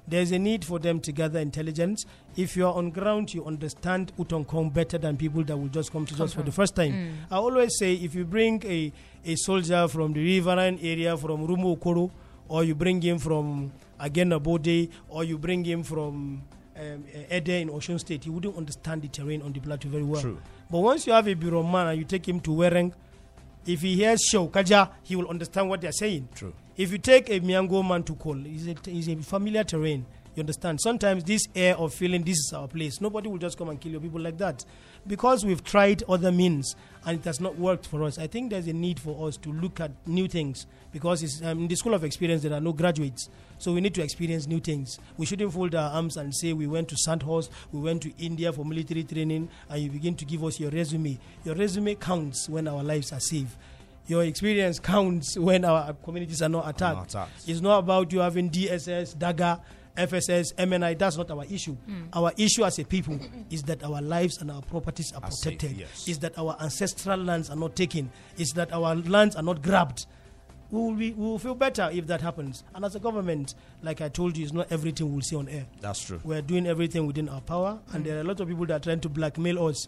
There 0.08 0.20
is 0.20 0.30
a 0.30 0.38
need 0.38 0.64
for 0.64 0.78
them 0.78 1.00
to 1.00 1.10
gather 1.10 1.40
intelligence. 1.40 2.06
If 2.36 2.56
you 2.56 2.64
are 2.66 2.74
on 2.74 2.90
ground, 2.90 3.34
you 3.34 3.44
understand 3.44 4.12
Utonkong 4.18 4.72
better 4.72 4.98
than 4.98 5.16
people 5.16 5.42
that 5.44 5.56
will 5.56 5.66
just 5.68 5.90
come 5.90 6.06
to 6.06 6.22
us 6.24 6.32
for 6.32 6.42
the 6.42 6.52
first 6.52 6.76
time. 6.76 7.18
I 7.30 7.36
always 7.36 7.76
say 7.76 7.94
if 7.94 8.14
you 8.14 8.24
bring 8.24 8.62
a, 8.64 8.92
a 9.24 9.34
soldier 9.34 9.88
from 9.88 10.12
the 10.12 10.22
riverine 10.22 10.78
area, 10.80 11.16
from 11.16 11.46
Rumuokoro, 11.46 12.10
or 12.48 12.62
you 12.62 12.76
bring 12.76 13.02
him 13.02 13.18
from 13.18 13.72
Agenebode, 14.00 14.90
or 15.08 15.24
you 15.24 15.38
bring 15.38 15.64
him 15.64 15.82
from 15.82 16.42
um, 16.78 17.04
Ede 17.30 17.48
in 17.48 17.68
Osun 17.70 17.98
State, 17.98 18.22
he 18.24 18.30
wouldn't 18.30 18.56
understand 18.56 19.02
the 19.02 19.08
terrain 19.08 19.42
on 19.42 19.52
the 19.52 19.58
plateau 19.60 19.88
very 19.88 20.04
well. 20.04 20.20
True. 20.20 20.38
But 20.70 20.78
once 20.80 21.06
you 21.06 21.14
have 21.14 21.26
a 21.26 21.34
bureau 21.34 21.64
man 21.64 21.88
and 21.88 21.98
you 21.98 22.04
take 22.04 22.28
him 22.28 22.38
to 22.40 22.50
Wereng, 22.50 22.92
if 23.66 23.82
he 23.82 23.96
hears 23.96 24.20
show 24.22 24.48
kaja, 24.48 24.90
he 25.02 25.16
will 25.16 25.28
understand 25.28 25.68
what 25.68 25.80
they 25.80 25.88
are 25.88 25.92
saying. 25.92 26.28
True. 26.34 26.52
If 26.76 26.92
you 26.92 26.98
take 26.98 27.30
a 27.30 27.40
Miango 27.40 27.86
man 27.86 28.02
to 28.04 28.14
call, 28.14 28.36
it's 28.44 28.66
a, 28.66 29.10
a 29.12 29.16
familiar 29.22 29.64
terrain. 29.64 30.04
You 30.34 30.42
understand? 30.42 30.82
Sometimes 30.82 31.24
this 31.24 31.40
air 31.54 31.74
of 31.78 31.94
feeling 31.94 32.22
this 32.22 32.36
is 32.36 32.52
our 32.54 32.68
place, 32.68 33.00
nobody 33.00 33.26
will 33.28 33.38
just 33.38 33.56
come 33.56 33.70
and 33.70 33.80
kill 33.80 33.92
your 33.92 34.02
people 34.02 34.20
like 34.20 34.36
that. 34.36 34.66
Because 35.06 35.46
we've 35.46 35.64
tried 35.64 36.02
other 36.10 36.30
means 36.30 36.76
and 37.06 37.18
it 37.18 37.24
has 37.24 37.40
not 37.40 37.58
worked 37.58 37.86
for 37.86 38.02
us, 38.04 38.18
I 38.18 38.26
think 38.26 38.50
there's 38.50 38.66
a 38.66 38.74
need 38.74 39.00
for 39.00 39.26
us 39.26 39.38
to 39.38 39.50
look 39.50 39.80
at 39.80 39.92
new 40.06 40.28
things. 40.28 40.66
Because 40.92 41.22
it's, 41.22 41.40
um, 41.42 41.60
in 41.60 41.68
the 41.68 41.76
school 41.76 41.94
of 41.94 42.04
experience, 42.04 42.42
there 42.42 42.52
are 42.52 42.60
no 42.60 42.74
graduates. 42.74 43.30
So 43.58 43.72
we 43.72 43.80
need 43.80 43.94
to 43.94 44.02
experience 44.02 44.46
new 44.46 44.60
things. 44.60 44.98
We 45.16 45.26
shouldn't 45.26 45.52
fold 45.52 45.74
our 45.74 45.90
arms 45.92 46.16
and 46.16 46.34
say 46.34 46.52
we 46.52 46.66
went 46.66 46.88
to 46.90 46.96
Sandhurst, 46.96 47.50
we 47.72 47.80
went 47.80 48.02
to 48.02 48.12
India 48.18 48.52
for 48.52 48.64
military 48.64 49.02
training, 49.04 49.48
and 49.68 49.82
you 49.82 49.90
begin 49.90 50.14
to 50.16 50.24
give 50.24 50.44
us 50.44 50.60
your 50.60 50.70
resume. 50.70 51.18
Your 51.44 51.54
resume 51.54 51.94
counts 51.94 52.48
when 52.48 52.68
our 52.68 52.82
lives 52.84 53.12
are 53.12 53.20
safe. 53.20 53.56
Your 54.08 54.22
experience 54.24 54.78
counts 54.78 55.36
when 55.38 55.64
our 55.64 55.92
communities 55.94 56.40
are 56.42 56.48
not 56.48 56.68
attacked. 56.68 56.96
Not 56.96 57.08
attacked. 57.08 57.48
It's 57.48 57.60
not 57.60 57.78
about 57.78 58.12
you 58.12 58.20
having 58.20 58.50
DSS, 58.50 59.18
DAGA, 59.18 59.60
FSS, 59.96 60.54
MNI. 60.56 60.96
That's 60.98 61.16
not 61.16 61.30
our 61.30 61.44
issue. 61.46 61.72
Hmm. 61.74 62.02
Our 62.12 62.32
issue 62.36 62.64
as 62.64 62.78
a 62.78 62.84
people 62.84 63.18
is 63.50 63.62
that 63.62 63.82
our 63.82 64.00
lives 64.02 64.38
and 64.40 64.50
our 64.50 64.60
properties 64.62 65.12
are 65.12 65.24
Are 65.24 65.30
safe, 65.30 65.54
protected. 65.58 65.78
yes. 65.80 66.06
Is 66.06 66.18
that 66.20 66.38
our 66.38 66.56
ancestral 66.60 67.18
lands 67.18 67.48
are 67.50 67.56
not 67.56 67.74
taken. 67.74 68.10
Is 68.36 68.50
that 68.50 68.72
our 68.72 68.94
lands 68.94 69.34
are 69.34 69.42
not 69.42 69.62
grabbed. 69.62 70.06
We 70.70 70.80
will, 70.80 70.92
be, 70.94 71.12
we 71.12 71.24
will 71.24 71.38
feel 71.38 71.54
better 71.54 71.88
if 71.92 72.06
that 72.08 72.20
happens. 72.20 72.64
And 72.74 72.84
as 72.84 72.94
a 72.96 73.00
government, 73.00 73.54
like 73.82 74.00
I 74.00 74.08
told 74.08 74.36
you, 74.36 74.44
it's 74.44 74.52
not 74.52 74.66
everything 74.70 75.12
we'll 75.12 75.22
see 75.22 75.36
on 75.36 75.48
air. 75.48 75.66
That's 75.80 76.04
true. 76.04 76.20
We're 76.24 76.42
doing 76.42 76.66
everything 76.66 77.06
within 77.06 77.28
our 77.28 77.40
power, 77.40 77.78
and 77.92 78.02
mm. 78.02 78.08
there 78.08 78.16
are 78.18 78.20
a 78.20 78.24
lot 78.24 78.40
of 78.40 78.48
people 78.48 78.66
that 78.66 78.74
are 78.74 78.80
trying 78.84 79.00
to 79.00 79.08
blackmail 79.08 79.64
us 79.66 79.86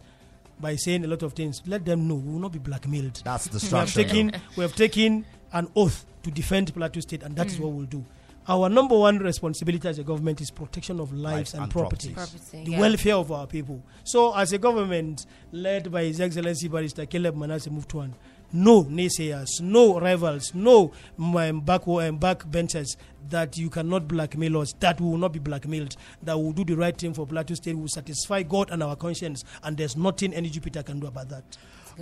by 0.61 0.77
saying 0.77 1.05
a 1.05 1.09
lot 1.09 1.23
of 1.23 1.33
things. 1.33 1.63
Let 1.67 1.85
them 1.85 2.07
know 2.09 2.15
we 2.15 2.33
will 2.33 2.41
not 2.41 2.53
be 2.53 2.59
blackmailed. 2.59 3.23
That's 3.25 3.49
the 3.49 3.61
structure. 3.61 3.99
We 3.99 4.05
have 4.05 4.11
taken 4.13 4.41
we 4.57 4.63
have 4.63 4.77
taken 4.77 5.25
an 5.53 5.69
oath 5.75 6.05
to 6.23 6.31
defend 6.31 6.73
Plateau 6.75 7.01
State, 7.01 7.23
and 7.23 7.35
that 7.37 7.47
is 7.49 7.57
mm. 7.57 7.61
what 7.61 7.73
we'll 7.73 7.87
do. 7.87 8.05
Our 8.51 8.71
number 8.71 8.97
one 8.97 9.19
responsibility 9.19 9.87
as 9.87 9.99
a 9.99 10.03
government 10.05 10.41
is 10.41 10.51
protection 10.51 11.01
of 11.01 11.13
lives 11.13 11.53
Life 11.53 11.55
and, 11.55 11.63
and 11.65 11.73
property, 11.73 12.15
properties. 12.15 12.41
Property, 12.41 12.65
the 12.65 12.71
yeah. 12.73 12.81
welfare 12.81 13.15
of 13.17 13.31
our 13.31 13.47
people. 13.47 13.83
So, 14.05 14.35
as 14.35 14.55
a 14.55 14.59
government 14.59 15.27
led 15.53 15.93
by 15.93 16.05
His 16.05 16.19
Excellency 16.19 16.67
Barrister 16.69 17.05
Caleb 17.05 17.37
Manasseh 17.37 17.69
Mutfwang, 17.69 18.13
no 18.53 18.85
naysayers, 18.85 19.61
no 19.61 19.99
rivals, 20.01 20.55
no 20.55 20.93
um, 21.19 21.61
back 21.61 21.87
um, 21.87 22.19
backbenchers 22.19 22.97
that 23.29 23.57
you 23.57 23.69
cannot 23.71 24.09
blackmail 24.09 24.59
us. 24.59 24.73
That 24.81 25.01
we 25.01 25.09
will 25.09 25.19
not 25.19 25.33
be 25.33 25.39
blackmailed. 25.39 25.97
That 26.23 26.39
we 26.39 26.45
will 26.45 26.53
do 26.53 26.65
the 26.65 26.77
right 26.77 26.97
thing 26.97 27.15
for 27.15 27.27
Plateau 27.27 27.55
State. 27.55 27.75
We 27.75 27.83
will 27.83 27.89
satisfy 27.89 28.43
God 28.43 28.71
and 28.71 28.83
our 28.83 28.97
conscience, 28.97 29.45
and 29.63 29.77
there's 29.77 29.97
nothing 29.97 30.33
any 30.35 30.49
Jupiter 30.51 30.83
can 30.83 31.01
do 31.01 31.07
about 31.07 31.29
that. 31.29 31.45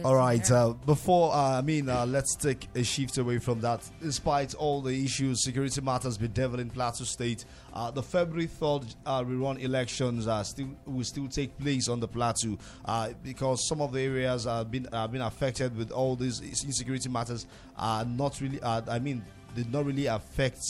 All 0.04 0.14
right. 0.14 0.50
Uh, 0.50 0.74
before 0.84 1.32
uh, 1.32 1.58
I 1.58 1.62
mean, 1.62 1.88
uh, 1.88 2.04
let's 2.04 2.36
take 2.36 2.68
a 2.74 2.84
shift 2.84 3.16
away 3.18 3.38
from 3.38 3.60
that. 3.60 3.80
Despite 4.00 4.54
all 4.54 4.82
the 4.82 5.04
issues, 5.04 5.42
security 5.42 5.80
matters 5.80 6.18
bedeviling 6.18 6.68
Plateau 6.68 7.04
State. 7.04 7.44
Uh, 7.72 7.90
the 7.90 8.02
February 8.02 8.46
third 8.46 8.82
uh, 9.06 9.22
rerun 9.22 9.58
elections 9.62 10.28
still 10.46 10.68
will 10.84 11.04
still 11.04 11.28
take 11.28 11.56
place 11.58 11.88
on 11.88 12.00
the 12.00 12.08
plateau 12.08 12.58
uh, 12.84 13.10
because 13.22 13.66
some 13.68 13.80
of 13.80 13.92
the 13.92 14.00
areas 14.00 14.44
have 14.44 14.70
been 14.70 14.86
have 14.92 15.12
been 15.12 15.22
affected 15.22 15.74
with 15.76 15.90
all 15.90 16.14
these 16.14 16.40
insecurity 16.40 17.08
matters. 17.08 17.46
Are 17.76 18.04
not 18.04 18.40
really. 18.40 18.60
Uh, 18.60 18.82
I 18.88 18.98
mean, 18.98 19.24
did 19.54 19.72
not 19.72 19.86
really 19.86 20.06
affect 20.06 20.60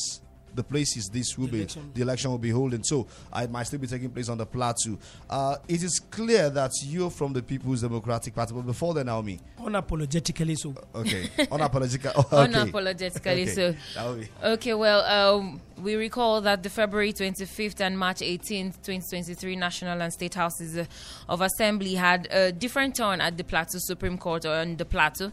the 0.57 0.64
places 0.64 1.09
this 1.12 1.38
will 1.38 1.47
The 1.47 1.53
be 1.53 1.59
election. 1.59 1.90
the 1.95 2.03
election 2.03 2.31
will 2.33 2.38
be 2.38 2.51
holding. 2.51 2.83
So 2.83 3.07
uh, 3.33 3.40
it 3.45 3.51
might 3.51 3.64
still 3.64 3.79
be 3.79 3.87
taking 3.87 4.11
place 4.11 4.29
on 4.29 4.38
the 4.38 4.47
plateau. 4.47 4.99
Uh, 5.31 5.57
it 5.69 5.83
is 5.83 6.01
clear 6.11 6.51
that 6.51 6.73
you're 6.85 7.11
from 7.11 7.33
the 7.33 7.42
People's 7.42 7.83
Democratic 7.83 8.35
Party, 8.35 8.53
but 8.55 8.62
before 8.62 8.95
then, 8.95 9.07
Naomi. 9.07 9.38
Unapologetically 9.61 10.57
so. 10.57 10.75
Okay. 10.95 11.25
Unapologetic. 11.38 12.07
Okay. 12.16 12.47
Unapologetically 12.53 13.42
Okay. 13.42 13.47
so. 13.47 13.75
That 13.95 14.07
will 14.07 14.16
be- 14.16 14.29
Okay, 14.45 14.75
well, 14.75 15.03
um, 15.05 15.61
we 15.83 15.95
recall 15.95 16.40
that 16.40 16.62
the 16.62 16.71
February 16.71 17.12
25th 17.12 17.81
and 17.81 17.99
March 17.99 18.19
18th, 18.21 18.83
2023 18.83 19.57
National 19.57 20.01
and 20.01 20.12
State 20.12 20.35
Houses 20.35 20.77
uh, 20.79 20.85
of 21.29 21.40
Assembly 21.42 21.95
had 21.95 22.27
a 22.31 22.51
different 22.53 22.97
turn 22.97 23.21
at 23.21 23.37
the 23.37 23.45
Plateau 23.45 23.79
Supreme 23.79 24.16
Court 24.19 24.47
on 24.47 24.77
the 24.77 24.85
Plateau. 24.85 25.31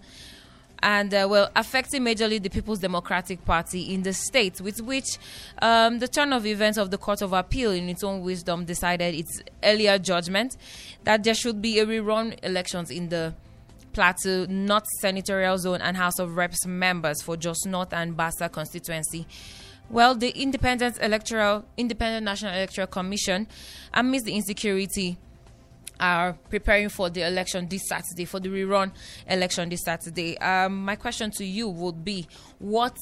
And 0.85 1.13
uh, 1.13 1.25
well, 1.29 1.49
affecting 1.55 2.03
majorly 2.03 2.43
the 2.43 2.49
People's 2.49 2.79
Democratic 2.79 3.45
Party 3.45 3.93
in 3.93 4.03
the 4.03 4.11
state, 4.11 4.59
with 4.59 4.81
which 4.81 5.17
um, 5.61 5.99
the 5.99 6.09
turn 6.09 6.33
of 6.33 6.45
events 6.45 6.77
of 6.77 6.91
the 6.91 6.97
Court 6.97 7.21
of 7.21 7.31
Appeal, 7.31 7.71
in 7.71 7.87
its 7.87 8.03
own 8.03 8.21
wisdom, 8.21 8.65
decided 8.65 9.15
its 9.15 9.41
earlier 9.63 9.97
judgment 9.97 10.57
that 11.05 11.23
there 11.23 11.35
should 11.35 11.61
be 11.61 11.79
a 11.79 11.85
rerun 11.85 12.37
elections 12.43 12.91
in 12.91 13.07
the 13.07 13.33
Plateau 13.93 14.45
North 14.49 14.83
Senatorial 14.99 15.57
Zone 15.57 15.79
and 15.79 15.95
House 15.95 16.19
of 16.19 16.35
Reps 16.35 16.65
members 16.65 17.21
for 17.21 17.37
Jos 17.37 17.65
North 17.65 17.93
and 17.93 18.17
Bassa 18.17 18.51
constituency. 18.51 19.25
Well, 19.89 20.15
the 20.15 20.31
Independent 20.31 20.97
Electoral 21.01 21.63
Independent 21.77 22.25
National 22.25 22.55
Electoral 22.55 22.87
Commission, 22.87 23.47
amidst 23.93 24.25
the 24.25 24.33
insecurity, 24.33 25.17
are 26.03 26.33
preparing 26.49 26.89
for 26.89 27.09
the 27.09 27.25
election 27.25 27.65
this 27.69 27.87
Saturday 27.87 28.25
for 28.25 28.39
the 28.41 28.49
rerun 28.49 28.91
election 29.27 29.69
this 29.69 29.83
Saturday. 29.85 30.37
Um, 30.39 30.83
my 30.83 30.97
question 30.97 31.31
to 31.31 31.45
you 31.45 31.69
would 31.69 32.03
be: 32.03 32.27
What 32.59 32.97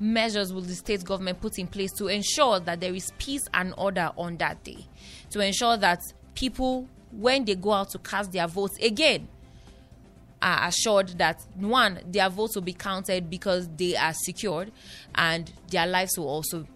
measures 0.00 0.52
will 0.54 0.62
the 0.62 0.74
state 0.74 1.04
government 1.04 1.40
put 1.40 1.58
in 1.58 1.66
place 1.66 1.92
to 1.98 2.06
ensure 2.08 2.58
that 2.60 2.80
there 2.80 2.94
is 2.94 3.12
peace 3.18 3.42
and 3.52 3.74
order 3.76 4.10
on 4.16 4.38
that 4.38 4.64
day? 4.64 4.86
To 5.30 5.40
ensure 5.40 5.76
that 5.76 6.00
people, 6.34 6.88
when 7.12 7.44
they 7.44 7.56
go 7.56 7.72
out 7.72 7.90
to 7.90 7.98
cast 7.98 8.32
their 8.32 8.46
votes 8.48 8.78
again, 8.82 9.28
are 10.40 10.68
assured 10.68 11.08
that 11.18 11.42
one, 11.56 12.00
their 12.06 12.30
votes 12.30 12.54
will 12.54 12.62
be 12.62 12.72
counted 12.72 13.28
because 13.28 13.68
they 13.76 13.96
are 13.96 14.14
secured, 14.14 14.72
and 15.14 15.52
their 15.70 15.86
lives 15.86 16.16
will 16.16 16.28
also 16.28 16.66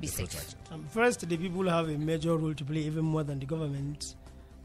be 0.00 0.08
safe. 0.08 0.54
Um, 0.70 0.84
first, 0.90 1.28
the 1.28 1.36
people 1.36 1.68
have 1.68 1.88
a 1.88 1.96
major 1.98 2.36
role 2.36 2.54
to 2.54 2.64
play, 2.64 2.80
even 2.80 3.04
more 3.04 3.24
than 3.24 3.38
the 3.38 3.46
government, 3.46 4.04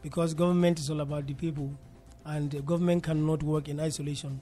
because 0.04 0.34
government 0.36 0.78
is 0.80 0.90
all 0.92 1.02
about 1.02 1.26
the 1.26 1.34
people, 1.34 1.72
and 2.26 2.64
government 2.66 3.04
cannot 3.04 3.42
work 3.42 3.68
in 3.70 3.80
isolation. 3.80 4.40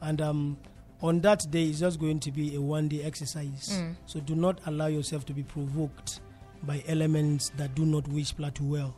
And 0.00 0.22
um, 0.22 0.56
on 1.02 1.20
that 1.20 1.50
day, 1.50 1.64
it's 1.64 1.80
just 1.80 2.00
going 2.00 2.20
to 2.20 2.30
be 2.30 2.54
a 2.54 2.60
one-day 2.60 3.02
exercise. 3.02 3.82
So 4.06 4.20
do 4.20 4.34
not 4.34 4.60
allow 4.66 4.86
yourself 4.86 5.26
to 5.26 5.32
be 5.34 5.42
provoked 5.42 6.20
by 6.62 6.82
elements 6.88 7.50
that 7.56 7.74
do 7.74 7.84
not 7.84 8.06
wish 8.08 8.34
Plateau 8.34 8.64
well. 8.64 8.94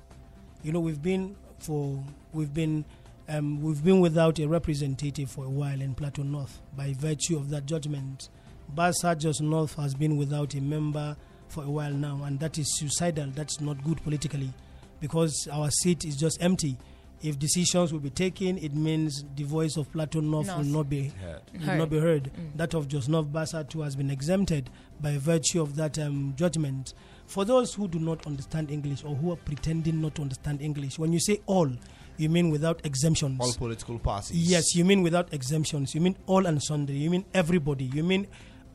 You 0.63 0.73
know, 0.73 0.81
we've 0.81 1.03
been 1.03 1.35
for 1.59 2.03
we've 2.33 2.53
been 2.55 2.85
um, 3.29 3.63
we've 3.63 3.83
been 3.83 4.01
without 4.01 4.39
a 4.39 4.47
representative 4.47 5.31
for 5.31 5.45
a 5.47 5.51
while 5.51 5.81
in 5.81 5.95
Plateau 5.95 6.23
North 6.23 6.61
by 6.77 6.93
virtue 6.99 7.37
of 7.37 7.51
that 7.51 7.67
judgment. 7.67 8.29
Bassa 8.75 9.19
Jos 9.19 9.41
North 9.41 9.75
has 9.77 9.95
been 9.95 10.17
without 10.17 10.55
a 10.55 10.61
member 10.61 11.17
for 11.49 11.65
a 11.65 11.71
while 11.71 11.93
now, 11.93 12.23
and 12.25 12.39
that 12.41 12.59
is 12.59 12.67
suicidal. 12.79 13.29
That's 13.35 13.61
not 13.61 13.83
good 13.85 14.03
politically 14.03 14.53
because 15.01 15.49
our 15.53 15.71
seat 15.71 16.05
is 16.05 16.17
just 16.17 16.43
empty. 16.43 16.77
If 17.23 17.39
decisions 17.39 17.93
will 17.93 18.01
be 18.01 18.09
taken, 18.09 18.57
it 18.57 18.75
means 18.75 19.25
the 19.37 19.45
voice 19.45 19.77
of 19.77 19.93
Plateau 19.93 20.21
North 20.21 20.47
North. 20.47 20.59
will 20.59 20.65
not 20.65 20.89
be 20.89 21.09
Heard. 21.21 21.41
will 21.53 21.61
Heard. 21.61 21.79
not 21.79 21.91
be 21.91 21.99
heard. 21.99 22.25
Mm. 22.25 22.57
That 22.57 22.73
of 22.75 22.89
Jos 22.89 23.09
North 23.09 23.27
Bassa 23.31 23.69
too 23.69 23.83
has 23.83 23.95
been 23.95 24.11
exempted 24.11 24.71
by 25.03 25.19
virtue 25.19 25.61
of 25.61 25.77
that 25.77 25.99
um, 25.99 26.33
judgment. 26.37 26.95
For 27.27 27.45
those 27.45 27.75
who 27.75 27.89
do 27.89 27.99
not 27.99 28.27
understand 28.27 28.71
English 28.71 29.05
or 29.05 29.15
who 29.15 29.33
are 29.33 29.37
pretending 29.37 30.01
not 30.01 30.15
to 30.15 30.23
understand 30.23 30.63
English, 30.63 30.99
when 30.99 31.13
you 31.13 31.21
say 31.21 31.41
all, 31.45 31.71
you 32.17 32.31
mean 32.31 32.49
without 32.51 32.81
exemptions. 32.87 33.39
All 33.39 33.53
political 33.53 33.99
parties. 33.99 34.33
Yes, 34.51 34.75
you 34.75 34.87
mean 34.87 35.03
without 35.03 35.33
exemptions. 35.35 35.95
You 35.95 36.01
mean 36.01 36.17
all 36.27 36.47
and 36.47 36.63
sundry. 36.63 36.97
You 36.97 37.11
mean 37.11 37.27
everybody. 37.35 37.85
You 37.85 38.03
mean 38.03 38.29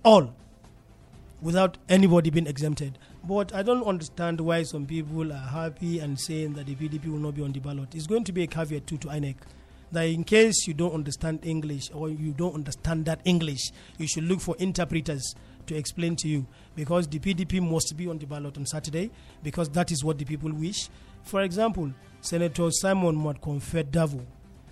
all 0.04 0.36
without 1.46 1.78
anybody 1.90 2.32
being 2.32 2.48
exempted. 2.48 2.98
But 3.24 3.54
I 3.54 3.62
don't 3.62 3.84
understand 3.84 4.42
why 4.42 4.64
some 4.64 4.88
people 4.88 5.32
are 5.32 5.36
happy 5.38 6.00
and 6.00 6.20
saying 6.20 6.54
that 6.54 6.66
the 6.66 6.74
PDP 6.74 7.06
will 7.06 7.20
not 7.20 7.36
be 7.36 7.44
on 7.44 7.52
the 7.52 7.60
ballot. 7.60 7.94
It's 7.94 8.08
going 8.08 8.24
to 8.24 8.32
be 8.34 8.42
a 8.42 8.48
caveat 8.48 8.88
too 8.88 8.98
to 8.98 9.08
INEC 9.10 9.36
that 9.92 10.06
in 10.06 10.24
case 10.24 10.66
you 10.68 10.74
don't 10.74 10.94
understand 10.96 11.40
English 11.46 11.92
or 11.94 12.10
you 12.10 12.32
don't 12.34 12.56
understand 12.56 13.06
that 13.06 13.20
English, 13.26 13.62
you 14.00 14.08
should 14.08 14.24
look 14.24 14.42
for 14.42 14.56
interpreters 14.58 15.36
to 15.68 15.76
explain 15.76 16.16
to 16.16 16.28
you 16.28 16.48
because 16.76 17.08
the 17.08 17.20
PDP 17.20 17.62
must 17.62 17.96
be 17.96 18.08
on 18.08 18.18
the 18.18 18.26
ballot 18.26 18.58
on 18.58 18.66
Saturday 18.66 19.12
because 19.44 19.70
that 19.70 19.92
is 19.92 20.04
what 20.04 20.18
the 20.18 20.26
people 20.26 20.52
wish. 20.52 20.90
For 21.22 21.44
example, 21.44 21.94
Senator 22.22 22.72
Simon 22.72 23.16
Mwadkonfet 23.18 23.92
Davou 23.92 24.26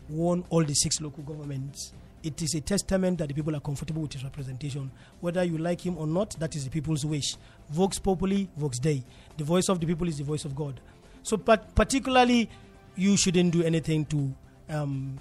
won 0.10 0.44
all 0.50 0.64
the 0.64 0.74
six 0.74 1.00
local 1.00 1.22
governments. 1.24 1.94
It 2.24 2.42
is 2.42 2.56
a 2.56 2.62
testament 2.62 3.18
that 3.18 3.28
the 3.28 3.34
people 3.34 3.54
are 3.56 3.60
comfortable 3.60 4.02
with 4.02 4.14
his 4.14 4.24
representation. 4.24 4.90
Whether 5.20 5.44
you 5.44 5.58
like 5.58 5.82
him 5.86 5.98
or 5.98 6.08
not, 6.08 6.32
that 6.40 6.56
is 6.56 6.64
the 6.64 6.70
people's 6.70 7.06
wish. 7.06 7.36
Vox 7.70 8.00
populi, 8.00 8.46
vox 8.56 8.80
dei. 8.80 9.04
The 9.38 9.44
voice 9.44 9.68
of 9.70 9.80
the 9.82 9.86
people 9.86 10.08
is 10.08 10.18
the 10.18 10.24
voice 10.24 10.46
of 10.46 10.56
God. 10.56 10.80
So, 11.22 11.36
but 11.38 11.76
particularly, 11.76 12.50
you 12.96 13.18
shouldn't 13.18 13.52
do 13.52 13.62
anything 13.64 14.06
to 14.06 14.34
um, 14.70 15.20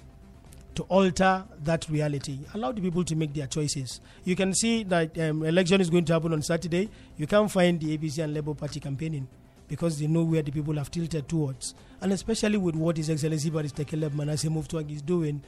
to 0.75 0.83
alter 0.83 1.43
that 1.63 1.87
reality. 1.89 2.39
Allow 2.53 2.71
the 2.71 2.81
people 2.81 3.03
to 3.03 3.15
make 3.15 3.33
their 3.33 3.47
choices. 3.47 4.01
You 4.23 4.35
can 4.35 4.53
see 4.53 4.83
that 4.83 5.17
um, 5.19 5.43
election 5.43 5.81
is 5.81 5.89
going 5.89 6.05
to 6.05 6.13
happen 6.13 6.33
on 6.33 6.41
Saturday. 6.41 6.89
You 7.17 7.27
can't 7.27 7.51
find 7.51 7.79
the 7.79 7.97
ABC 7.97 8.23
and 8.23 8.33
Labour 8.33 8.53
Party 8.53 8.79
campaigning 8.79 9.27
because 9.67 9.99
they 9.99 10.07
know 10.07 10.23
where 10.23 10.41
the 10.41 10.51
people 10.51 10.75
have 10.75 10.89
tilted 10.91 11.27
towards. 11.27 11.73
And 12.01 12.11
especially 12.11 12.57
with 12.57 12.75
what 12.75 12.97
His 12.97 13.09
Excellency 13.09 13.49
Barrister 13.49 13.83
Caleb 13.83 14.13
Manasseh 14.13 14.47
Mutfwang 14.47 14.91
is 14.91 15.01
doing, 15.01 15.41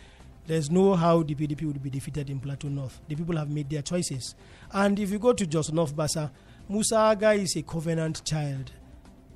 there's 0.47 0.69
no 0.69 0.93
how 0.95 1.23
the 1.23 1.33
PDP 1.33 1.63
would 1.63 1.81
be 1.81 1.89
defeated 1.89 2.29
in 2.29 2.39
Plateau 2.39 2.67
North. 2.67 3.01
The 3.07 3.15
people 3.15 3.35
have 3.37 3.49
made 3.49 3.69
their 3.69 3.81
choices. 3.81 4.35
And 4.71 4.99
if 4.99 5.09
you 5.09 5.17
go 5.19 5.33
to 5.33 5.45
Jos 5.45 5.71
North 5.71 5.95
Bassa, 5.95 6.31
Musa 6.69 6.97
Aga 6.97 7.31
is 7.33 7.55
a 7.55 7.63
covenant 7.63 8.23
child. 8.25 8.71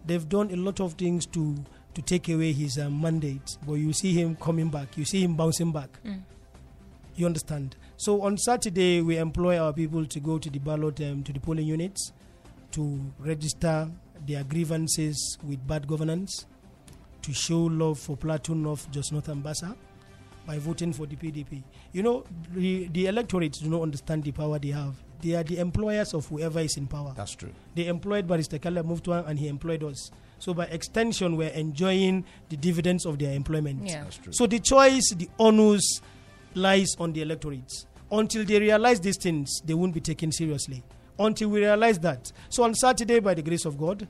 They've 0.05 0.27
done 0.27 0.51
a 0.51 0.55
lot 0.55 0.79
of 0.79 0.93
things 0.93 1.25
to 1.27 1.55
to 1.95 2.01
take 2.03 2.29
away 2.29 2.53
his 2.53 2.77
um, 2.77 3.01
mandate, 3.01 3.57
but 3.65 3.73
you 3.73 3.91
see 3.93 4.13
him 4.13 4.35
coming 4.35 4.69
back. 4.69 4.95
You 4.95 5.05
see 5.05 5.23
him 5.23 5.35
bouncing 5.35 5.71
back. 5.71 5.89
Mm. 6.05 6.21
You 7.15 7.25
understand? 7.25 7.75
So 7.97 8.21
on 8.21 8.37
Saturday, 8.37 9.01
we 9.01 9.17
employ 9.17 9.57
our 9.57 9.73
people 9.73 10.05
to 10.05 10.19
go 10.19 10.37
to 10.37 10.49
the 10.51 10.59
ballot, 10.59 11.01
um, 11.01 11.23
to 11.23 11.33
the 11.33 11.39
polling 11.39 11.65
units, 11.65 12.13
to 12.73 13.01
register 13.17 13.89
their 14.25 14.43
grievances 14.43 15.37
with 15.43 15.65
bad 15.67 15.87
governance, 15.87 16.45
to 17.23 17.33
show 17.33 17.61
love 17.63 17.97
for 17.99 18.15
Plateau 18.15 18.53
North, 18.53 18.89
Jos 18.91 19.11
North 19.11 19.27
and 19.27 19.43
Bassa 19.43 19.75
by 20.49 20.57
voting 20.57 20.91
for 20.91 21.05
the 21.05 21.15
PDP. 21.15 21.61
You 21.93 22.01
know, 22.01 22.23
the, 22.55 22.87
the 22.87 23.05
electorates 23.05 23.59
do 23.59 23.69
not 23.69 23.83
understand 23.83 24.23
the 24.23 24.31
power 24.31 24.57
they 24.57 24.69
have. 24.69 24.95
They 25.21 25.35
are 25.35 25.43
the 25.43 25.59
employers 25.59 26.15
of 26.15 26.25
whoever 26.25 26.59
is 26.59 26.75
in 26.75 26.87
power. 26.87 27.13
That's 27.15 27.35
true. 27.35 27.51
They 27.75 27.85
employed 27.85 28.27
Barrister 28.27 28.57
Caleb 28.57 28.87
Mutfwang 28.87 29.27
and 29.27 29.37
he 29.37 29.47
employed 29.47 29.83
us. 29.83 30.09
So 30.39 30.55
by 30.55 30.65
extension, 30.65 31.37
we're 31.37 31.49
enjoying 31.49 32.25
the 32.49 32.57
dividends 32.57 33.05
of 33.05 33.19
their 33.19 33.35
employment. 33.35 33.85
Yeah. 33.85 34.05
That's 34.05 34.17
true. 34.17 34.33
So 34.33 34.47
the 34.47 34.57
choice, 34.59 35.13
the 35.15 35.29
onus 35.37 36.01
lies 36.55 36.95
on 36.99 37.13
the 37.13 37.21
electorates. 37.21 37.85
Until 38.11 38.43
they 38.43 38.59
realize 38.59 38.99
these 39.01 39.19
things, 39.21 39.61
they 39.63 39.75
won't 39.75 39.93
be 39.93 40.01
taken 40.01 40.31
seriously. 40.31 40.81
Until 41.19 41.49
we 41.49 41.59
realize 41.59 41.99
that. 41.99 42.31
So 42.49 42.63
on 42.63 42.73
Saturday, 42.73 43.19
by 43.19 43.35
the 43.35 43.43
grace 43.43 43.65
of 43.65 43.77
God, 43.77 44.07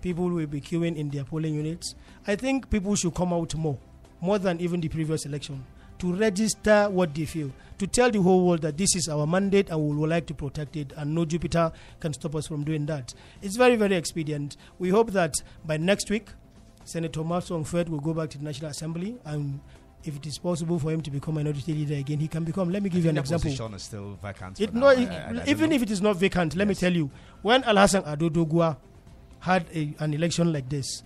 people 0.00 0.30
will 0.30 0.46
be 0.46 0.62
queuing 0.62 0.96
in 0.96 1.10
their 1.10 1.24
polling 1.24 1.52
units. 1.54 1.94
I 2.26 2.34
think 2.36 2.70
people 2.70 2.94
should 2.94 3.14
come 3.14 3.34
out 3.34 3.54
more, 3.56 3.78
more 4.26 4.38
than 4.38 4.60
even 4.60 4.80
the 4.80 4.88
previous 4.88 5.24
election, 5.24 5.64
to 5.98 6.12
register 6.12 6.88
what 6.90 7.14
they 7.14 7.24
feel, 7.24 7.50
to 7.78 7.86
tell 7.86 8.10
the 8.10 8.20
whole 8.20 8.46
world 8.46 8.60
that 8.62 8.76
this 8.76 8.94
is 8.96 9.08
our 9.08 9.26
mandate 9.26 9.70
and 9.70 9.80
we 9.80 9.96
would 9.96 10.10
like 10.10 10.26
to 10.26 10.34
protect 10.34 10.76
it, 10.76 10.92
and 10.96 11.14
no 11.14 11.24
Jupiter 11.24 11.72
can 12.00 12.12
stop 12.12 12.34
us 12.34 12.46
from 12.46 12.64
doing 12.64 12.84
that. 12.86 13.14
It's 13.42 13.56
very, 13.56 13.76
very 13.76 13.94
expedient. 13.96 14.56
We 14.78 14.90
hope 14.90 15.12
that 15.12 15.34
by 15.64 15.76
next 15.78 16.10
week, 16.10 16.28
Senator 16.84 17.20
Marson 17.24 17.64
Fred 17.64 17.88
will 17.88 18.00
go 18.00 18.12
back 18.14 18.30
to 18.30 18.38
the 18.38 18.44
National 18.44 18.70
Assembly 18.70 19.16
and 19.24 19.60
if 20.04 20.14
it 20.16 20.26
is 20.26 20.38
possible 20.38 20.78
for 20.78 20.92
him 20.92 21.00
to 21.00 21.10
become 21.10 21.36
an 21.38 21.44
minority 21.44 21.72
leader 21.74 21.94
again, 21.96 22.20
he 22.20 22.28
can 22.28 22.44
become. 22.44 22.70
Let 22.70 22.82
me 22.82 22.90
give 22.90 23.02
you 23.02 23.10
an 23.10 23.18
example. 23.18 23.50
position 23.50 23.74
is 23.74 23.82
still 23.82 24.16
vacant. 24.22 24.60
It, 24.60 24.72
no, 24.72 24.86
I- 24.86 24.92
I- 24.92 25.42
I 25.42 25.44
even 25.48 25.72
if 25.72 25.82
it 25.82 25.90
is 25.90 26.00
not 26.00 26.16
vacant, 26.16 26.54
let 26.54 26.68
me 26.68 26.74
tell 26.74 26.92
you, 26.92 27.10
when 27.42 27.62
Alhassan 27.64 28.04
Ado 28.06 28.30
Doguwa 28.30 28.76
had 29.40 29.66
a, 29.74 29.94
an 29.98 30.14
election 30.14 30.52
like 30.52 30.68
this, 30.68 31.02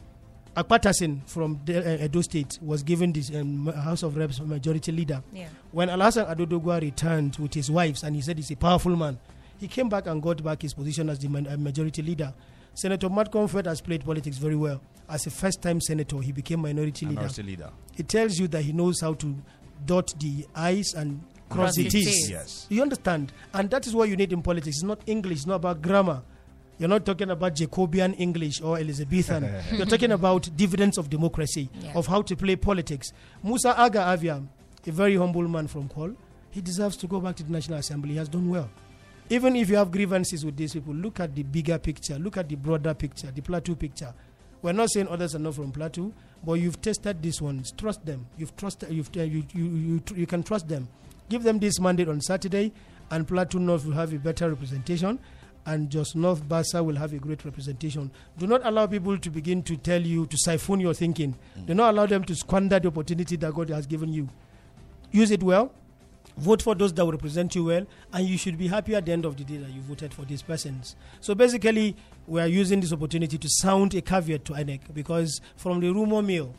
Akpatason 0.56 1.26
from 1.26 1.60
the, 1.64 2.00
uh, 2.00 2.04
Edo 2.04 2.20
State 2.22 2.58
was 2.60 2.82
given 2.82 3.12
this 3.12 3.30
um, 3.34 3.66
House 3.66 4.02
of 4.02 4.16
Reps 4.16 4.40
majority 4.40 4.90
leader. 4.92 5.22
Yeah. 5.32 5.48
When 5.70 5.88
Alhassan 5.88 6.28
Ado 6.30 6.46
Doguwa 6.46 6.80
returned 6.80 7.36
with 7.36 7.54
his 7.54 7.70
wives 7.70 8.02
and 8.02 8.16
he 8.16 8.22
said 8.22 8.36
he's 8.36 8.50
a 8.50 8.56
powerful 8.56 8.96
man, 8.96 9.18
he 9.58 9.68
came 9.68 9.88
back 9.88 10.06
and 10.06 10.20
got 10.22 10.42
back 10.42 10.62
his 10.62 10.74
position 10.74 11.08
as 11.08 11.18
the 11.18 11.28
uh, 11.28 11.56
majority 11.56 12.02
leader. 12.02 12.34
Senator 12.74 13.08
Matt 13.08 13.30
Comfort 13.30 13.66
has 13.66 13.80
played 13.80 14.04
politics 14.04 14.38
very 14.38 14.56
well. 14.56 14.80
As 15.08 15.26
a 15.26 15.30
first 15.30 15.60
time 15.62 15.80
senator, 15.80 16.18
he 16.20 16.32
became 16.32 16.60
minority 16.60 17.04
leader. 17.06 17.16
Minority 17.16 17.42
leader. 17.42 17.70
It 17.96 18.08
tells 18.08 18.38
you 18.38 18.48
that 18.48 18.62
he 18.62 18.72
knows 18.72 19.00
how 19.00 19.14
to 19.14 19.36
dot 19.86 20.12
the 20.18 20.46
I's 20.54 20.94
and 20.94 21.20
cross, 21.48 21.74
Cross 21.74 21.76
the 21.76 21.82
the 21.84 21.90
T's. 21.90 22.06
T's. 22.06 22.30
Yes. 22.30 22.66
You 22.70 22.82
understand? 22.82 23.32
And 23.52 23.70
that 23.70 23.86
is 23.86 23.94
what 23.94 24.08
you 24.08 24.16
need 24.16 24.32
in 24.32 24.42
politics. 24.42 24.76
It's 24.76 24.82
not 24.84 25.00
English, 25.06 25.38
it's 25.38 25.46
not 25.46 25.56
about 25.56 25.82
grammar. 25.82 26.22
You're 26.80 26.88
not 26.88 27.04
talking 27.04 27.28
about 27.30 27.54
Jacobean 27.56 28.14
English 28.14 28.62
or 28.62 28.78
Elizabethan. 28.78 29.52
You're 29.76 29.84
talking 29.84 30.12
about 30.12 30.48
dividends 30.56 30.96
of 30.96 31.10
democracy, 31.10 31.68
Yeah. 31.82 31.92
of 31.94 32.06
how 32.06 32.22
to 32.22 32.34
play 32.34 32.56
politics. 32.56 33.12
Musa 33.44 33.78
Aga 33.78 33.98
Aviam, 33.98 34.46
a 34.86 34.90
very 34.90 35.14
humble 35.16 35.46
man 35.46 35.66
from 35.68 35.90
Kwal, 35.90 36.16
he 36.50 36.62
deserves 36.62 36.96
to 36.96 37.06
go 37.06 37.20
back 37.20 37.36
to 37.36 37.42
the 37.42 37.52
National 37.52 37.78
Assembly. 37.78 38.12
He 38.12 38.16
has 38.16 38.30
done 38.30 38.48
well. 38.48 38.70
Even 39.28 39.56
if 39.56 39.68
you 39.68 39.76
have 39.76 39.90
grievances 39.90 40.42
with 40.42 40.56
these 40.56 40.72
people, 40.72 40.94
look 40.94 41.20
at 41.20 41.34
the 41.34 41.42
bigger 41.42 41.78
picture, 41.78 42.18
look 42.18 42.38
at 42.38 42.48
the 42.48 42.56
broader 42.56 42.94
picture, 42.94 43.30
the 43.30 43.42
plateau 43.42 43.74
picture. 43.74 44.14
We're 44.62 44.72
not 44.72 44.90
saying 44.90 45.08
others 45.08 45.34
are 45.34 45.38
not 45.38 45.56
from 45.56 45.72
plateau, 45.72 46.12
but 46.42 46.54
you've 46.54 46.80
tested 46.80 47.20
these 47.22 47.42
ones. 47.42 47.72
Trust 47.72 48.06
them. 48.06 48.26
You've 48.38 48.56
trusted. 48.56 48.90
You've 48.90 49.10
uh, 49.16 49.22
you, 49.22 49.44
you, 49.52 49.64
you, 49.66 50.02
you 50.16 50.26
can 50.26 50.42
trust 50.42 50.66
them. 50.66 50.88
Give 51.28 51.42
them 51.42 51.58
this 51.58 51.78
mandate 51.78 52.08
on 52.08 52.20
Saturday, 52.22 52.72
and 53.10 53.28
Plateau 53.28 53.58
North 53.58 53.84
will 53.84 53.92
have 53.92 54.12
a 54.14 54.18
better 54.18 54.48
representation, 54.48 55.18
and 55.66 55.90
Jos 55.90 56.14
North 56.14 56.42
Bassa 56.48 56.82
will 56.84 56.96
have 56.96 57.12
a 57.12 57.18
great 57.18 57.44
representation. 57.44 58.10
Do 58.38 58.46
not 58.46 58.62
allow 58.64 58.86
people 58.86 59.18
to 59.18 59.30
begin 59.30 59.62
to 59.64 59.76
tell 59.76 60.00
you 60.00 60.26
to 60.26 60.36
siphon 60.38 60.80
your 60.80 60.94
thinking. 60.94 61.36
Mm. 61.58 61.66
Do 61.66 61.74
not 61.74 61.94
allow 61.94 62.06
them 62.06 62.24
to 62.24 62.34
squander 62.34 62.78
the 62.80 62.88
opportunity 62.88 63.36
that 63.36 63.54
God 63.54 63.68
has 63.70 63.86
given 63.86 64.12
you. 64.12 64.28
Use 65.12 65.30
it 65.30 65.42
well. 65.42 65.72
Vote 66.36 66.62
for 66.62 66.74
those 66.74 66.92
that 66.94 67.04
will 67.04 67.12
represent 67.12 67.54
you 67.54 67.64
well, 67.64 67.84
and 68.12 68.26
you 68.26 68.38
should 68.38 68.56
be 68.56 68.68
happy 68.68 68.94
at 68.94 69.04
the 69.04 69.12
end 69.12 69.24
of 69.24 69.36
the 69.36 69.44
day 69.44 69.56
that 69.58 69.70
you 69.70 69.80
voted 69.82 70.14
for 70.14 70.24
these 70.24 70.42
persons. 70.42 70.96
So 71.20 71.34
basically, 71.34 71.96
we 72.26 72.40
are 72.40 72.46
using 72.46 72.80
this 72.80 72.92
opportunity 72.92 73.36
to 73.36 73.48
sound 73.48 73.94
a 73.94 74.00
caveat 74.00 74.44
to 74.46 74.52
INEC 74.54 74.80
because 74.94 75.40
from 75.56 75.80
the 75.80 75.92
rumor 75.92 76.22
mill 76.22 76.54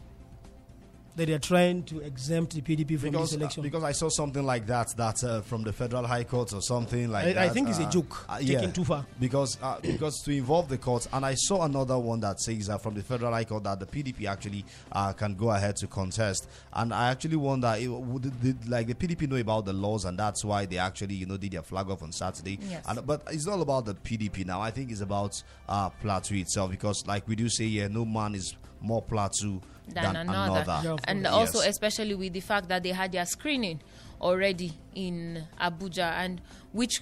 that 1.15 1.25
they 1.27 1.33
are 1.33 1.39
trying 1.39 1.83
to 1.83 1.99
exempt 1.99 2.53
the 2.53 2.61
PDP 2.61 2.99
from 2.99 3.11
Because, 3.11 3.31
this 3.31 3.37
uh, 3.37 3.41
election. 3.41 3.63
because 3.63 3.83
I 3.83 3.91
saw 3.91 4.09
something 4.09 4.43
like 4.45 4.65
that 4.67 4.87
that 4.97 5.23
uh, 5.23 5.41
from 5.41 5.63
the 5.63 5.73
federal 5.73 6.05
high 6.07 6.23
court 6.23 6.53
or 6.53 6.61
something 6.61 7.09
like 7.09 7.25
I, 7.25 7.33
that. 7.33 7.37
I 7.43 7.49
think 7.49 7.69
it's 7.69 7.79
a 7.79 7.83
uh, 7.83 7.89
joke 7.91 8.25
uh, 8.29 8.37
taken 8.39 8.63
yeah. 8.63 8.71
too 8.71 8.85
far. 8.85 9.05
because 9.19 9.57
uh, 9.61 9.77
because 9.81 10.21
to 10.23 10.31
involve 10.31 10.69
the 10.69 10.77
courts 10.77 11.07
and 11.11 11.25
I 11.25 11.33
saw 11.35 11.63
another 11.63 11.97
one 11.99 12.19
that 12.21 12.39
says 12.39 12.69
uh, 12.69 12.77
from 12.77 12.93
the 12.95 13.03
federal 13.03 13.31
high 13.33 13.43
court 13.43 13.63
that 13.65 13.79
the 13.79 13.85
PDP 13.85 14.25
actually 14.27 14.63
uh, 14.91 15.11
can 15.13 15.35
go 15.35 15.51
ahead 15.51 15.75
to 15.77 15.87
contest 15.87 16.47
and 16.73 16.93
I 16.93 17.09
actually 17.11 17.35
wonder 17.35 17.75
it, 17.77 17.87
would 17.87 18.39
did, 18.41 18.67
like 18.69 18.87
the 18.87 18.95
PDP 18.95 19.29
know 19.29 19.35
about 19.35 19.65
the 19.65 19.73
laws 19.73 20.05
and 20.05 20.17
that's 20.17 20.45
why 20.45 20.65
they 20.65 20.77
actually 20.77 21.15
you 21.15 21.25
know 21.25 21.37
did 21.37 21.51
their 21.51 21.61
flag 21.63 21.89
off 21.89 22.03
on 22.03 22.11
Saturday 22.11 22.57
Yes. 22.69 22.85
and 22.87 23.05
but 23.05 23.23
it's 23.31 23.45
not 23.45 23.59
about 23.59 23.85
the 23.85 23.95
PDP 23.95 24.45
now 24.45 24.61
I 24.61 24.71
think 24.71 24.91
it's 24.91 25.01
about 25.01 25.41
uh, 25.67 25.89
Plateau 25.89 26.35
itself 26.35 26.71
because 26.71 27.05
like 27.05 27.27
we 27.27 27.35
do 27.35 27.49
say 27.49 27.67
here 27.67 27.89
no 27.89 28.05
man 28.05 28.35
is 28.35 28.55
more 28.81 29.01
Plateau 29.01 29.61
than, 29.87 30.15
another. 30.15 30.81
Yeah, 30.83 30.97
and 31.05 31.25
course. 31.25 31.55
also, 31.55 31.59
especially 31.69 32.15
with 32.15 32.33
the 32.33 32.39
fact 32.39 32.67
that 32.69 32.83
they 32.83 32.89
had 32.89 33.11
their 33.11 33.25
screening 33.25 33.79
already 34.19 34.73
in 34.95 35.43
Abuja, 35.59 36.11
and 36.17 36.41
which 36.71 37.01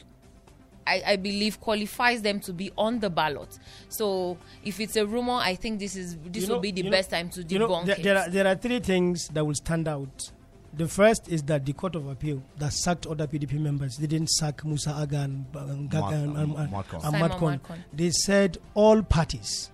I, 0.87 1.03
I 1.05 1.15
believe 1.17 1.59
qualifies 1.59 2.21
them 2.21 2.39
to 2.41 2.53
be 2.53 2.71
on 2.77 2.99
the 2.99 3.09
ballot. 3.09 3.59
So, 3.89 4.37
if 4.63 4.79
it's 4.79 4.95
a 4.95 5.05
rumor, 5.05 5.33
I 5.33 5.55
think 5.55 5.79
this 5.79 5.95
is 5.95 6.17
this 6.25 6.43
You 6.43 6.49
will 6.49 6.55
know- 6.55 6.61
be 6.61 6.71
the 6.71 6.77
you 6.77 6.83
know- 6.85 6.91
best 6.91 7.09
time 7.11 7.29
to 7.29 7.41
debunk 7.41 7.51
You 7.51 7.59
know, 7.59 7.83
there, 7.85 7.95
it. 7.97 8.03
there, 8.03 8.17
are, 8.17 8.29
there 8.29 8.47
are 8.47 8.55
three 8.55 8.79
things 8.79 9.27
that 9.33 9.45
will 9.45 9.55
stand 9.55 9.87
out. 9.87 10.31
The 10.71 10.87
first 10.87 11.27
is 11.27 11.41
that 11.43 11.65
the 11.65 11.73
Court 11.73 11.95
of 11.95 12.08
Appeal 12.08 12.41
that 12.60 12.71
sacked 12.73 13.08
other 13.08 13.25
PDP 13.25 13.60
members 13.60 13.97
they 13.97 14.06
didn't 14.06 14.29
sack 14.29 14.63
Musa 14.63 14.91
Aga 14.91 15.17
and, 15.21 15.45
and, 15.56 15.91
Mark- 15.91 16.13
and, 16.13 16.37
and, 16.37 16.56
and, 16.56 16.73
and 16.73 17.01
Simon 17.01 17.21
Mwadkwon. 17.31 17.60
Mwadkwon. 17.60 17.79
They 17.91 18.12
said 18.12 18.60
all 18.75 19.01
parties 19.01 19.71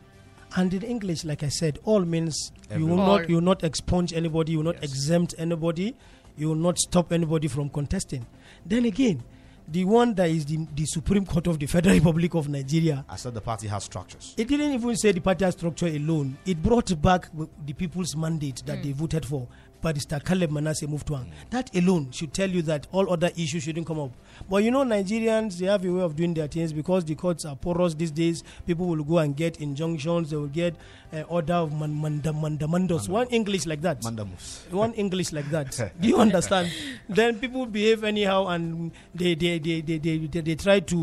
And 0.56 0.74
in 0.74 0.84
English, 0.84 1.26
like 1.26 1.43
I 1.43 1.49
said, 1.49 1.80
all 1.84 2.06
means 2.06 2.51
you 2.74 2.86
will 2.86 2.93
Everyone. 2.93 3.22
not 3.22 3.30
you 3.30 3.36
will 3.36 3.41
not 3.43 3.64
expunge 3.64 4.14
anybody, 4.14 4.53
you 4.53 4.60
will 4.60 4.66
not 4.66 4.76
Yes. 4.82 4.84
exempt 4.91 5.36
anybody, 5.38 5.95
you 6.38 6.47
will 6.47 6.56
not 6.56 6.78
stop 6.80 7.12
anybody 7.12 7.47
from 7.47 7.70
contesting. 7.70 8.26
Then 8.66 8.86
again, 8.86 9.24
the 9.68 9.84
one 9.84 10.14
that 10.14 10.30
is 10.30 10.45
the, 10.45 10.66
the 10.76 10.86
Supreme 10.86 11.26
Court 11.26 11.47
of 11.47 11.60
the 11.60 11.66
Federal 11.66 11.95
Republic 11.99 12.34
of 12.36 12.47
Nigeria, 12.49 13.03
I 13.10 13.16
said 13.16 13.34
the 13.34 13.41
party 13.41 13.68
has 13.68 13.84
structures. 13.84 14.34
it 14.38 14.47
didn't 14.47 14.72
even 14.74 14.95
say 14.95 15.12
the 15.12 15.20
party 15.22 15.43
has 15.45 15.56
structure 15.56 15.88
alone. 15.88 16.38
It 16.45 16.62
brought 16.62 16.99
back 17.01 17.28
the 17.66 17.74
people's 17.74 18.16
mandate 18.16 18.62
that 18.66 18.78
hmm. 18.78 18.84
they 18.84 18.91
voted 18.91 19.26
for. 19.26 19.47
Barrister 19.86 20.19
Caleb 20.19 20.49
Manasseh 20.49 20.88
Mutfwang. 20.88 21.27
That 21.51 21.69
alone 21.75 22.09
should 22.11 22.33
tell 22.33 22.49
you 22.49 22.63
that 22.63 22.88
all 22.91 23.07
other 23.13 23.29
issues 23.38 23.61
shouldn't 23.61 23.86
come 23.86 23.99
up. 23.99 24.09
But 24.49 24.63
you 24.63 24.71
know, 24.71 24.83
Nigerians, 24.83 25.59
they 25.59 25.67
have 25.67 25.86
a 25.86 25.91
way 25.93 26.01
of 26.01 26.15
doing 26.15 26.33
their 26.33 26.47
things 26.47 26.73
because 26.73 27.05
the 27.05 27.13
courts 27.13 27.45
are 27.45 27.55
porous 27.55 27.93
these 27.93 28.09
days. 28.09 28.43
People 28.65 28.88
will 28.88 29.03
go 29.03 29.19
and 29.19 29.36
get 29.38 29.61
injunctions, 29.61 30.31
they 30.31 30.38
will 30.38 30.47
get 30.47 30.75
uh, 31.13 31.21
order 31.27 31.53
of 31.53 31.71
man, 31.79 31.93
manda, 32.01 32.31
mandamandos. 32.33 33.07
One 33.07 33.27
English 33.27 33.67
like 33.67 33.81
that 33.81 34.03
Manda 34.03 34.25
moves. 34.25 34.65
one 34.71 34.93
English 34.93 35.31
like 35.31 35.51
that. 35.51 35.71
Do 36.01 36.07
you 36.07 36.17
understand? 36.17 36.71
then 37.07 37.38
people 37.39 37.67
behave 37.67 38.03
anyhow 38.03 38.47
and 38.47 38.91
they 39.13 39.36
they, 39.36 39.59
they, 39.59 39.81
they, 39.81 39.99
they, 39.99 40.17
they, 40.17 40.41
they 40.41 40.55
try 40.55 40.79
to 40.79 40.97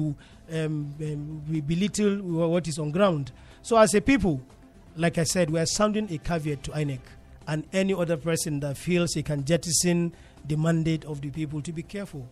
um, 0.53 0.93
um, 1.01 1.63
belittle 1.69 2.17
what 2.49 2.67
is 2.67 2.81
on 2.81 2.91
ground. 2.91 3.31
So 3.63 3.77
as 3.79 3.95
a 3.95 4.01
people, 4.01 4.41
like 4.97 5.19
I 5.19 5.25
said, 5.25 5.51
we 5.51 5.61
are 5.61 5.67
sounding 5.67 6.13
a 6.13 6.19
caveat 6.19 6.65
to 6.65 6.73
INEC 6.73 6.99
and 7.47 7.67
any 7.73 7.95
other 7.95 8.17
person 8.17 8.61
that 8.61 8.77
feels 8.77 9.15
he 9.15 9.23
can 9.23 9.45
jettison 9.45 10.13
the 10.47 10.57
mandate 10.57 11.05
of 11.05 11.21
the 11.21 11.31
people 11.31 11.61
to 11.63 11.73
be 11.73 11.83
careful. 11.83 12.29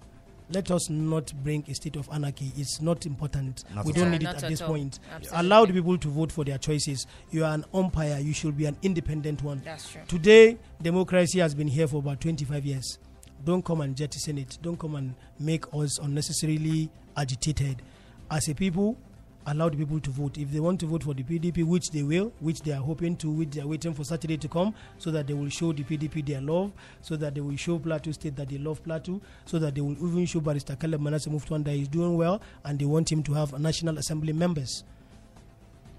Let 0.53 0.71
us 0.73 0.91
not 0.91 1.33
bring 1.45 1.65
a 1.69 1.75
state 1.75 1.95
of 1.95 2.09
anarchy. 2.13 2.53
It's 2.57 2.81
not 2.81 3.07
important. 3.07 3.63
Not 3.73 3.85
we 3.85 3.93
don't 3.93 4.05
all. 4.07 4.11
need 4.11 4.23
it 4.25 4.27
at 4.29 4.43
at 4.43 4.51
this 4.51 4.61
all. 4.61 4.69
point. 4.69 4.99
Absolutely. 5.15 5.47
Allow 5.47 5.65
the 5.67 5.73
people 5.75 5.97
to 5.99 6.09
vote 6.09 6.33
for 6.33 6.45
their 6.45 6.59
choices. 6.59 7.07
You 7.31 7.45
are 7.45 7.55
an 7.55 7.65
umpire. 7.73 8.19
You 8.19 8.33
should 8.33 8.57
be 8.57 8.67
an 8.67 8.77
independent 8.83 9.43
one. 9.45 9.63
That's 9.65 9.89
true. 9.89 10.01
Today, 10.09 10.59
democracy 10.83 11.39
has 11.39 11.55
been 11.55 11.69
here 11.69 11.87
for 11.87 11.99
about 11.99 12.21
25 12.21 12.67
years. 12.67 12.99
Don't 13.45 13.65
come 13.65 13.81
and 13.81 13.97
jettison 13.97 14.39
it. 14.39 14.59
Don't 14.61 14.77
come 14.79 14.97
and 14.97 15.15
make 15.39 15.65
us 15.73 15.99
unnecessarily 16.01 16.91
agitated. 17.17 17.81
As 18.29 18.49
a 18.49 18.55
people, 18.55 18.99
allow 19.47 19.69
the 19.69 19.77
people 19.77 20.01
to 20.01 20.11
vote. 20.11 20.39
If 20.39 20.51
they 20.51 20.61
want 20.61 20.81
to 20.81 20.87
vote 20.87 21.03
for 21.03 21.15
the 21.15 21.23
PDP, 21.23 21.65
which 21.65 21.91
they 21.91 22.03
will, 22.03 22.33
which 22.41 22.63
they 22.63 22.73
are 22.73 22.81
hoping 22.83 23.17
to, 23.17 23.31
which 23.31 23.51
they 23.51 23.61
are 23.61 23.67
waiting 23.67 23.95
for 23.95 24.05
Saturday 24.05 24.37
to 24.37 24.49
come, 24.49 24.75
so 24.99 25.11
that 25.11 25.27
they 25.27 25.35
will 25.35 25.49
show 25.49 25.73
the 25.73 25.83
PDP 25.83 26.25
their 26.27 26.41
love, 26.41 26.73
so 27.03 27.17
that 27.17 27.35
they 27.35 27.41
will 27.41 27.57
show 27.57 27.79
Plateau 27.79 28.13
State 28.13 28.37
that 28.37 28.49
they 28.49 28.59
love 28.59 28.83
Plateau, 28.83 29.21
so 29.45 29.59
that 29.59 29.75
they 29.75 29.81
will 29.81 29.93
even 29.93 30.27
show 30.27 30.41
Barrister 30.41 30.77
Caleb 30.77 31.01
Manasseh 31.01 31.31
Mutfwang 31.31 31.65
that 31.65 31.73
he's 31.73 31.89
doing 31.89 32.17
well, 32.17 32.41
and 32.65 32.79
they 32.79 32.85
want 32.85 33.11
him 33.11 33.23
to 33.23 33.33
have 33.33 33.59
National 33.59 33.99
Assembly 33.99 34.33
members. 34.33 34.85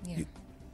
Yeah. 0.05 0.23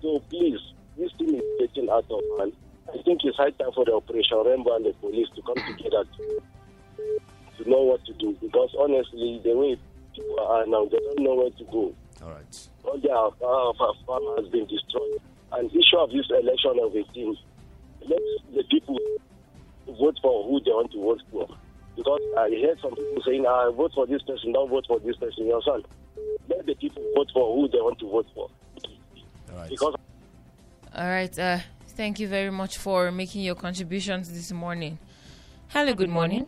So 0.01 0.20
please, 0.30 0.60
this 0.98 1.12
thing 1.18 1.36
is 1.36 1.44
getting 1.60 1.90
out 1.90 2.06
of 2.10 2.22
hand. 2.40 2.54
I 2.90 3.02
think 3.04 3.22
it's 3.24 3.38
high 3.38 3.52
time 3.52 3.72
for 3.76 3.86
the 3.86 3.94
Operation 3.94 4.38
Rainbow 4.46 4.76
and 4.76 4.86
the 4.86 4.94
police 5.00 5.28
to 5.36 5.42
come 5.44 5.56
together 5.56 6.04
to, 6.06 6.42
to 7.64 7.70
know 7.70 7.84
what 7.84 8.04
to 8.06 8.14
do 8.14 8.36
because 8.42 8.74
honestly, 8.80 9.40
the 9.44 9.54
way 9.56 9.78
people 10.16 10.40
are 10.42 10.66
now, 10.66 10.86
they 10.86 10.98
don't 10.98 11.20
know 11.22 11.36
where 11.36 11.52
to 11.52 11.64
go 11.72 11.94
All 12.24 12.32
right. 12.34 12.70
all 12.84 12.98
their 13.00 13.16
uh, 13.16 13.74
fa- 13.78 14.00
farm 14.06 14.24
has 14.38 14.50
been 14.52 14.66
destroyed. 14.66 15.22
And 15.52 15.70
issue 15.72 15.98
of 15.98 16.10
this 16.12 16.26
election 16.30 16.78
of 16.82 16.94
a 16.96 17.04
team, 17.14 17.36
let 18.08 18.20
the 18.54 18.64
people 18.70 18.98
vote 19.88 20.18
for 20.22 20.44
who 20.46 20.60
they 20.62 20.72
want 20.72 20.92
to 20.92 21.02
vote 21.02 21.22
for. 21.32 21.48
Because 21.96 22.22
I 22.38 22.50
heard 22.66 22.80
some 22.82 22.96
people 22.96 23.22
saying, 23.26 23.46
I 23.46 23.72
vote 23.76 23.92
for 23.94 24.06
this 24.08 24.22
person, 24.24 24.54
don't 24.54 24.70
vote 24.70 24.86
for 24.88 25.00
this 25.00 25.16
person. 25.18 25.48
Your 25.48 25.62
son, 25.64 25.84
let 26.48 26.66
the 26.66 26.76
people 26.76 27.04
vote 27.16 27.30
for 27.34 27.56
who 27.56 27.68
they 27.68 27.78
want 27.82 28.00
to 28.00 28.10
vote 28.10 28.28
for. 28.34 28.50
All 29.52 29.58
right. 29.58 29.70
Because 29.70 29.96
All 31.00 31.08
right. 31.08 31.39
Uh, 31.39 31.60
thank 31.95 32.20
you 32.20 32.28
very 32.28 32.52
much 32.52 32.78
for 32.78 33.10
making 33.10 33.41
your 33.41 33.56
contributions 33.56 34.30
this 34.34 34.52
morning. 34.52 35.00
Hello. 35.70 35.93
Good 35.93 36.10
morning. 36.10 36.45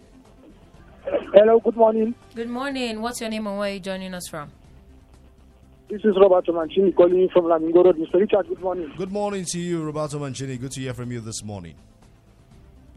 Hello, 1.33 1.57
good 1.61 1.77
morning. 1.77 2.13
Good 2.35 2.49
morning. 2.49 3.01
What's 3.01 3.21
your 3.21 3.29
name 3.29 3.47
and 3.47 3.57
where 3.57 3.69
are 3.69 3.73
you 3.73 3.79
joining 3.79 4.13
us 4.13 4.27
from? 4.29 4.51
This 5.89 6.01
is 6.03 6.17
Roberto 6.19 6.51
Mancini 6.51 6.91
calling 6.91 7.17
you 7.17 7.29
from 7.31 7.45
Lamingo 7.45 7.85
Road. 7.85 7.95
Mr. 7.95 8.15
Richard, 8.19 8.45
good 8.49 8.59
morning. 8.59 8.91
Good 8.97 9.11
morning 9.13 9.45
to 9.51 9.57
you, 9.57 9.85
Roberto 9.85 10.19
Mancini. 10.19 10.57
Good 10.57 10.71
to 10.71 10.81
hear 10.81 10.93
from 10.93 11.13
you 11.13 11.21
this 11.21 11.41
morning. 11.45 11.75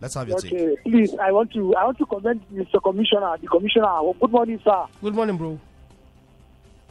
Let's 0.00 0.16
have 0.16 0.28
your 0.28 0.40
take. 0.40 0.52
Okay, 0.52 0.76
please, 0.82 1.14
I 1.22 1.30
want 1.30 1.52
to 1.52 1.72
I 1.76 1.84
want 1.84 1.98
to 1.98 2.06
commend 2.06 2.40
Mr. 2.52 2.82
Commissioner, 2.82 3.36
the 3.40 3.46
Commissioner. 3.46 4.00
Good 4.20 4.32
morning, 4.32 4.60
sir. 4.64 4.86
Good 5.00 5.14
morning, 5.14 5.36
bro. 5.36 5.60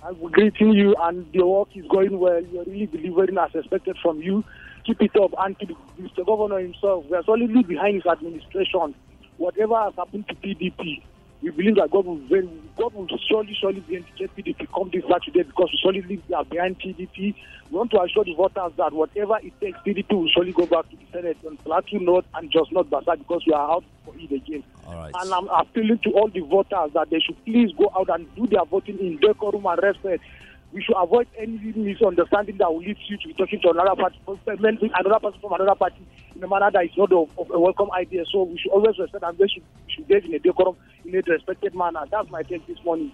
I'm 0.05 0.15
greeting 0.31 0.73
you, 0.73 0.95
and 1.01 1.25
the 1.33 1.45
work 1.45 1.69
is 1.75 1.85
going 1.87 2.19
well. 2.19 2.41
You're 2.51 2.65
really 2.65 2.87
delivering 2.87 3.37
as 3.37 3.51
expected 3.55 3.97
from 4.01 4.21
you. 4.21 4.43
Keep 4.85 5.01
it 5.01 5.15
up, 5.15 5.31
and 5.39 5.57
to 5.59 5.65
Mr. 6.01 6.25
Governor 6.25 6.59
himself, 6.59 7.05
we 7.09 7.15
are 7.15 7.23
solidly 7.23 7.63
behind 7.63 7.95
his 7.95 8.05
administration. 8.05 8.93
Whatever 9.37 9.75
has 9.81 9.93
happened 9.95 10.27
to 10.27 10.35
PDP, 10.35 11.01
we 11.43 11.49
believe 11.51 11.75
that 11.75 11.91
God 11.91 12.05
will 12.05 12.19
very, 12.29 12.49
God 12.77 12.93
will 12.93 13.07
surely, 13.29 13.55
surely 13.59 13.81
vindicate 13.81 14.31
PDP 14.35 14.65
come 14.73 14.89
this 14.93 15.03
Saturday 15.11 15.43
because 15.43 15.69
we 15.73 15.79
solidly 15.83 16.23
are 16.33 16.45
behind 16.45 16.79
PDP. 16.79 17.35
We 17.69 17.77
want 17.77 17.91
to 17.91 18.01
assure 18.01 18.23
the 18.23 18.33
voters 18.33 18.71
that 18.77 18.93
whatever 18.93 19.37
it 19.43 19.51
takes, 19.59 19.77
PDP 19.85 20.09
will 20.13 20.29
surely 20.29 20.53
go 20.53 20.65
back 20.65 20.89
to 20.89 20.95
the 20.95 21.03
Senate 21.11 21.37
on 21.45 21.57
Plateau 21.57 21.97
North 21.97 22.25
and 22.35 22.49
Jos 22.49 22.71
North 22.71 22.89
Bassa 22.89 23.17
because 23.17 23.43
we 23.45 23.51
are 23.51 23.71
out 23.71 23.83
for 24.05 24.13
it 24.17 24.31
again. 24.31 24.63
All 24.87 24.95
right. 24.95 25.11
And 25.19 25.33
I'm 25.33 25.49
appealing 25.49 25.99
to 26.03 26.11
all 26.11 26.29
the 26.29 26.39
voters 26.39 26.93
that 26.93 27.09
they 27.09 27.19
should 27.19 27.43
please 27.43 27.73
go 27.77 27.91
out 27.93 28.07
and 28.07 28.33
do 28.35 28.47
their 28.47 28.63
voting 28.63 28.97
in 28.99 29.17
decorum 29.17 29.65
and 29.65 29.83
respect. 29.83 30.23
We 30.71 30.81
should 30.81 30.95
avoid 30.97 31.27
any 31.37 31.57
misunderstanding 31.75 32.57
that 32.57 32.71
will 32.71 32.79
lead 32.79 32.97
you 33.07 33.17
to 33.17 33.27
be 33.27 33.33
talking 33.33 33.59
to 33.61 33.69
another 33.69 33.95
party, 33.99 34.17
another 34.25 35.19
person 35.19 35.39
from 35.41 35.53
another 35.53 35.75
party 35.75 36.07
in 36.35 36.43
a 36.43 36.47
manner 36.47 36.69
that 36.71 36.85
is 36.85 36.91
not 36.97 37.11
of, 37.11 37.29
of 37.37 37.51
a 37.51 37.59
welcome 37.59 37.89
idea. 37.91 38.23
So 38.31 38.43
we 38.43 38.57
should 38.57 38.71
always 38.71 38.97
respect 38.97 39.23
and 39.23 39.37
they 39.37 39.47
should, 39.47 39.63
we 39.85 39.93
should 39.93 40.07
get 40.07 40.25
in 40.25 40.33
a 40.33 40.39
decorum, 40.39 40.75
in 41.05 41.15
a 41.15 41.21
respected 41.21 41.75
manner. 41.75 42.03
That's 42.09 42.29
my 42.29 42.43
take 42.43 42.65
this 42.67 42.77
morning. 42.83 43.11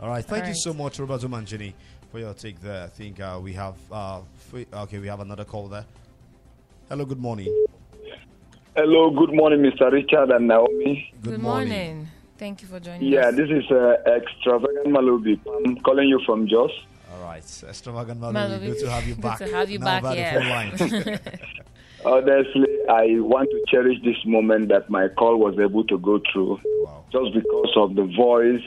All 0.00 0.08
right. 0.08 0.24
Thank 0.24 0.42
All 0.44 0.48
you 0.48 0.54
right. 0.54 0.56
so 0.56 0.74
much, 0.74 0.98
Roberto 0.98 1.28
Mancini, 1.28 1.74
for 2.10 2.18
your 2.18 2.34
take 2.34 2.60
there. 2.60 2.84
I 2.84 2.88
think 2.88 3.20
uh, 3.20 3.38
we 3.42 3.52
have. 3.52 3.76
Uh, 3.90 4.20
okay, 4.74 4.98
we 4.98 5.06
have 5.06 5.20
another 5.20 5.44
call 5.44 5.68
there. 5.68 5.84
Hello. 6.88 7.04
Good 7.04 7.20
morning. 7.20 7.48
Hello, 8.76 9.08
good 9.10 9.32
morning, 9.32 9.60
Mr. 9.60 9.92
Richard 9.92 10.30
and 10.32 10.48
Naomi. 10.48 11.14
Good, 11.22 11.40
morning. 11.40 12.08
Thank 12.36 12.60
you 12.60 12.66
for 12.66 12.80
joining 12.80 13.02
Yeah, 13.04 13.28
us. 13.28 13.36
this 13.36 13.48
is 13.48 13.70
uh, 13.70 13.94
Extravagant 14.04 14.88
Malubi. 14.88 15.38
I'm 15.64 15.76
calling 15.76 16.08
you 16.08 16.20
from 16.26 16.48
Jos. 16.48 16.72
All 17.12 17.22
right. 17.22 17.38
Extravagant 17.68 18.20
Mallory. 18.20 18.34
Mallory. 18.34 18.66
Good 18.66 18.80
to 18.80 18.90
have 18.90 19.06
you 19.06 19.14
back. 19.14 19.38
Good 19.38 19.44
back. 19.44 19.50
to 19.50 19.56
have 19.56 19.70
you 19.70 19.78
now 19.78 19.84
back, 19.84 20.02
by 20.02 20.14
yeah. 20.16 21.18
Honestly, 22.04 22.68
I 22.88 23.18
want 23.20 23.48
to 23.50 23.64
cherish 23.68 23.98
this 24.04 24.16
moment 24.26 24.68
that 24.68 24.90
my 24.90 25.08
call 25.08 25.38
was 25.38 25.58
able 25.58 25.84
to 25.84 25.98
go 25.98 26.20
through 26.30 26.60
wow. 26.84 27.02
just 27.10 27.32
because 27.32 27.72
of 27.76 27.94
the 27.94 28.04
voice 28.14 28.62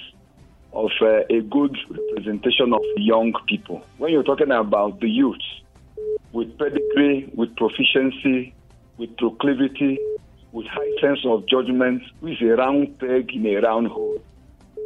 of 0.74 0.90
uh, 1.02 1.22
a 1.30 1.42
good 1.42 1.78
representation 1.90 2.74
of 2.74 2.82
young 2.96 3.34
people. 3.48 3.86
When 4.00 4.12
you're 4.12 4.24
talking 4.24 4.52
about 4.52 5.02
the 5.02 5.10
youth 5.10 5.42
with 6.32 6.58
pedigree, 6.58 7.32
with 7.36 7.56
proficiency, 7.56 8.56
with 8.98 9.16
proclivity, 9.18 10.00
with 10.52 10.66
high 10.66 11.00
sense 11.00 11.20
of 11.26 11.48
judgment, 11.48 12.02
who 12.22 12.28
is 12.28 12.42
a 12.42 12.56
round 12.56 12.98
peg 13.00 13.32
in 13.34 13.46
a 13.46 13.56
round 13.62 13.88
hole, 13.88 14.18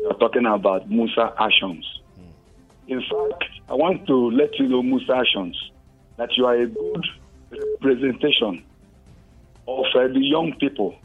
you're 0.02 0.14
talking 0.16 0.46
about 0.46 0.90
Musa 0.90 1.34
Ashoms. 1.40 1.86
In 2.88 3.00
fact, 3.00 3.46
I 3.70 3.76
want 3.76 4.06
to 4.08 4.32
let 4.32 4.60
you 4.60 4.68
know, 4.68 4.84
Musa 4.84 5.24
Ashoms, 5.24 5.56
that 6.18 6.36
you 6.36 6.46
are 6.46 6.56
a 6.56 6.68
good 6.68 7.06
representation 7.52 8.64
of 9.68 9.86
uh, 9.96 10.08
the 10.08 10.20
young 10.20 10.54
people. 10.60 10.96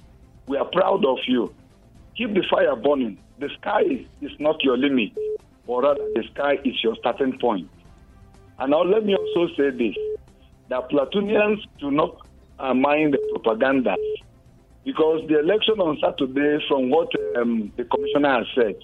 We 0.47 0.57
are 0.57 0.65
proud 0.65 1.05
of 1.05 1.19
you. 1.27 1.55
Keep 2.17 2.35
the 2.35 2.45
fire 2.51 2.77
burning. 2.77 3.19
The 3.39 3.51
sky 3.61 3.83
is 4.21 4.31
not 4.39 4.63
your 4.63 4.79
limit, 4.79 5.13
but 5.67 5.83
rather 5.83 6.05
the 6.15 6.25
sky 6.33 6.59
is 6.65 6.83
your 6.83 6.97
starting 6.97 7.39
point. 7.39 7.69
And 8.59 8.71
now 8.71 8.83
let 8.83 9.05
me 9.05 9.15
also 9.15 9.53
say 9.55 9.71
this 9.71 9.97
that 10.69 10.89
platoonians 10.91 11.59
do 11.79 11.91
not 11.91 12.27
uh, 12.59 12.75
mind 12.75 13.15
the 13.15 13.19
propaganda 13.35 13.95
because 14.85 15.21
the 15.29 15.39
election 15.41 15.81
on 15.81 15.99
Saturday, 16.01 16.65
from 16.69 16.91
what 16.91 17.09
um, 17.37 17.73
the 17.77 17.85
commissioner 17.85 18.39
has 18.39 18.47
said, 18.55 18.77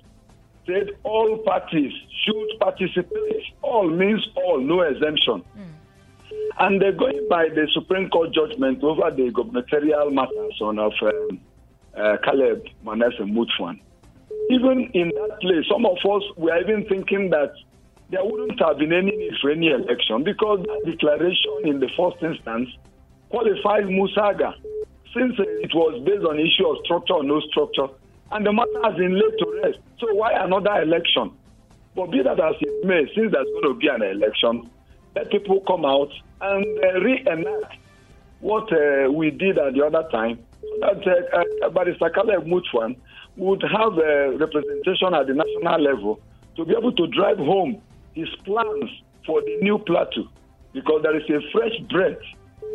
said 0.67 0.91
all 1.05 1.39
parties 1.39 1.93
should 2.25 2.59
participate. 2.61 3.45
All 3.63 3.89
means 3.89 4.27
all, 4.37 4.61
no 4.61 4.83
exemption. 4.83 5.43
And 6.59 6.81
they're 6.81 6.93
going 6.93 7.27
by 7.29 7.49
the 7.49 7.67
Supreme 7.73 8.09
Court 8.11 8.33
judgment 8.35 8.83
over 8.83 9.11
the 9.11 9.31
gubernatorial 9.31 10.11
matters 10.11 10.61
on 10.61 10.79
of 10.79 10.93
um, 11.03 11.41
uh, 11.97 12.17
Caleb 12.25 12.65
Manasseh 12.85 13.23
Mutfwang. 13.25 13.81
Even 14.51 14.91
in 14.95 15.09
that 15.09 15.39
place, 15.41 15.65
some 15.71 15.87
of 15.87 15.97
us 15.99 16.23
were 16.37 16.59
even 16.61 16.87
thinking 16.89 17.31
that 17.31 17.53
there 18.11 18.25
wouldn't 18.25 18.61
have 18.61 18.79
been 18.79 18.93
any 18.93 19.17
need 19.17 19.33
for 19.41 19.51
any 19.51 19.69
election 19.69 20.23
because 20.23 20.61
that 20.67 20.91
declaration 20.91 21.57
in 21.65 21.81
the 21.81 21.89
first 21.97 22.23
instance 22.23 22.69
qualifies 23.31 23.85
Musaga 23.85 24.53
since 25.15 25.39
uh, 25.39 25.45
it 25.65 25.73
was 25.75 26.03
based 26.05 26.25
on 26.25 26.39
issue 26.39 26.67
of 26.69 26.77
structure 26.85 27.15
or 27.15 27.25
no 27.25 27.41
structure, 27.49 27.89
and 28.33 28.45
the 28.47 28.53
matter 28.53 28.81
has 28.85 28.97
been 28.97 29.15
laid 29.15 29.37
to 29.39 29.61
rest. 29.63 29.79
So 30.01 30.13
why 30.15 30.33
another 30.33 30.83
election? 30.83 31.33
But 31.95 32.11
be 32.11 32.23
that 32.23 32.41
as 32.41 32.57
it 32.61 32.87
may, 32.87 33.05
since 33.15 33.33
there's 33.33 33.49
going 33.61 33.69
to 33.69 33.75
be 33.75 33.89
an 33.89 34.03
election, 34.03 34.71
let 35.15 35.31
people 35.31 35.61
come 35.67 35.85
out 35.85 36.11
and 36.41 36.65
uh, 36.85 37.01
reenact 37.01 37.77
what 38.41 38.73
uh, 38.73 39.11
we 39.11 39.31
did 39.31 39.59
at 39.59 39.75
the 39.75 39.85
other 39.85 40.09
time. 40.11 40.39
That 40.81 41.07
uh, 41.07 41.67
uh, 41.67 41.71
Barrister 41.71 42.11
Caleb 42.11 42.47
Mutfwang 42.47 42.97
would 43.37 43.63
have 43.63 43.99
a 43.99 44.37
representation 44.37 45.15
at 45.15 45.27
the 45.27 45.35
national 45.35 45.81
level 45.81 46.21
to 46.57 46.65
be 46.65 46.75
able 46.77 46.93
to 46.93 47.07
drive 47.09 47.39
home 47.39 47.81
his 48.15 48.29
plans 48.45 48.91
for 49.27 49.41
the 49.43 49.59
new 49.63 49.79
plateau 49.79 50.29
because 50.73 51.03
there 51.03 51.17
is 51.17 51.29
a 51.31 51.41
fresh 51.53 51.77
breath 51.91 52.19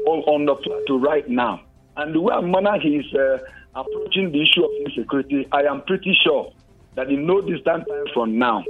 on, 0.08 0.46
the 0.46 0.56
plateau 0.56 1.00
right 1.00 1.28
now. 1.30 1.62
And 1.98 2.14
the 2.14 2.22
way 2.22 2.34
and 2.36 2.52
manner 2.52 2.80
he 2.80 2.98
is 2.98 3.14
uh, 3.14 3.40
approaching 3.76 4.32
the 4.32 4.42
issue 4.42 4.64
of 4.64 4.72
insecurity, 4.86 5.48
I 5.52 5.64
am 5.64 5.82
pretty 5.82 6.18
sure 6.24 6.52
that 6.96 7.10
in 7.10 7.26
no 7.26 7.42
distant 7.42 7.88
time 7.88 8.06
from 8.14 8.38
now, 8.38 8.64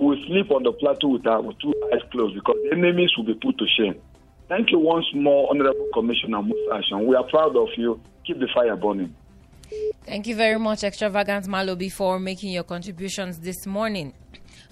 will 0.00 0.18
sleep 0.26 0.50
on 0.50 0.62
the 0.62 0.72
plateau 0.72 1.08
with 1.08 1.26
our 1.26 1.42
with 1.42 1.58
two 1.58 1.74
eyes 1.92 2.00
closed 2.10 2.34
because 2.34 2.56
the 2.64 2.76
enemies 2.76 3.10
will 3.16 3.24
be 3.24 3.34
put 3.34 3.56
to 3.58 3.66
shame. 3.78 4.00
Thank 4.48 4.72
you 4.72 4.78
once 4.80 5.06
more, 5.14 5.48
Honorable 5.50 5.88
Commissioner 5.94 6.42
Musa 6.42 6.70
Ashon. 6.72 7.06
We 7.06 7.14
are 7.14 7.24
proud 7.24 7.56
of 7.56 7.68
you. 7.76 8.00
Keep 8.26 8.40
the 8.40 8.48
fire 8.52 8.74
burning. 8.76 9.14
Thank 10.04 10.26
you 10.26 10.34
very 10.34 10.58
much, 10.58 10.82
Extravagant 10.82 11.46
Malo, 11.46 11.76
before 11.76 12.18
making 12.18 12.50
your 12.50 12.64
contributions 12.64 13.38
this 13.38 13.64
morning. 13.66 14.12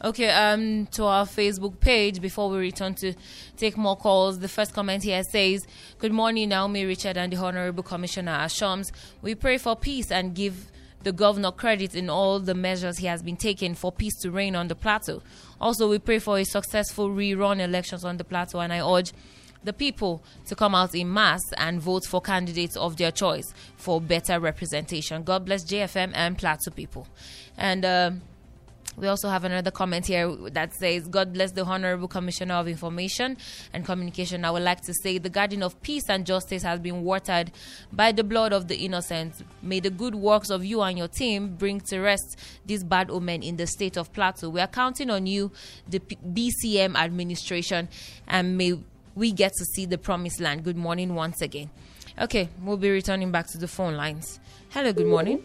Okay, 0.04 0.30
um, 0.30 0.86
to 0.92 1.04
our 1.04 1.24
Facebook 1.26 1.78
page 1.80 2.20
before 2.20 2.50
we 2.50 2.58
return 2.58 2.94
to 2.96 3.14
take 3.56 3.76
more 3.76 3.96
calls. 3.96 4.38
The 4.38 4.48
first 4.48 4.72
comment 4.72 5.02
here 5.02 5.22
says, 5.24 5.66
Good 5.98 6.12
morning, 6.12 6.48
Naomi 6.50 6.84
Richard 6.84 7.16
and 7.16 7.32
the 7.32 7.36
Honorable 7.36 7.82
Commissioner 7.82 8.32
Ashoms. 8.32 8.90
We 9.22 9.34
pray 9.34 9.58
for 9.58 9.76
peace 9.76 10.10
and 10.10 10.34
give 10.34 10.70
the 11.02 11.12
governor 11.12 11.52
credit 11.52 11.94
in 11.94 12.10
all 12.10 12.40
the 12.40 12.54
measures 12.54 12.98
he 12.98 13.06
has 13.06 13.22
been 13.22 13.36
taking 13.36 13.74
for 13.74 13.92
peace 13.92 14.16
to 14.20 14.30
reign 14.30 14.56
on 14.56 14.68
the 14.68 14.74
plateau. 14.74 15.22
Also, 15.60 15.88
we 15.88 15.98
pray 15.98 16.18
for 16.18 16.38
a 16.38 16.44
successful 16.44 17.08
rerun 17.08 17.60
elections 17.60 18.04
on 18.04 18.16
the 18.16 18.24
plateau, 18.24 18.60
and 18.60 18.72
I 18.72 18.80
urge 18.80 19.12
the 19.64 19.72
people 19.72 20.22
to 20.46 20.54
come 20.54 20.74
out 20.74 20.94
in 20.94 21.12
mass 21.12 21.40
and 21.56 21.80
vote 21.80 22.04
for 22.06 22.20
candidates 22.20 22.76
of 22.76 22.96
their 22.96 23.10
choice 23.10 23.52
for 23.76 24.00
better 24.00 24.38
representation. 24.38 25.22
God 25.22 25.44
bless 25.44 25.64
JFM 25.64 26.12
and 26.14 26.38
Plateau 26.38 26.70
people. 26.70 27.08
And 27.56 27.84
um, 27.84 28.22
we 28.98 29.06
also 29.06 29.28
have 29.28 29.44
another 29.44 29.70
comment 29.70 30.06
here 30.06 30.34
that 30.50 30.74
says, 30.74 31.06
God 31.06 31.32
bless 31.32 31.52
the 31.52 31.64
Honorable 31.64 32.08
Commissioner 32.08 32.54
of 32.54 32.68
Information 32.68 33.36
and 33.72 33.84
Communication. 33.84 34.44
I 34.44 34.50
would 34.50 34.62
like 34.62 34.80
to 34.82 34.94
say 35.02 35.18
the 35.18 35.30
garden 35.30 35.62
of 35.62 35.80
peace 35.82 36.08
and 36.08 36.26
justice 36.26 36.62
has 36.62 36.80
been 36.80 37.04
watered 37.04 37.52
by 37.92 38.12
the 38.12 38.24
blood 38.24 38.52
of 38.52 38.68
the 38.68 38.76
innocent. 38.76 39.34
May 39.62 39.80
the 39.80 39.90
good 39.90 40.14
works 40.14 40.50
of 40.50 40.64
you 40.64 40.82
and 40.82 40.98
your 40.98 41.08
team 41.08 41.54
bring 41.56 41.80
to 41.82 42.00
rest 42.00 42.38
this 42.66 42.82
bad 42.82 43.10
omen 43.10 43.42
in 43.42 43.56
the 43.56 43.66
state 43.66 43.96
of 43.96 44.12
Plateau. 44.12 44.48
We 44.50 44.60
are 44.60 44.66
counting 44.66 45.10
on 45.10 45.26
you, 45.26 45.52
the 45.88 46.00
P- 46.00 46.18
BCM 46.24 46.96
administration, 46.96 47.88
and 48.26 48.58
may 48.58 48.78
we 49.14 49.32
get 49.32 49.52
to 49.54 49.64
see 49.64 49.86
the 49.86 49.98
promised 49.98 50.40
land. 50.40 50.64
Good 50.64 50.76
morning 50.76 51.14
once 51.14 51.40
again. 51.40 51.70
Okay, 52.20 52.48
we'll 52.62 52.76
be 52.76 52.90
returning 52.90 53.30
back 53.30 53.46
to 53.48 53.58
the 53.58 53.68
phone 53.68 53.94
lines. 53.94 54.40
Hello, 54.70 54.92
good 54.92 55.06
morning. 55.06 55.44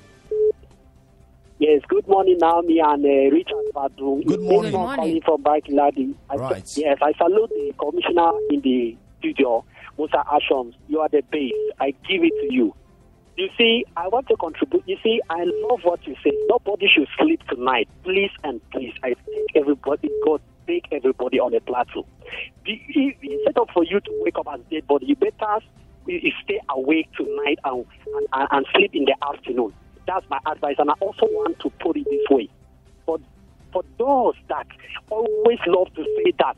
Yes, 1.63 1.81
good 1.87 2.05
morning, 2.09 2.39
Naomi 2.41 2.79
and 2.79 3.05
uh, 3.05 3.33
Richard 3.33 3.63
Badu. 3.73 4.25
Good 4.27 4.41
morning. 4.41 4.71
Good 4.73 4.77
morning. 4.79 4.95
Calling 4.97 5.21
from 5.21 5.41
Barkin 5.43 5.75
Ladi. 5.77 6.13
I- 6.29 6.35
Right. 6.35 6.77
Yes, 6.77 6.97
I 7.01 7.13
salute 7.13 7.49
the 7.51 7.71
commissioner 7.79 8.31
in 8.49 8.59
the 8.59 8.97
studio, 9.19 9.63
Musa 9.97 10.25
Ashoms. 10.29 10.73
You 10.89 10.99
are 10.99 11.07
the 11.07 11.21
base. 11.31 11.53
I 11.79 11.91
give 12.09 12.21
it 12.21 12.33
to 12.41 12.53
you. 12.53 12.75
You 13.37 13.47
see, 13.57 13.85
I 13.95 14.09
want 14.09 14.27
to 14.27 14.35
contribute. 14.35 14.83
You 14.87 14.97
see, 15.01 15.21
I 15.29 15.45
love 15.69 15.79
what 15.83 16.05
you 16.05 16.15
say. 16.21 16.33
Nobody 16.49 16.87
should 16.93 17.07
sleep 17.17 17.39
tonight. 17.47 17.87
Please 18.03 18.31
and 18.43 18.59
please, 18.71 18.93
I 19.01 19.13
think 19.25 19.51
everybody, 19.55 20.09
God, 20.25 20.41
take 20.67 20.87
everybody 20.91 21.39
on 21.39 21.53
a 21.55 21.61
plateau. 21.61 22.05
The- 22.65 22.81
i- 22.93 23.15
Instead 23.21 23.57
of 23.57 23.69
for 23.73 23.85
you 23.85 24.01
to 24.01 24.11
wake 24.25 24.37
up 24.37 24.47
as 24.53 24.59
dead 24.69 24.85
body, 24.85 25.05
you 25.05 25.15
better 25.15 25.53
s- 25.55 25.63
you 26.07 26.31
stay 26.43 26.59
awake 26.75 27.07
tonight 27.15 27.59
and, 27.63 27.85
and, 28.33 28.47
and 28.51 28.65
sleep 28.75 28.91
in 28.93 29.05
the 29.05 29.15
afternoon. 29.25 29.71
That's 30.05 30.25
my 30.29 30.39
advice. 30.45 30.75
And 30.79 30.89
I 30.89 30.93
also 30.99 31.25
want 31.25 31.59
to 31.59 31.69
put 31.69 31.97
it 31.97 32.05
this 32.09 32.29
way. 32.29 32.49
For, 33.05 33.19
for 33.71 33.83
those 33.97 34.35
that 34.49 34.67
always 35.09 35.59
love 35.67 35.93
to 35.95 36.03
say 36.03 36.31
that 36.39 36.57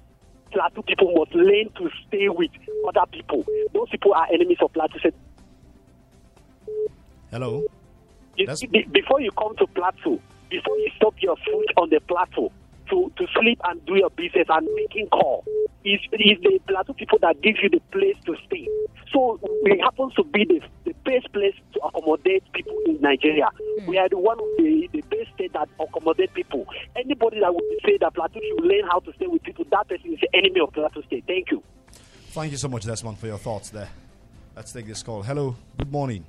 Plateau 0.52 0.82
people 0.84 1.14
must 1.16 1.34
learn 1.36 1.70
to 1.78 1.90
stay 2.08 2.30
with 2.30 2.52
other 2.88 3.06
people, 3.12 3.46
those 3.74 3.90
people 3.90 4.14
are 4.14 4.28
enemies 4.34 4.58
of 4.62 4.72
Plateau. 4.74 4.98
Hello. 7.32 7.64
you- 8.38 8.48
be- 8.70 8.88
before 8.92 9.22
you 9.22 9.32
come 9.32 9.56
to 9.58 9.68
plateau, 9.68 10.20
before 10.50 10.78
you 10.78 10.90
stop 10.96 11.16
your 11.22 11.36
foot 11.38 11.66
on 11.78 11.90
the 11.90 12.00
plateau 12.02 12.52
to, 12.90 13.12
to 13.18 13.28
sleep 13.40 13.60
and 13.66 13.84
do 13.86 13.96
your 13.96 14.10
business 14.12 14.48
and 14.50 14.68
making 14.76 15.08
call, 15.08 15.44
is 15.84 16.00
is 16.14 16.38
the 16.42 16.60
plateau 16.68 16.94
people 16.94 17.20
that 17.22 17.42
give 17.42 17.56
you 17.62 17.70
the 17.70 17.80
place 17.92 18.16
to 18.26 18.36
stay. 18.48 18.68
So 19.14 19.40
we 19.64 19.80
happens 19.80 20.14
to 20.16 20.24
be 20.24 20.46
the, 20.46 20.62
the 20.84 20.94
best 21.06 21.32
place 21.32 21.56
to 21.74 21.80
accommodate 21.82 22.44
people 22.54 22.78
in 22.86 23.00
Nigeria. 23.02 23.50
Hmm. 23.80 23.88
We 23.88 23.98
are 23.98 24.10
the 24.10 24.18
one 24.18 24.40
of 24.40 24.46
the, 24.58 24.90
the 24.92 25.02
best 25.02 25.34
state 25.36 25.54
that 25.54 25.70
accommodate 25.80 26.34
people. 26.34 26.66
Anybody 26.96 27.40
that 27.40 27.54
would 27.54 27.64
say 27.86 27.98
that 28.02 28.14
plateau 28.14 28.40
should 28.40 28.66
learn 28.66 28.88
how 28.90 29.00
to 29.00 29.14
stay 29.14 29.28
with 29.28 29.44
people, 29.44 29.66
that 29.72 29.88
person 29.88 30.14
is 30.14 30.20
the 30.20 30.30
enemy 30.34 30.60
of 30.60 30.74
plateau 30.74 31.02
state. 31.04 31.24
Thank 31.28 31.52
you. 31.52 31.64
Thank 32.32 32.52
you 32.52 32.58
so 32.58 32.68
much, 32.68 32.86
Desmond, 32.86 33.18
for 33.18 33.28
your 33.28 33.38
thoughts 33.38 33.70
there. 33.70 33.90
Let's 34.56 34.72
take 34.72 34.88
this 34.88 35.04
call. 35.04 35.24
Hello. 35.24 35.56
Good 35.78 35.92
morning. 35.92 36.26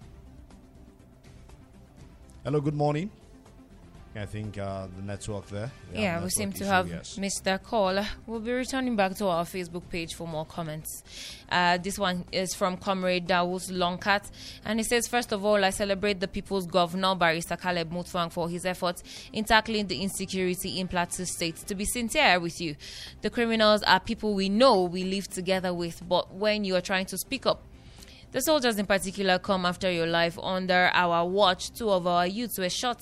Hello. 2.45 2.61
Good 2.61 2.75
morning. 2.75 3.11
I 4.17 4.27
think 4.27 4.59
uh, 4.59 4.87
the 4.97 5.03
network 5.03 5.47
there. 5.49 5.71
Yeah, 5.93 5.99
we 5.99 6.05
network 6.05 6.31
seem 6.33 6.53
to 6.53 6.57
issue, 6.59 6.64
have 6.64 6.89
yes. 6.89 7.19
missed 7.19 7.45
that 7.45 7.62
call. 7.62 8.05
We'll 8.27 8.41
be 8.41 8.53
returning 8.53 8.97
back 8.97 9.14
to 9.17 9.27
our 9.27 9.45
Facebook 9.45 9.89
page 9.91 10.14
for 10.14 10.27
more 10.27 10.47
comments. 10.47 11.03
Uh, 11.51 11.79
this 11.79 11.99
one 11.99 12.25
is 12.33 12.55
from 12.55 12.77
Comrade 12.77 13.29
Dawus 13.29 13.71
Longcat, 13.71 14.31
and 14.64 14.81
he 14.81 14.85
says, 14.85 15.07
First 15.07 15.33
of 15.33 15.45
all, 15.45 15.64
I 15.64 15.71
celebrate 15.71 16.21
the 16.21 16.29
people's 16.29 16.67
governor, 16.67 17.14
Barrister 17.14 17.57
Caleb 17.57 17.91
Mutfwang, 17.93 18.33
for 18.33 18.49
his 18.49 18.64
efforts 18.64 19.03
in 19.33 19.45
tackling 19.45 19.87
the 19.87 20.03
insecurity 20.03 20.81
in 20.81 20.89
Plateau 20.89 21.25
State. 21.25 21.57
To 21.67 21.75
be 21.75 21.85
sincere 21.85 22.41
with 22.41 22.61
you, 22.61 22.77
the 23.23 23.31
criminals 23.31 23.83
are 23.83 24.01
people 24.01 24.35
we 24.35 24.49
know 24.49 24.85
we 24.85 25.05
live 25.05 25.29
together 25.29 25.75
with, 25.75 26.03
but 26.09 26.35
when 26.35 26.64
you 26.64 26.75
are 26.75 26.81
trying 26.81 27.07
to 27.07 27.19
speak 27.19 27.47
up, 27.47 27.62
the 28.37 28.43
soldiers 28.43 28.78
in 28.78 28.84
particular 28.84 29.39
come 29.39 29.64
after 29.64 29.91
your 29.91 30.07
life 30.07 30.39
under 30.43 30.91
our 30.93 31.24
watch. 31.24 31.72
Two 31.72 31.89
of 31.89 32.07
our 32.07 32.26
youths 32.26 32.59
were 32.59 32.68
shot 32.68 33.01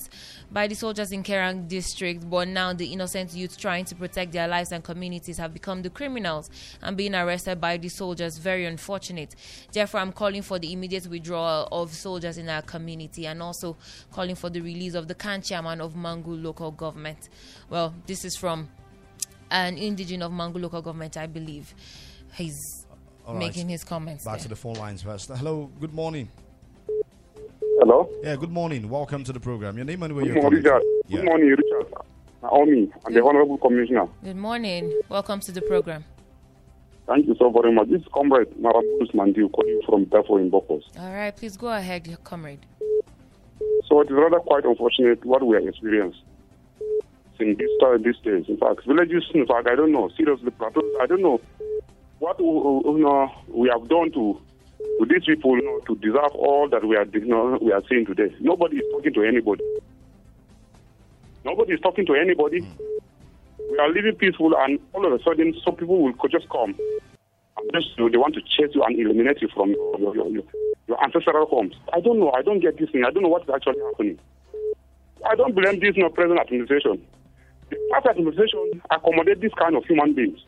by 0.52 0.68
the 0.68 0.76
soldiers 0.76 1.10
in 1.10 1.24
Kerang 1.24 1.66
district, 1.66 2.30
but 2.30 2.46
now 2.46 2.72
the 2.72 2.92
innocent 2.92 3.34
youths 3.34 3.56
trying 3.56 3.84
to 3.86 3.96
protect 3.96 4.30
their 4.30 4.46
lives 4.46 4.70
and 4.70 4.84
communities 4.84 5.36
have 5.38 5.52
become 5.52 5.82
the 5.82 5.90
criminals 5.90 6.48
and 6.82 6.96
being 6.96 7.16
arrested 7.16 7.60
by 7.60 7.76
the 7.76 7.88
soldiers. 7.88 8.38
Very 8.38 8.64
unfortunate. 8.64 9.34
Therefore, 9.72 9.98
I'm 9.98 10.12
calling 10.12 10.42
for 10.42 10.60
the 10.60 10.72
immediate 10.72 11.08
withdrawal 11.08 11.66
of 11.72 11.90
soldiers 11.90 12.38
in 12.38 12.48
our 12.48 12.62
community 12.62 13.26
and 13.26 13.42
also 13.42 13.76
calling 14.12 14.36
for 14.36 14.50
the 14.50 14.60
release 14.60 14.94
of 14.94 15.08
the 15.08 15.16
Khan 15.16 15.42
chairman 15.42 15.80
of 15.80 15.94
Mangu 15.94 16.40
local 16.40 16.70
government. 16.70 17.28
Well, 17.68 17.92
this 18.06 18.24
is 18.24 18.36
from 18.36 18.68
an 19.50 19.78
indigenous 19.78 20.26
of 20.26 20.30
Mangu 20.30 20.62
local 20.62 20.80
government, 20.80 21.16
I 21.16 21.26
believe. 21.26 21.74
He's 22.36 22.83
All 23.26 23.34
right. 23.34 23.38
making 23.40 23.68
his 23.68 23.84
comments. 23.84 24.24
Back 24.24 24.34
there. 24.34 24.42
to 24.44 24.48
the 24.48 24.56
phone 24.56 24.74
lines 24.74 25.02
first. 25.02 25.28
Hello. 25.30 25.70
Good 25.80 25.94
morning. 25.94 26.28
Hello. 27.80 28.08
Yeah. 28.22 28.36
Good 28.36 28.50
morning. 28.50 28.88
Welcome 28.88 29.24
to 29.24 29.32
the 29.32 29.40
program. 29.40 29.76
Your 29.76 29.86
name 29.86 30.02
and 30.02 30.14
where 30.14 30.24
Good 30.24 30.34
you're 30.34 30.42
morning, 30.42 30.62
calling 30.62 30.80
Richard. 30.80 31.08
from. 31.08 31.16
Good 31.16 31.24
morning, 31.24 31.48
Richard. 31.48 31.94
Naomi 32.42 32.92
and 33.06 33.16
the 33.16 33.24
Honorable 33.24 33.58
Commissioner. 33.58 34.06
Good 34.22 34.36
morning. 34.36 34.92
Welcome 35.08 35.40
to 35.40 35.52
the 35.52 35.62
program. 35.62 36.04
Thank 37.06 37.26
you 37.26 37.34
so 37.38 37.50
very 37.50 37.72
much. 37.72 37.88
This 37.88 38.02
is 38.02 38.08
Comrade 38.12 38.48
Marabus 38.60 39.12
Mandiu 39.14 39.50
calling 39.52 39.80
from 39.86 40.06
Tafo 40.06 40.38
in 40.40 40.50
Bokkos. 40.50 40.82
All 40.98 41.12
right, 41.12 41.34
please 41.34 41.56
go 41.56 41.68
ahead, 41.68 42.16
comrade. 42.24 42.64
So 43.88 44.00
it 44.00 44.04
is 44.04 44.12
rather 44.12 44.38
quite 44.40 44.64
unfortunate 44.64 45.24
what 45.24 45.46
we 45.46 45.56
are 45.56 45.68
experiencing 45.68 46.20
in 47.40 47.56
this 47.58 47.68
time, 47.80 48.02
these 48.02 48.16
days. 48.24 48.44
In 48.48 48.56
fact, 48.56 48.86
villages, 48.86 49.24
in 49.34 49.46
fact, 49.46 49.66
I 49.68 49.74
don't 49.74 49.92
know, 49.92 50.08
seriously, 50.16 50.50
plateaus, 50.50 50.84
I 51.00 51.06
don't 51.06 51.22
know 51.22 51.40
what 52.24 52.40
you 52.40 52.98
know, 53.04 53.30
we 53.48 53.68
have 53.68 53.86
done 53.88 54.10
to, 54.12 54.40
to 54.98 55.06
these 55.06 55.24
people 55.26 55.56
you 55.56 55.64
know, 55.64 55.78
to 55.80 55.94
deserve 56.00 56.32
all 56.34 56.68
that 56.70 56.82
we 56.84 56.96
are, 56.96 57.04
you 57.04 57.26
know, 57.26 57.58
we 57.60 57.70
are 57.70 57.82
seeing 57.88 58.06
today. 58.06 58.34
Nobody 58.40 58.78
is 58.78 58.84
talking 58.92 59.12
to 59.12 59.22
anybody. 59.24 59.62
Nobody 61.44 61.74
is 61.74 61.80
talking 61.80 62.06
to 62.06 62.14
anybody. 62.14 62.66
We 63.70 63.78
are 63.78 63.92
living 63.92 64.14
peaceful, 64.16 64.54
and 64.56 64.78
all 64.94 65.04
of 65.04 65.12
a 65.12 65.22
sudden, 65.22 65.54
some 65.62 65.76
people 65.76 66.00
will 66.00 66.14
just 66.30 66.48
come. 66.48 66.74
And 67.58 67.70
just, 67.74 67.96
you 67.98 68.04
know, 68.04 68.10
they 68.10 68.16
want 68.16 68.34
to 68.34 68.40
chase 68.40 68.74
you 68.74 68.82
and 68.82 68.98
eliminate 68.98 69.42
you 69.42 69.48
from 69.54 69.70
your, 69.70 69.98
your, 70.00 70.28
your, 70.28 70.44
your, 70.88 71.04
ancestral 71.04 71.46
homes. 71.46 71.74
I 71.92 72.00
don't 72.00 72.18
know. 72.18 72.32
I 72.32 72.40
don't 72.40 72.60
get 72.60 72.78
this 72.78 72.88
thing. 72.90 73.04
I 73.04 73.10
don't 73.10 73.22
know 73.22 73.28
what 73.28 73.42
is 73.42 73.50
actually 73.54 73.80
happening. 73.90 74.18
I 75.28 75.34
don't 75.34 75.54
blame 75.54 75.78
this 75.80 75.96
you 75.96 76.02
know, 76.02 76.08
present 76.08 76.40
administration. 76.40 77.04
The 77.68 77.76
past 77.92 78.06
administration 78.06 78.80
accommodate 78.90 79.40
this 79.40 79.52
kind 79.58 79.76
of 79.76 79.84
human 79.84 80.14
beings. 80.14 80.40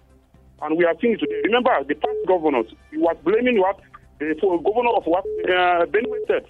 And 0.63 0.77
we 0.77 0.85
are 0.85 0.95
seeing 1.01 1.19
today. 1.19 1.41
Remember, 1.45 1.71
the 1.85 1.95
past 1.95 2.17
governors, 2.27 2.67
he 2.91 2.97
was 2.97 3.17
blaming 3.25 3.61
what 3.61 3.79
the 4.19 4.35
governor 4.41 4.91
of 4.97 5.05
what 5.05 5.25
uh, 5.49 5.85
said 6.27 6.47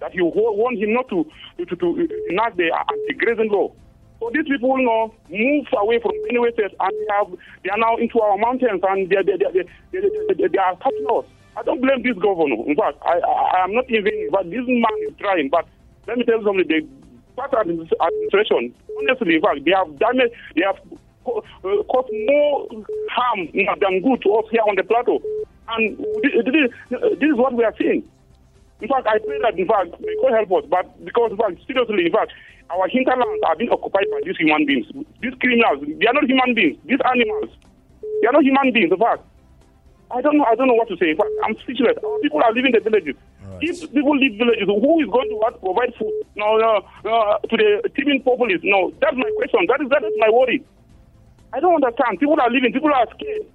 that 0.00 0.14
you 0.14 0.26
wa- 0.26 0.52
want 0.52 0.78
him 0.78 0.92
not 0.92 1.08
to 1.08 1.26
to, 1.58 1.76
to, 1.76 2.08
enact 2.30 2.56
the 2.56 2.70
anti-grazing 2.70 3.50
law. 3.50 3.72
So 4.20 4.30
these 4.32 4.46
people 4.46 4.76
know, 4.78 5.12
move 5.30 5.66
away 5.74 5.98
from 6.00 6.12
Benue 6.26 6.52
State 6.54 6.74
and 6.78 6.92
they 6.92 7.14
have 7.14 7.26
they 7.64 7.70
are 7.70 7.78
now 7.78 7.96
into 7.96 8.20
our 8.20 8.38
mountains 8.38 8.80
and 8.82 9.10
they 9.10 9.16
they, 9.26 9.36
they, 9.36 9.66
they, 9.90 10.46
they, 10.46 10.58
are 10.58 10.74
attacking 10.74 11.06
us. 11.10 11.24
I 11.56 11.62
don't 11.62 11.80
blame 11.82 12.02
this 12.02 12.16
governor. 12.18 12.62
In 12.66 12.76
fact, 12.76 12.98
I, 13.02 13.18
I, 13.18 13.58
I 13.58 13.64
am 13.64 13.74
not 13.74 13.90
even, 13.90 14.28
but 14.30 14.44
this 14.50 14.62
man 14.66 14.96
is 15.08 15.14
trying. 15.18 15.48
But 15.50 15.66
let 16.06 16.18
me 16.18 16.24
tell 16.24 16.38
you 16.38 16.44
something. 16.44 16.68
The 16.68 16.86
past 17.36 17.52
administ- 17.52 17.98
administration, 17.98 18.74
honestly, 18.98 19.34
in 19.36 19.42
fact, 19.42 19.64
they 19.64 19.72
have 19.72 19.98
damaged, 19.98 20.34
they 20.54 20.62
have 20.62 20.78
uh, 21.26 21.40
more 21.64 22.68
harm 23.10 23.48
than 23.80 24.02
good 24.02 24.22
to 24.22 24.30
us 24.34 24.46
here 24.50 24.62
on 24.68 24.76
the 24.76 24.84
plateau. 24.84 25.22
And 25.68 25.98
this, 26.22 26.70
is 27.20 27.36
what 27.36 27.54
we 27.54 27.64
are 27.64 27.74
seeing. 27.78 28.02
In 28.80 28.88
fact, 28.88 29.06
I 29.06 29.18
pray 29.18 29.38
that, 29.42 29.58
in 29.58 29.66
fact, 29.66 29.94
they 30.02 30.14
could 30.20 30.34
help 30.34 30.50
us. 30.52 30.64
But 30.68 31.04
because, 31.04 31.30
in 31.30 31.36
fact, 31.38 31.62
seriously, 31.66 32.06
in 32.06 32.12
fact, 32.12 32.32
our 32.70 32.88
hinterlands 32.88 33.42
are 33.46 33.56
being 33.56 33.70
occupied 33.70 34.10
by 34.10 34.20
these 34.24 34.36
human 34.36 34.66
beings. 34.66 34.86
These 35.20 35.34
criminals, 35.38 35.86
they 35.86 36.06
are 36.06 36.14
not 36.14 36.24
human 36.24 36.54
beings. 36.54 36.78
These 36.84 36.98
animals, 37.06 37.50
they 38.20 38.26
are 38.26 38.32
not 38.32 38.42
human 38.42 38.72
beings, 38.72 38.90
in 38.90 38.98
fact. 38.98 39.22
I 40.10 40.20
don't 40.20 40.36
know. 40.36 40.44
I 40.44 40.54
don't 40.54 40.68
know 40.68 40.74
what 40.74 40.88
to 40.88 40.96
say. 40.98 41.10
In 41.10 41.16
fact, 41.16 41.30
I'm 41.44 41.56
speechless. 41.58 41.96
Our 42.04 42.18
people 42.20 42.42
are 42.42 42.52
leaving 42.52 42.72
the 42.72 42.80
villages. 42.80 43.16
If 43.60 43.80
people 43.92 44.16
leave 44.18 44.36
villages, 44.36 44.66
who 44.66 45.00
is 45.00 45.08
going 45.08 45.30
to 45.30 45.36
what, 45.36 45.60
provide 45.62 45.94
food 45.94 46.12
no, 46.34 46.58
no, 46.58 46.82
no, 47.04 47.38
to 47.48 47.56
the 47.56 47.88
teeming 47.94 48.22
populace? 48.22 48.60
No, 48.62 48.92
that's 49.00 49.16
my 49.16 49.30
question. 49.36 49.66
That 49.68 49.80
is 49.80 49.88
that 49.88 50.02
is 50.02 50.12
my 50.18 50.28
worry. 50.30 50.64
I 51.52 51.60
don't 51.60 51.74
understand. 51.82 52.18
People 52.20 52.40
are 52.40 52.50
leaving. 52.50 52.72
People 52.72 52.92
are 52.92 53.06
scared. 53.14 53.46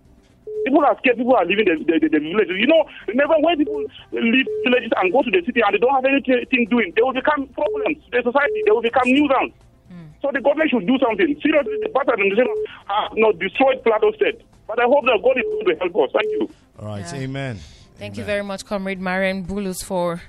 People 0.65 0.83
are 0.85 0.95
scared. 0.99 1.17
People 1.17 1.35
are 1.35 1.45
leaving 1.45 1.65
the, 1.65 1.75
the, 1.83 1.99
the, 1.99 2.09
the 2.09 2.19
villages. 2.19 2.55
You 2.59 2.67
know, 2.67 2.83
remember 3.07 3.35
when 3.39 3.57
people 3.57 3.83
leave 4.11 4.47
villages 4.63 4.91
and 4.97 5.11
go 5.11 5.21
to 5.23 5.31
the 5.31 5.41
city 5.45 5.61
and 5.65 5.73
they 5.73 5.81
don't 5.81 5.93
have 5.95 6.05
anything 6.05 6.67
doing, 6.69 6.93
they 6.95 7.01
will 7.01 7.13
become 7.13 7.47
problems 7.57 7.97
to 8.05 8.09
the 8.11 8.21
society. 8.23 8.59
They 8.65 8.71
will 8.71 8.81
become 8.85 9.07
nuisance. 9.09 9.53
Hmm. 9.89 10.07
So 10.21 10.29
the 10.33 10.41
government 10.41 10.69
should 10.71 10.85
do 10.87 10.97
something. 10.99 11.29
Seriously, 11.41 11.77
the 11.83 11.89
past 11.95 12.09
administration 12.09 12.53
have 12.87 13.11
not 13.15 13.39
destroyed 13.39 13.81
Plateau 13.83 14.11
State. 14.13 14.41
But 14.67 14.79
I 14.79 14.85
hope 14.85 15.05
that 15.05 15.19
God 15.23 15.37
is 15.39 15.47
going 15.47 15.67
to 15.71 15.75
help 15.79 15.95
us. 16.03 16.09
Thank 16.13 16.29
you. 16.35 16.43
All 16.79 16.87
right, 16.87 17.05
Yeah. 17.13 17.23
amen. 17.25 17.55
Thank 17.97 18.17
you 18.17 18.23
very 18.23 18.43
much, 18.43 18.65
Comrade 18.65 18.99
Marian 19.01 19.43
Bulus, 19.43 19.81
for 19.83 20.21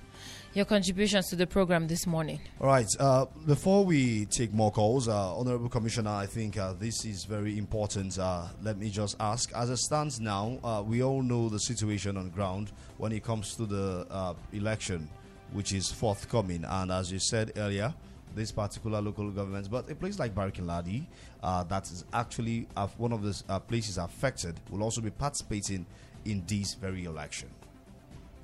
your 0.54 0.64
contributions 0.64 1.28
to 1.28 1.36
the 1.36 1.46
program 1.46 1.86
this 1.86 2.06
morning. 2.06 2.40
All 2.60 2.66
right. 2.66 2.88
Uh, 2.98 3.26
before 3.46 3.84
we 3.84 4.26
take 4.26 4.52
more 4.52 4.70
calls, 4.70 5.08
uh, 5.08 5.36
Honorable 5.36 5.68
Commissioner, 5.68 6.10
I 6.10 6.26
think 6.26 6.56
uh, 6.56 6.72
this 6.72 7.04
is 7.04 7.24
very 7.24 7.58
important. 7.58 8.18
Uh, 8.18 8.46
let 8.62 8.78
me 8.78 8.90
just 8.90 9.16
ask. 9.20 9.52
As 9.54 9.70
it 9.70 9.78
stands 9.78 10.20
now, 10.20 10.58
uh, 10.64 10.82
we 10.84 11.02
all 11.02 11.22
know 11.22 11.48
the 11.48 11.60
situation 11.60 12.16
on 12.16 12.30
ground 12.30 12.72
when 12.96 13.12
it 13.12 13.22
comes 13.22 13.54
to 13.56 13.66
the 13.66 14.06
uh, 14.10 14.34
election, 14.52 15.08
which 15.52 15.72
is 15.72 15.92
forthcoming. 15.92 16.64
And 16.66 16.90
as 16.90 17.12
you 17.12 17.18
said 17.18 17.52
earlier, 17.56 17.94
this 18.34 18.52
particular 18.52 19.00
local 19.00 19.30
government, 19.30 19.70
but 19.70 19.90
a 19.90 19.94
place 19.94 20.18
like 20.18 20.34
Barkin 20.34 20.66
Ladi, 20.66 21.06
uh, 21.42 21.64
that 21.64 21.84
is 21.84 22.04
actually 22.12 22.66
one 22.96 23.12
of 23.12 23.22
the 23.22 23.60
places 23.60 23.98
affected, 23.98 24.54
will 24.70 24.82
also 24.82 25.00
be 25.00 25.10
participating 25.10 25.86
in 26.24 26.44
this 26.46 26.74
very 26.74 27.04
election. 27.04 27.48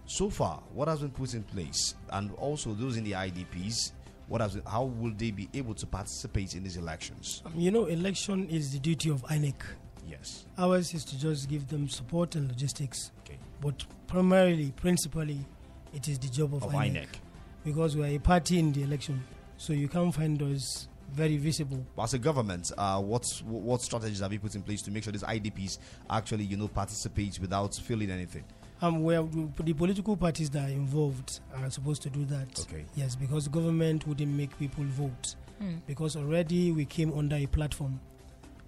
So 0.06 0.28
far, 0.28 0.62
what 0.72 0.88
has 0.88 1.00
been 1.00 1.10
put 1.10 1.34
in 1.34 1.42
place, 1.42 1.94
and 2.12 2.30
also 2.34 2.74
those 2.74 2.96
in 2.96 3.04
the 3.04 3.12
IDPs, 3.12 3.92
what 4.28 4.40
has 4.40 4.54
been, 4.54 4.62
how 4.66 4.84
will 4.84 5.12
they 5.16 5.30
be 5.30 5.48
able 5.54 5.74
to 5.74 5.86
participate 5.86 6.54
in 6.54 6.62
these 6.62 6.76
elections? 6.76 7.42
Um, 7.46 7.52
You 7.56 7.70
know, 7.70 7.86
election 7.86 8.48
is 8.48 8.72
the 8.72 8.78
duty 8.78 9.10
of 9.10 9.22
INEC. 9.24 9.54
Yes. 10.06 10.44
Ours 10.58 10.92
is 10.94 11.04
to 11.06 11.18
just 11.18 11.48
give 11.48 11.68
them 11.68 11.88
support 11.88 12.34
and 12.34 12.48
logistics. 12.48 13.12
Okay. 13.24 13.38
But 13.60 13.84
primarily, 14.06 14.72
principally, 14.76 15.38
it 15.94 16.08
is 16.08 16.18
the 16.18 16.28
job 16.28 16.54
of, 16.54 16.64
Of 16.64 16.72
INEC. 16.72 16.92
INEC. 16.92 17.06
Because 17.64 17.96
we 17.96 18.02
are 18.02 18.16
a 18.16 18.18
party 18.18 18.58
in 18.58 18.72
the 18.72 18.82
election. 18.82 19.22
So 19.56 19.72
you 19.72 19.88
can't 19.88 20.14
find 20.14 20.40
us 20.42 20.86
very 21.12 21.38
visible. 21.38 21.84
As 21.98 22.12
a 22.12 22.18
government, 22.18 22.72
uh, 22.76 23.00
what 23.00 23.24
what 23.46 23.80
strategies 23.80 24.20
have 24.20 24.32
you 24.32 24.40
put 24.40 24.54
in 24.54 24.62
place 24.62 24.82
to 24.82 24.90
make 24.90 25.04
sure 25.04 25.12
these 25.12 25.22
IDPs 25.22 25.78
actually, 26.10 26.44
you 26.44 26.56
know, 26.58 26.68
participate 26.68 27.38
without 27.40 27.74
feeling 27.74 28.10
anything? 28.10 28.44
Um, 28.82 29.02
where 29.02 29.22
the 29.22 29.72
political 29.72 30.16
parties 30.16 30.50
that 30.50 30.68
are 30.68 30.72
involved 30.72 31.40
are 31.56 31.70
supposed 31.70 32.02
to 32.02 32.10
do 32.10 32.24
that. 32.26 32.58
Okay. 32.60 32.84
Yes, 32.96 33.14
because 33.16 33.48
government 33.48 34.06
wouldn't 34.06 34.32
make 34.32 34.58
people 34.58 34.84
vote. 34.84 35.36
Hmm. 35.58 35.76
Because 35.86 36.16
already 36.16 36.72
we 36.72 36.84
came 36.84 37.16
under 37.16 37.36
a 37.36 37.46
platform. 37.46 38.00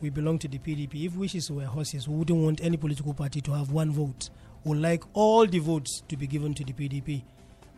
We 0.01 0.11
belong 0.11 0.39
to 0.41 0.49
the 0.49 0.59
PDP. 0.59 1.07
If 1.07 1.17
wishes 1.17 1.51
were 1.51 1.65
horses, 1.65 2.09
we 2.09 2.17
wouldn't 2.17 2.39
want 2.43 2.61
any 2.63 2.77
political 2.77 3.13
party 3.15 3.41
to 3.43 3.53
have 3.53 3.73
one 3.73 3.91
vote. 3.91 4.31
We 4.65 4.71
would 4.71 4.81
like 4.81 5.03
all 5.13 5.47
the 5.47 5.59
votes 5.59 6.03
to 6.09 6.17
be 6.17 6.27
given 6.27 6.55
to 6.55 6.65
the 6.65 6.73
PDP. 6.73 7.23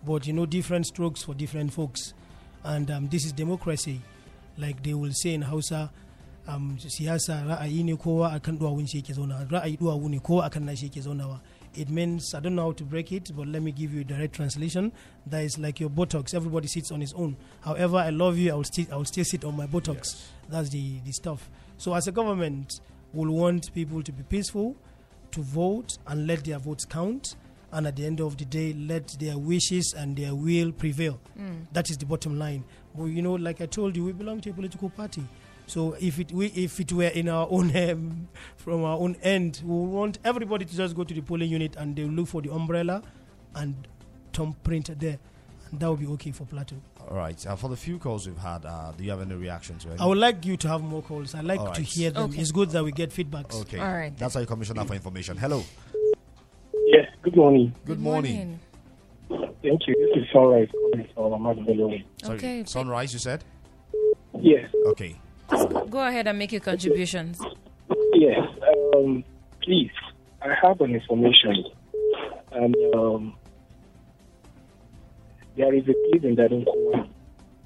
But 0.06 0.26
you 0.26 0.32
know, 0.32 0.46
different 0.46 0.86
strokes 0.86 1.22
for 1.22 1.34
different 1.34 1.72
folks. 1.72 2.14
And 2.62 2.90
um, 2.90 3.08
this 3.08 3.24
is 3.24 3.32
democracy. 3.32 4.00
Like 4.58 4.82
they 4.82 4.94
will 4.94 5.12
say 5.12 5.34
in 5.34 5.42
Hausa, 5.42 5.90
um, 6.48 6.78
siyasa 6.80 7.44
ra'ayi 7.44 7.84
ne 7.84 7.96
kowa 7.96 8.32
akan 8.32 8.58
duwawun 8.58 8.86
shi 8.86 8.96
yake 8.96 9.12
zaunawa 9.12 9.44
ra'ayi 9.44 9.76
duwawu 9.76 10.08
ne 10.08 10.18
kowa 10.18 10.46
akan 10.46 10.64
nashi 10.64 10.84
yake 10.84 11.00
zaunawa 11.00 11.40
it 11.78 11.88
means 11.90 12.34
i 12.34 12.40
don't 12.40 12.54
know 12.54 12.64
how 12.64 12.72
to 12.72 12.84
break 12.84 13.12
it 13.12 13.30
but 13.34 13.46
let 13.46 13.62
me 13.62 13.70
give 13.72 13.94
you 13.94 14.00
a 14.00 14.04
direct 14.04 14.34
translation. 14.34 14.92
That 15.26 15.44
is 15.44 15.58
like 15.58 15.78
your 15.80 15.90
botox. 15.90 16.34
Everybody 16.34 16.66
sits 16.68 16.90
on 16.90 17.00
his 17.00 17.12
own. 17.14 17.36
However 17.60 17.96
i 17.98 18.10
love 18.10 18.36
you 18.38 18.52
i 18.52 18.54
will 18.54 18.64
still 18.64 18.86
i 18.92 18.96
will 18.96 19.04
still 19.04 19.24
sit 19.24 19.44
on 19.44 19.56
my 19.56 19.66
botox. 19.66 20.22
That's 20.48 20.70
the 20.70 21.00
the 21.04 21.12
stuff. 21.12 21.48
So 21.76 21.94
as 21.94 22.06
a 22.08 22.12
government 22.12 22.80
we'll 23.12 23.32
want 23.32 23.72
people 23.74 24.02
to 24.02 24.12
be 24.12 24.22
peaceful 24.24 24.76
to 25.30 25.40
vote 25.42 25.98
and 26.06 26.26
let 26.26 26.44
their 26.44 26.58
votes 26.58 26.84
count. 26.84 27.36
And 27.70 27.86
at 27.86 27.96
the 27.96 28.06
end 28.06 28.20
of 28.20 28.36
the 28.38 28.44
day 28.46 28.72
let 28.72 29.08
their 29.20 29.38
wishes 29.38 29.94
and 29.96 30.16
their 30.16 30.34
will 30.34 30.72
prevail. 30.72 31.20
Mm. 31.38 31.66
That 31.72 31.90
is 31.90 31.98
the 31.98 32.06
bottom 32.06 32.38
line. 32.38 32.64
Well, 32.94 33.08
you 33.08 33.22
know 33.22 33.34
like 33.34 33.60
i 33.60 33.66
told 33.66 33.96
you 33.96 34.04
we 34.04 34.12
belong 34.12 34.40
to 34.42 34.50
a 34.50 34.52
political 34.52 34.90
party 34.90 35.24
so 35.68 35.94
if 36.00 36.18
it 36.18 36.32
we, 36.32 36.46
if 36.46 36.80
it 36.80 36.92
were 36.92 37.04
in 37.04 37.28
our 37.28 37.46
own 37.50 37.76
um, 37.90 38.28
from 38.56 38.84
our 38.84 38.96
own 38.98 39.16
end, 39.22 39.60
we 39.64 39.74
want 39.74 40.18
everybody 40.24 40.64
to 40.64 40.76
just 40.76 40.94
go 40.96 41.04
to 41.04 41.14
the 41.14 41.20
polling 41.20 41.50
unit 41.50 41.76
and 41.76 41.94
they 41.94 42.04
will 42.04 42.10
look 42.10 42.28
for 42.28 42.42
the 42.42 42.50
umbrella 42.52 43.02
and 43.54 43.86
thumbprint 44.32 44.98
there, 44.98 45.18
and 45.70 45.80
that 45.80 45.90
would 45.90 46.00
be 46.00 46.06
okay 46.06 46.30
for 46.30 46.44
Plateau. 46.44 46.76
All 47.08 47.16
right. 47.16 47.46
Uh, 47.46 47.56
for 47.56 47.68
the 47.68 47.76
few 47.76 47.98
calls 47.98 48.26
we've 48.26 48.36
had, 48.38 48.64
uh, 48.64 48.92
do 48.96 49.04
you 49.04 49.10
have 49.10 49.20
any 49.20 49.34
reaction 49.34 49.78
to 49.78 49.92
it? 49.92 50.00
I 50.00 50.06
would 50.06 50.18
like 50.18 50.44
you 50.44 50.56
to 50.58 50.68
have 50.68 50.82
more 50.82 51.02
calls. 51.02 51.34
I 51.34 51.40
like 51.40 51.60
All 51.60 51.72
to 51.72 51.82
hear 51.82 52.10
them. 52.10 52.30
Okay. 52.30 52.40
It's 52.40 52.50
good 52.50 52.70
that 52.70 52.84
we 52.84 52.92
get 52.92 53.10
feedbacks. 53.10 53.60
Okay. 53.62 53.78
All 53.78 53.92
right. 53.92 54.16
That's 54.16 54.36
our 54.36 54.44
commissioner 54.44 54.84
for 54.84 54.94
information. 54.94 55.36
Hello. 55.36 55.62
Yes, 56.86 57.06
good 57.22 57.36
morning. 57.36 57.74
Good, 57.84 58.00
morning. 58.00 58.60
Thank 59.28 59.86
you. 59.86 59.94
This 59.94 60.22
is 60.22 60.28
Sunrise 60.32 60.68
calling 60.70 61.08
from 61.14 62.04
Sorry. 62.22 62.36
Okay. 62.36 62.64
Sunrise, 62.64 63.12
you 63.12 63.18
said? 63.18 63.44
Yes, 64.40 64.70
Okay. 64.86 65.16
Go 65.48 66.06
ahead 66.06 66.26
and 66.26 66.38
make 66.38 66.52
your 66.52 66.60
contributions. 66.60 67.40
yes. 68.14 68.38
Um, 68.94 69.24
please, 69.62 69.90
I 70.42 70.54
have 70.62 70.80
an 70.80 70.94
information. 70.94 71.64
And 72.52 72.74
um, 72.94 73.34
there 75.56 75.74
is 75.74 75.84
a 75.84 75.94
place 76.10 76.22
in. 76.24 76.66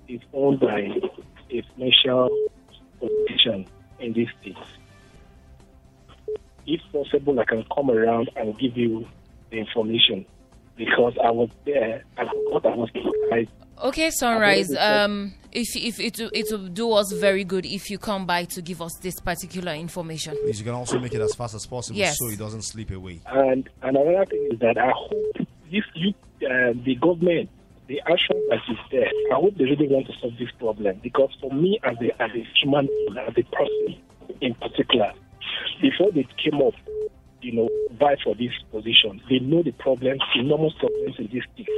It's 0.09 0.25
owned 0.33 0.61
by 0.61 0.89
a 1.51 1.63
financial 1.75 2.29
politician 3.01 3.67
in 4.01 4.13
this 4.13 4.29
state. 4.41 4.57
If 6.67 6.81
possible, 6.93 7.39
I 7.41 7.45
can 7.45 7.65
come 7.75 7.91
around 7.91 8.31
and 8.37 8.59
give 8.59 8.77
you 8.77 9.07
the 9.51 9.59
information 9.59 10.25
because 10.77 11.15
I 11.23 11.31
was 11.31 11.51
there 11.65 12.05
and 12.17 12.29
I 12.29 12.33
thought 12.51 12.67
I 12.67 12.75
was 12.75 12.91
surprised 12.93 13.51
Okay, 13.83 14.11
Sunrise. 14.11 14.75
Um, 14.77 15.35
if 15.51 15.75
if 15.77 15.99
it 15.99 16.19
will- 16.19 16.31
it 16.33 16.47
will 16.53 16.69
do 16.69 16.93
us 16.93 17.13
very 17.13 17.45
good 17.45 17.67
if 17.67 17.91
you 17.91 17.99
come 17.99 18.25
by 18.27 18.45
to 18.45 18.63
give 18.63 18.81
us 18.81 18.93
this 19.03 19.21
particular 19.21 19.73
information. 19.75 20.37
Please, 20.45 20.59
you 20.61 20.65
can 20.65 20.75
also 20.75 20.99
make 21.01 21.13
it 21.15 21.21
as 21.21 21.35
fast 21.35 21.55
as 21.55 21.67
possible 21.67 21.99
Yes. 21.99 22.17
so 22.19 22.29
it 22.29 22.39
doesn't 22.39 22.63
slip 22.63 22.91
away. 22.93 23.21
And, 23.27 23.69
and 23.83 23.97
another 23.97 24.25
thing 24.27 24.49
is 24.53 24.59
that 24.61 24.79
I 24.79 24.91
hope 24.95 25.47
if 25.71 25.85
you, 25.95 26.15
uh, 26.49 26.73
the 26.85 26.95
government, 26.95 27.51
the 27.89 28.01
action 28.07 28.37
that 28.51 28.61
is 28.71 28.79
there, 28.93 29.11
I 29.33 29.35
hope 29.35 29.57
they 29.57 29.65
really 29.65 29.89
want 29.89 30.07
to 30.07 30.13
solve 30.21 30.35
this 30.39 30.51
problem. 30.59 31.01
Because 31.03 31.31
for 31.41 31.51
me, 31.53 31.81
as 31.83 31.97
a, 32.01 32.23
as 32.23 32.31
a 32.31 32.47
human, 32.63 32.87
being, 32.87 33.19
as 33.19 33.35
a 33.37 33.43
person 33.57 33.97
in 34.41 34.55
particular, 34.55 35.13
before 35.83 36.13
they 36.13 36.27
came 36.43 36.63
up, 36.63 36.75
you 37.43 37.53
know, 37.53 37.69
vie 37.99 38.17
for 38.23 38.35
this 38.37 38.53
position, 38.71 39.21
they 39.29 39.41
know 39.41 39.63
the 39.65 39.73
problems, 39.73 40.23
enormous 40.37 40.73
problems 40.79 41.17
in 41.19 41.29
this 41.33 41.43
state. 41.55 41.69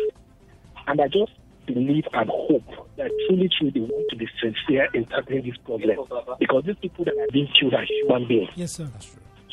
And 0.87 1.01
I 1.01 1.09
just 1.09 1.33
believe 1.67 2.05
and 2.13 2.29
hope 2.29 2.67
that 2.97 3.11
truly, 3.27 3.49
truly 3.59 3.73
they 3.73 3.81
want 3.81 4.09
to 4.11 4.17
be 4.17 4.29
sincere 4.41 4.89
in 4.95 5.05
tackling 5.07 5.45
this 5.45 5.57
problem. 5.65 5.97
Because 6.39 6.65
these 6.65 6.77
people 6.81 7.05
that 7.05 7.17
are 7.17 7.33
being 7.33 7.49
killed 7.59 7.75
are 7.75 7.85
human 7.85 8.29
beings. 8.29 8.51
Yes, 8.55 8.73
sir. 8.73 8.91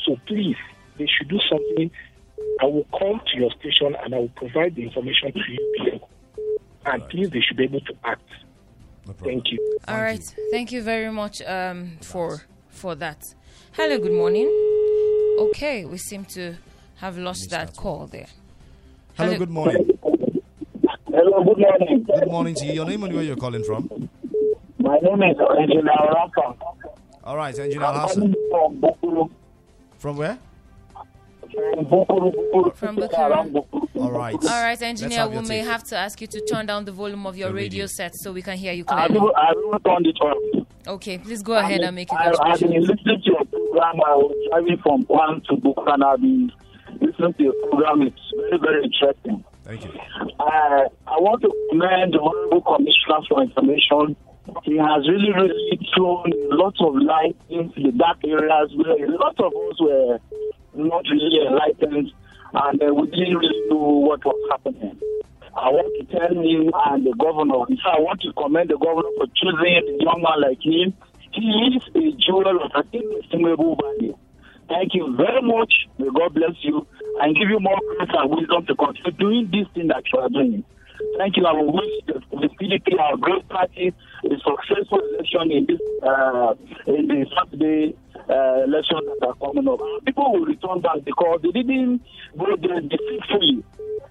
So 0.04 0.16
please, 0.26 0.56
they 0.98 1.06
should 1.06 1.28
do 1.28 1.38
something. 1.48 1.90
I 2.60 2.66
will 2.66 2.86
come 2.98 3.20
to 3.32 3.38
your 3.38 3.50
station 3.52 3.96
and 4.02 4.14
I 4.14 4.18
will 4.18 4.28
provide 4.36 4.74
the 4.74 4.82
information 4.82 5.32
to 5.32 5.40
you 5.48 5.74
below. 5.78 6.08
And 6.86 7.08
please, 7.08 7.30
they 7.30 7.40
should 7.40 7.56
be 7.56 7.64
able 7.64 7.80
to 7.80 7.94
act. 8.04 8.28
Thank 9.24 9.50
you. 9.50 9.78
All 9.88 10.00
right. 10.00 10.22
Thank 10.50 10.72
you 10.72 10.82
very 10.82 11.10
much 11.10 11.42
um, 11.42 11.98
for 12.00 12.42
for 12.68 12.94
that. 12.96 13.20
Hello. 13.72 13.98
Good 13.98 14.12
morning. 14.12 14.48
Okay, 15.38 15.84
we 15.84 15.98
seem 15.98 16.24
to 16.26 16.54
have 16.96 17.18
lost 17.18 17.50
that 17.50 17.76
call 17.76 18.06
there. 18.06 18.28
Hello, 19.16 19.36
good 19.36 19.50
morning. 19.50 19.98
Hello, 21.14 21.44
good 21.44 21.58
morning. 21.58 22.04
Good 22.04 22.26
morning 22.30 22.54
to 22.56 22.64
you. 22.66 22.72
Your 22.72 22.86
name 22.86 23.02
and 23.04 23.12
where 23.14 23.22
you're 23.22 23.36
calling 23.36 23.62
from? 23.64 23.88
My 24.78 24.98
name 24.98 25.22
is 25.22 25.36
Engineer 25.58 25.82
Rafa. 25.84 26.54
All 27.24 27.36
right, 27.36 27.56
Engineer 27.58 27.84
I'm 27.86 28.00
Hassan. 28.00 28.34
from 28.50 28.80
Bukuru. 28.80 29.30
From 29.98 30.16
where? 30.16 30.38
From 30.94 31.84
Bukuru, 31.84 32.32
Bukuru. 32.32 32.74
From 32.76 32.96
Bukuru. 32.96 33.76
All 34.00 34.10
right. 34.10 34.34
All 34.34 34.62
right, 34.62 34.80
engineer. 34.82 35.28
We 35.28 35.40
may 35.42 35.60
take. 35.60 35.66
have 35.66 35.84
to 35.84 35.96
ask 35.96 36.20
you 36.20 36.26
to 36.28 36.40
turn 36.46 36.66
down 36.66 36.84
the 36.86 36.92
volume 36.92 37.26
of 37.26 37.36
your 37.36 37.48
The 37.50 37.54
radio 37.54 37.82
radio. 37.82 37.86
set 37.86 38.14
so 38.16 38.32
we 38.32 38.40
can 38.42 38.56
hear 38.56 38.72
you 38.72 38.84
I 38.88 39.06
clearly. 39.06 39.20
will, 39.20 39.36
I 39.36 39.52
will 39.54 39.78
turn 39.80 40.06
it 40.06 40.18
on. 40.20 40.66
Okay, 40.88 41.18
please 41.18 41.42
go 41.42 41.52
ahead 41.54 41.82
and 41.82 41.94
make 41.94 42.10
your 42.10 42.20
I, 42.20 42.32
I've 42.52 42.58
been 42.60 42.70
listening 42.80 43.20
to 43.22 43.30
your 43.30 43.44
program. 43.44 43.96
I 44.06 44.16
was 44.16 44.34
driving 44.50 44.78
from 44.82 45.04
Kwan 45.04 45.42
to 45.48 45.56
Bukuru 45.56 45.92
and 45.94 46.02
I've 46.04 46.20
been 46.20 46.50
listening 47.00 47.34
to 47.34 47.42
your 47.42 47.52
program. 47.68 48.02
It's 48.02 48.32
very, 48.34 48.58
very 48.58 48.84
interesting. 48.84 49.44
Thank 49.64 49.84
you. 49.84 49.90
Uh, 50.40 50.90
I 51.06 51.16
want 51.22 51.42
to 51.42 51.50
commend 51.70 52.14
the 52.14 52.20
Honorable 52.20 52.62
Commissioner 52.62 53.22
for 53.28 53.42
Information. 53.42 54.16
He 54.64 54.76
has 54.76 55.06
really, 55.06 55.30
really 55.30 55.78
thrown 55.94 56.32
a 56.32 56.54
lot 56.54 56.74
of 56.80 56.94
light 56.96 57.36
into 57.48 57.78
the 57.80 57.92
dark 57.92 58.18
areas 58.26 58.74
where 58.74 58.98
a 58.98 59.10
lot 59.16 59.38
of 59.38 59.52
us 59.54 59.78
were 59.78 60.18
not 60.74 61.04
really 61.08 61.46
enlightened 61.46 62.10
and 62.54 62.82
uh, 62.82 62.92
we 62.92 63.06
didn't 63.10 63.38
really 63.38 63.62
know 63.68 64.02
what 64.02 64.24
was 64.24 64.40
happening. 64.50 64.98
I 65.54 65.68
want 65.68 65.94
to 66.00 66.04
tell 66.10 66.34
him 66.34 66.72
and 66.74 67.06
the 67.06 67.14
governor, 67.14 67.62
in 67.68 67.78
I 67.86 68.00
want 68.00 68.20
to 68.22 68.32
commend 68.32 68.70
the 68.70 68.78
governor 68.78 69.08
for 69.16 69.30
choosing 69.36 69.78
a 69.78 70.04
young 70.04 70.24
man 70.26 70.40
like 70.42 70.58
him. 70.58 70.92
He 71.32 71.46
is 71.76 71.86
a 71.94 72.16
jewel 72.18 72.50
of 72.50 72.72
an 72.74 72.88
inestimable 72.92 73.76
value. 73.76 74.16
Thank 74.68 74.94
you 74.94 75.14
very 75.16 75.42
much. 75.42 75.86
May 75.98 76.08
God 76.10 76.34
bless 76.34 76.56
you 76.62 76.86
and 77.20 77.36
give 77.36 77.48
you 77.48 77.60
more 77.60 77.78
grace 77.96 78.10
and 78.12 78.30
wisdom 78.30 78.66
to 78.66 78.74
continue 78.74 79.12
doing 79.12 79.50
this 79.50 79.68
thing 79.74 79.88
that 79.88 80.02
you 80.12 80.18
are 80.18 80.28
doing. 80.28 80.64
Thank 81.18 81.36
you. 81.36 81.46
I 81.46 81.52
will 81.52 81.72
wish 81.72 81.90
the, 82.06 82.22
PDP, 82.60 82.98
our 82.98 83.16
great 83.16 83.48
party, 83.48 83.92
a 84.24 84.28
successful 84.28 85.00
election 85.14 85.50
in 85.50 85.66
this 85.66 85.80
uh, 86.02 86.54
in 86.86 87.08
the 87.08 87.26
Saturday 87.36 87.94
uh, 88.28 88.64
election 88.64 89.00
that 89.06 89.26
are 89.26 89.34
coming 89.34 89.68
up. 89.68 89.80
People 90.04 90.32
will 90.32 90.46
return 90.46 90.80
back 90.80 91.04
because 91.04 91.40
they 91.42 91.50
didn't 91.50 92.02
go 92.38 92.56
there 92.56 92.80
deceitfully. 92.80 93.64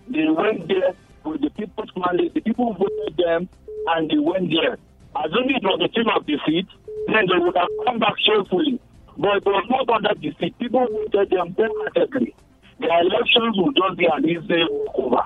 They 0.09 0.27
went 0.29 0.67
there 0.67 0.93
with 1.23 1.41
the 1.41 1.49
people's 1.51 1.89
mandate. 1.95 2.33
The 2.33 2.41
people 2.41 2.73
voted 2.73 3.17
them 3.17 3.49
and 3.87 4.09
they 4.09 4.19
went 4.19 4.51
there. 4.51 4.77
Assuming 5.15 5.55
it 5.55 5.63
was 5.63 5.81
a 5.83 5.87
team 5.89 6.07
of 6.15 6.25
defeat, 6.25 6.67
then 7.07 7.25
they 7.27 7.37
would 7.37 7.55
have 7.55 7.69
come 7.85 7.99
back 7.99 8.13
cheerfully. 8.19 8.79
But 9.17 9.37
it 9.37 9.45
was 9.45 9.65
not 9.69 9.89
under 9.89 10.13
defeat. 10.15 10.57
People 10.59 10.87
voted 10.87 11.29
them 11.29 11.55
wholeheartedly. 11.57 12.35
The 12.81 12.87
elections 12.87 13.55
will 13.57 13.71
just 13.73 13.97
be 13.97 14.05
an 14.11 14.25
easy 14.27 14.63
over. 14.95 15.23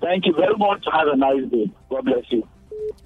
Thank 0.00 0.26
you 0.26 0.34
very 0.34 0.56
much. 0.56 0.84
Have 0.92 1.08
a 1.08 1.16
nice 1.16 1.50
day. 1.50 1.70
God 1.90 2.04
bless 2.04 2.24
you. 2.30 2.46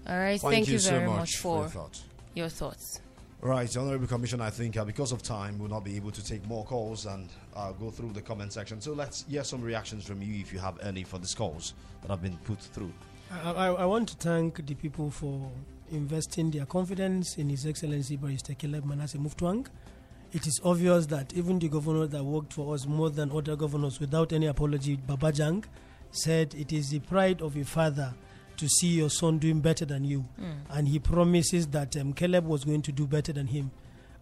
All 0.06 0.18
right, 0.18 0.40
Thank 0.40 0.52
thank, 0.54 0.66
you 0.68 0.74
you 0.74 0.78
so 0.78 0.90
very 0.90 1.06
much 1.06 1.16
much 1.18 1.36
for 1.36 1.58
your 1.60 1.68
for 1.68 1.78
thoughts. 1.78 2.04
your 2.34 2.48
thoughts. 2.48 3.00
Right, 3.42 3.74
Honorable 3.74 4.06
Commissioner, 4.06 4.44
I 4.44 4.50
think 4.50 4.76
uh, 4.76 4.84
because 4.84 5.12
of 5.12 5.22
time, 5.22 5.58
we'll 5.58 5.70
not 5.70 5.82
be 5.82 5.96
able 5.96 6.10
to 6.10 6.22
take 6.22 6.46
more 6.46 6.62
calls 6.64 7.06
and 7.06 7.30
uh, 7.56 7.72
go 7.72 7.90
through 7.90 8.12
the 8.12 8.20
comment 8.20 8.52
section. 8.52 8.82
So 8.82 8.92
let's 8.92 9.24
hear 9.30 9.44
some 9.44 9.62
reactions 9.62 10.04
from 10.04 10.20
you 10.20 10.38
if 10.40 10.52
you 10.52 10.58
have 10.58 10.78
any 10.80 11.04
for 11.04 11.18
these 11.18 11.34
calls 11.34 11.72
that 12.02 12.10
have 12.10 12.20
been 12.20 12.36
put 12.44 12.60
through. 12.60 12.92
I, 13.32 13.50
I, 13.52 13.66
I 13.68 13.84
want 13.86 14.10
to 14.10 14.16
thank 14.16 14.66
the 14.66 14.74
people 14.74 15.10
for 15.10 15.48
investing 15.90 16.50
their 16.50 16.66
confidence 16.66 17.38
in 17.38 17.48
His 17.48 17.64
Excellency 17.64 18.16
Barrister 18.16 18.52
Caleb 18.54 18.84
Manasseh 18.84 19.16
Mutfwang. 19.18 19.66
It 20.32 20.46
is 20.46 20.60
obvious 20.64 21.06
that 21.06 21.32
even 21.34 21.58
the 21.58 21.68
governor 21.68 22.06
that 22.06 22.22
worked 22.24 22.52
for 22.52 22.74
us 22.74 22.86
more 22.86 23.10
than 23.10 23.32
other 23.32 23.56
governors 23.56 23.98
without 23.98 24.32
any 24.32 24.46
apology, 24.46 24.96
Babajang, 24.96 25.64
said 26.12 26.54
it 26.54 26.72
is 26.72 26.90
the 26.90 27.00
pride 27.00 27.40
of 27.42 27.56
a 27.56 27.64
father 27.64 28.14
to 28.56 28.68
see 28.68 28.88
your 28.88 29.10
son 29.10 29.38
doing 29.38 29.60
better 29.60 29.84
than 29.84 30.04
you. 30.04 30.24
Mm. 30.40 30.52
And 30.70 30.88
he 30.88 30.98
promises 30.98 31.66
that 31.68 31.96
um, 31.96 32.12
Caleb 32.12 32.46
was 32.46 32.64
going 32.64 32.82
to 32.82 32.92
do 32.92 33.06
better 33.06 33.32
than 33.32 33.46
him. 33.48 33.70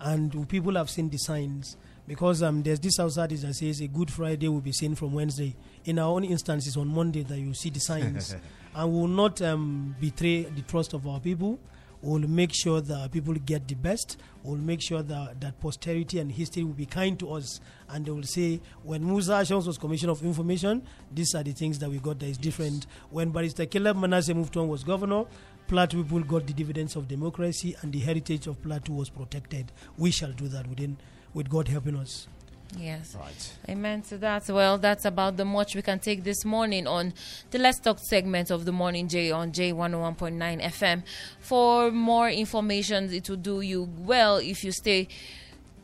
And 0.00 0.48
people 0.48 0.74
have 0.76 0.88
seen 0.88 1.10
the 1.10 1.18
signs 1.18 1.76
because 2.06 2.42
um, 2.42 2.62
there's 2.62 2.80
this 2.80 2.98
outside 3.00 3.30
that 3.30 3.54
says 3.54 3.80
a 3.80 3.88
Good 3.88 4.10
Friday 4.10 4.48
will 4.48 4.60
be 4.60 4.72
seen 4.72 4.94
from 4.94 5.12
Wednesday. 5.12 5.54
In 5.84 5.98
our 5.98 6.08
own 6.08 6.24
instances, 6.24 6.76
on 6.76 6.88
Monday, 6.88 7.22
that 7.24 7.38
you 7.38 7.52
see 7.52 7.68
the 7.70 7.80
signs. 7.80 8.34
and 8.74 8.92
we 8.92 9.00
will 9.00 9.08
not 9.08 9.42
um, 9.42 9.94
betray 10.00 10.44
the 10.44 10.62
trust 10.62 10.94
of 10.94 11.06
our 11.06 11.20
people. 11.20 11.58
We'll 12.00 12.28
make 12.28 12.52
sure 12.54 12.80
that 12.80 13.10
people 13.10 13.34
get 13.34 13.66
the 13.66 13.74
best. 13.74 14.18
We'll 14.44 14.56
make 14.56 14.80
sure 14.80 15.02
that, 15.02 15.40
that 15.40 15.60
posterity 15.60 16.20
and 16.20 16.30
history 16.30 16.62
will 16.62 16.72
be 16.72 16.86
kind 16.86 17.18
to 17.18 17.32
us. 17.32 17.60
And 17.88 18.06
they 18.06 18.10
will 18.12 18.22
say, 18.22 18.60
when 18.84 19.04
Musa 19.04 19.32
Ashoms 19.32 19.66
was 19.66 19.78
Commissioner 19.78 20.12
of 20.12 20.22
Information, 20.22 20.82
these 21.12 21.34
are 21.34 21.42
the 21.42 21.52
things 21.52 21.78
that 21.80 21.90
we 21.90 21.98
got 21.98 22.18
that 22.20 22.26
is 22.26 22.38
different. 22.38 22.86
When 23.10 23.30
Barrister 23.30 23.66
Caleb 23.66 23.96
Manasseh 23.96 24.32
Mutfwang 24.32 24.68
was 24.68 24.84
governor, 24.84 25.24
Plateau 25.66 26.02
people 26.02 26.20
got 26.22 26.46
the 26.46 26.52
dividends 26.54 26.96
of 26.96 27.08
democracy 27.08 27.76
and 27.82 27.92
the 27.92 27.98
heritage 27.98 28.46
of 28.46 28.62
Plateau 28.62 28.94
was 28.94 29.10
protected. 29.10 29.70
We 29.98 30.10
shall 30.10 30.32
do 30.32 30.48
that 30.48 30.66
within, 30.66 30.96
with 31.34 31.50
God 31.50 31.68
helping 31.68 31.96
us. 31.96 32.28
Yes. 32.76 33.16
Right. 33.18 33.52
Amen 33.68 34.02
to 34.02 34.18
that. 34.18 34.48
Well, 34.48 34.78
that's 34.78 35.04
about 35.04 35.36
the 35.36 35.44
much 35.44 35.74
we 35.74 35.82
can 35.82 35.98
take 35.98 36.22
this 36.22 36.44
morning 36.44 36.86
on 36.86 37.14
the 37.50 37.58
Let's 37.58 37.80
Talk 37.80 37.98
segment 37.98 38.50
of 38.50 38.64
the 38.66 38.72
Morning 38.72 39.08
J 39.08 39.30
on 39.30 39.52
J101.9 39.52 40.62
FM. 40.62 41.02
For 41.40 41.90
more 41.90 42.28
information, 42.28 43.12
it 43.12 43.28
will 43.28 43.36
do 43.36 43.62
you 43.62 43.88
well 43.98 44.36
if 44.36 44.62
you 44.64 44.72
stay 44.72 45.08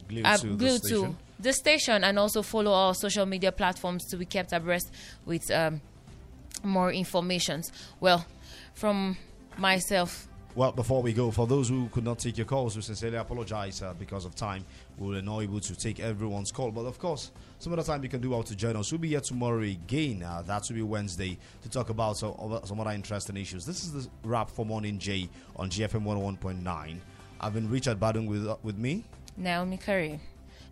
Glued 0.09 0.27
uh, 0.27 0.37
to 0.37 0.47
the 0.49 0.55
glued 0.57 0.85
station. 0.85 1.03
to 1.03 1.17
the 1.41 1.53
station 1.53 2.05
and 2.05 2.19
also 2.19 2.43
follow 2.43 2.73
our 2.73 2.95
social 2.95 3.25
media 3.27 3.51
platforms 3.51 4.05
to 4.11 4.17
be 4.19 4.27
kept 4.27 4.53
abreast 4.53 4.91
with 5.25 5.51
um, 5.51 5.81
more 6.63 6.93
informations. 6.93 7.73
Well, 7.99 8.27
from 8.75 9.17
myself, 9.57 10.29
Well, 10.57 10.71
before 10.71 11.03
we 11.03 11.13
go, 11.13 11.33
for 11.33 11.49
those 11.49 11.69
who 11.69 11.89
could 11.89 12.05
not 12.05 12.21
take 12.21 12.39
your 12.39 12.45
calls, 12.47 12.77
we 12.77 12.83
sincerely 12.83 13.17
apologize 13.17 13.83
uh, 13.83 13.93
because 13.99 14.25
of 14.25 14.37
time. 14.37 14.65
We 14.99 15.09
were 15.17 15.21
not 15.23 15.41
able 15.41 15.59
to 15.59 15.75
take 15.75 15.99
everyone's 15.99 16.53
call, 16.53 16.71
but 16.71 16.83
of 16.83 16.97
course, 17.01 17.33
some 17.59 17.73
other 17.73 17.83
time 17.83 18.05
you 18.05 18.09
can 18.09 18.21
do 18.21 18.37
out 18.37 18.47
to 18.47 18.55
join 18.55 18.77
us. 18.77 18.93
We'll 18.93 19.01
be 19.01 19.09
here 19.09 19.21
tomorrow 19.21 19.63
again. 19.63 20.23
Uh, 20.23 20.43
that 20.47 20.63
will 20.69 20.77
be 20.77 20.83
Wednesday 20.83 21.39
to 21.63 21.69
talk 21.69 21.91
about 21.91 22.19
some, 22.19 22.35
other- 22.39 22.65
some 22.67 22.79
other 22.79 22.93
interesting 22.93 23.37
issues. 23.37 23.67
This 23.67 23.83
is 23.83 23.93
the 24.05 24.09
wrap 24.23 24.49
for 24.49 24.65
Morning 24.65 24.97
J 24.97 25.29
on 25.57 25.71
JFM 25.71 26.05
101.9. 26.05 26.99
I've 27.41 27.53
been 27.53 27.69
Richard 27.69 27.99
Badung 27.99 28.29
with 28.29 28.47
uh, 28.47 28.57
with 28.63 28.79
me. 28.79 29.03
Naomi 29.37 29.77
Curry. 29.77 30.21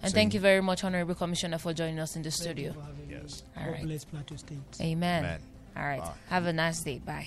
And 0.01 0.11
Same. 0.11 0.15
thank 0.15 0.35
you 0.35 0.41
very 0.41 0.61
much, 0.63 0.85
Honorable 0.85 1.17
Commissioner, 1.17 1.59
for 1.59 1.73
joining 1.73 1.99
us 1.99 2.15
in 2.15 2.23
the 2.23 2.31
Thank 2.31 2.59
you 2.59 2.71
studio. 2.71 2.73
for 2.73 3.13
Yes. 3.13 3.43
me. 3.57 3.61
All 3.63 3.65
God 3.67 3.73
right. 3.73 3.83
bless 3.83 4.05
Plateau 4.05 4.37
State. 4.37 4.59
Amen. 4.81 5.25
Amen. 5.25 5.41
All 5.77 5.83
right. 5.83 6.01
Bye. 6.01 6.13
Have 6.29 6.47
a 6.47 6.53
nice 6.53 6.81
day. 6.83 6.99
Bye. 7.05 7.27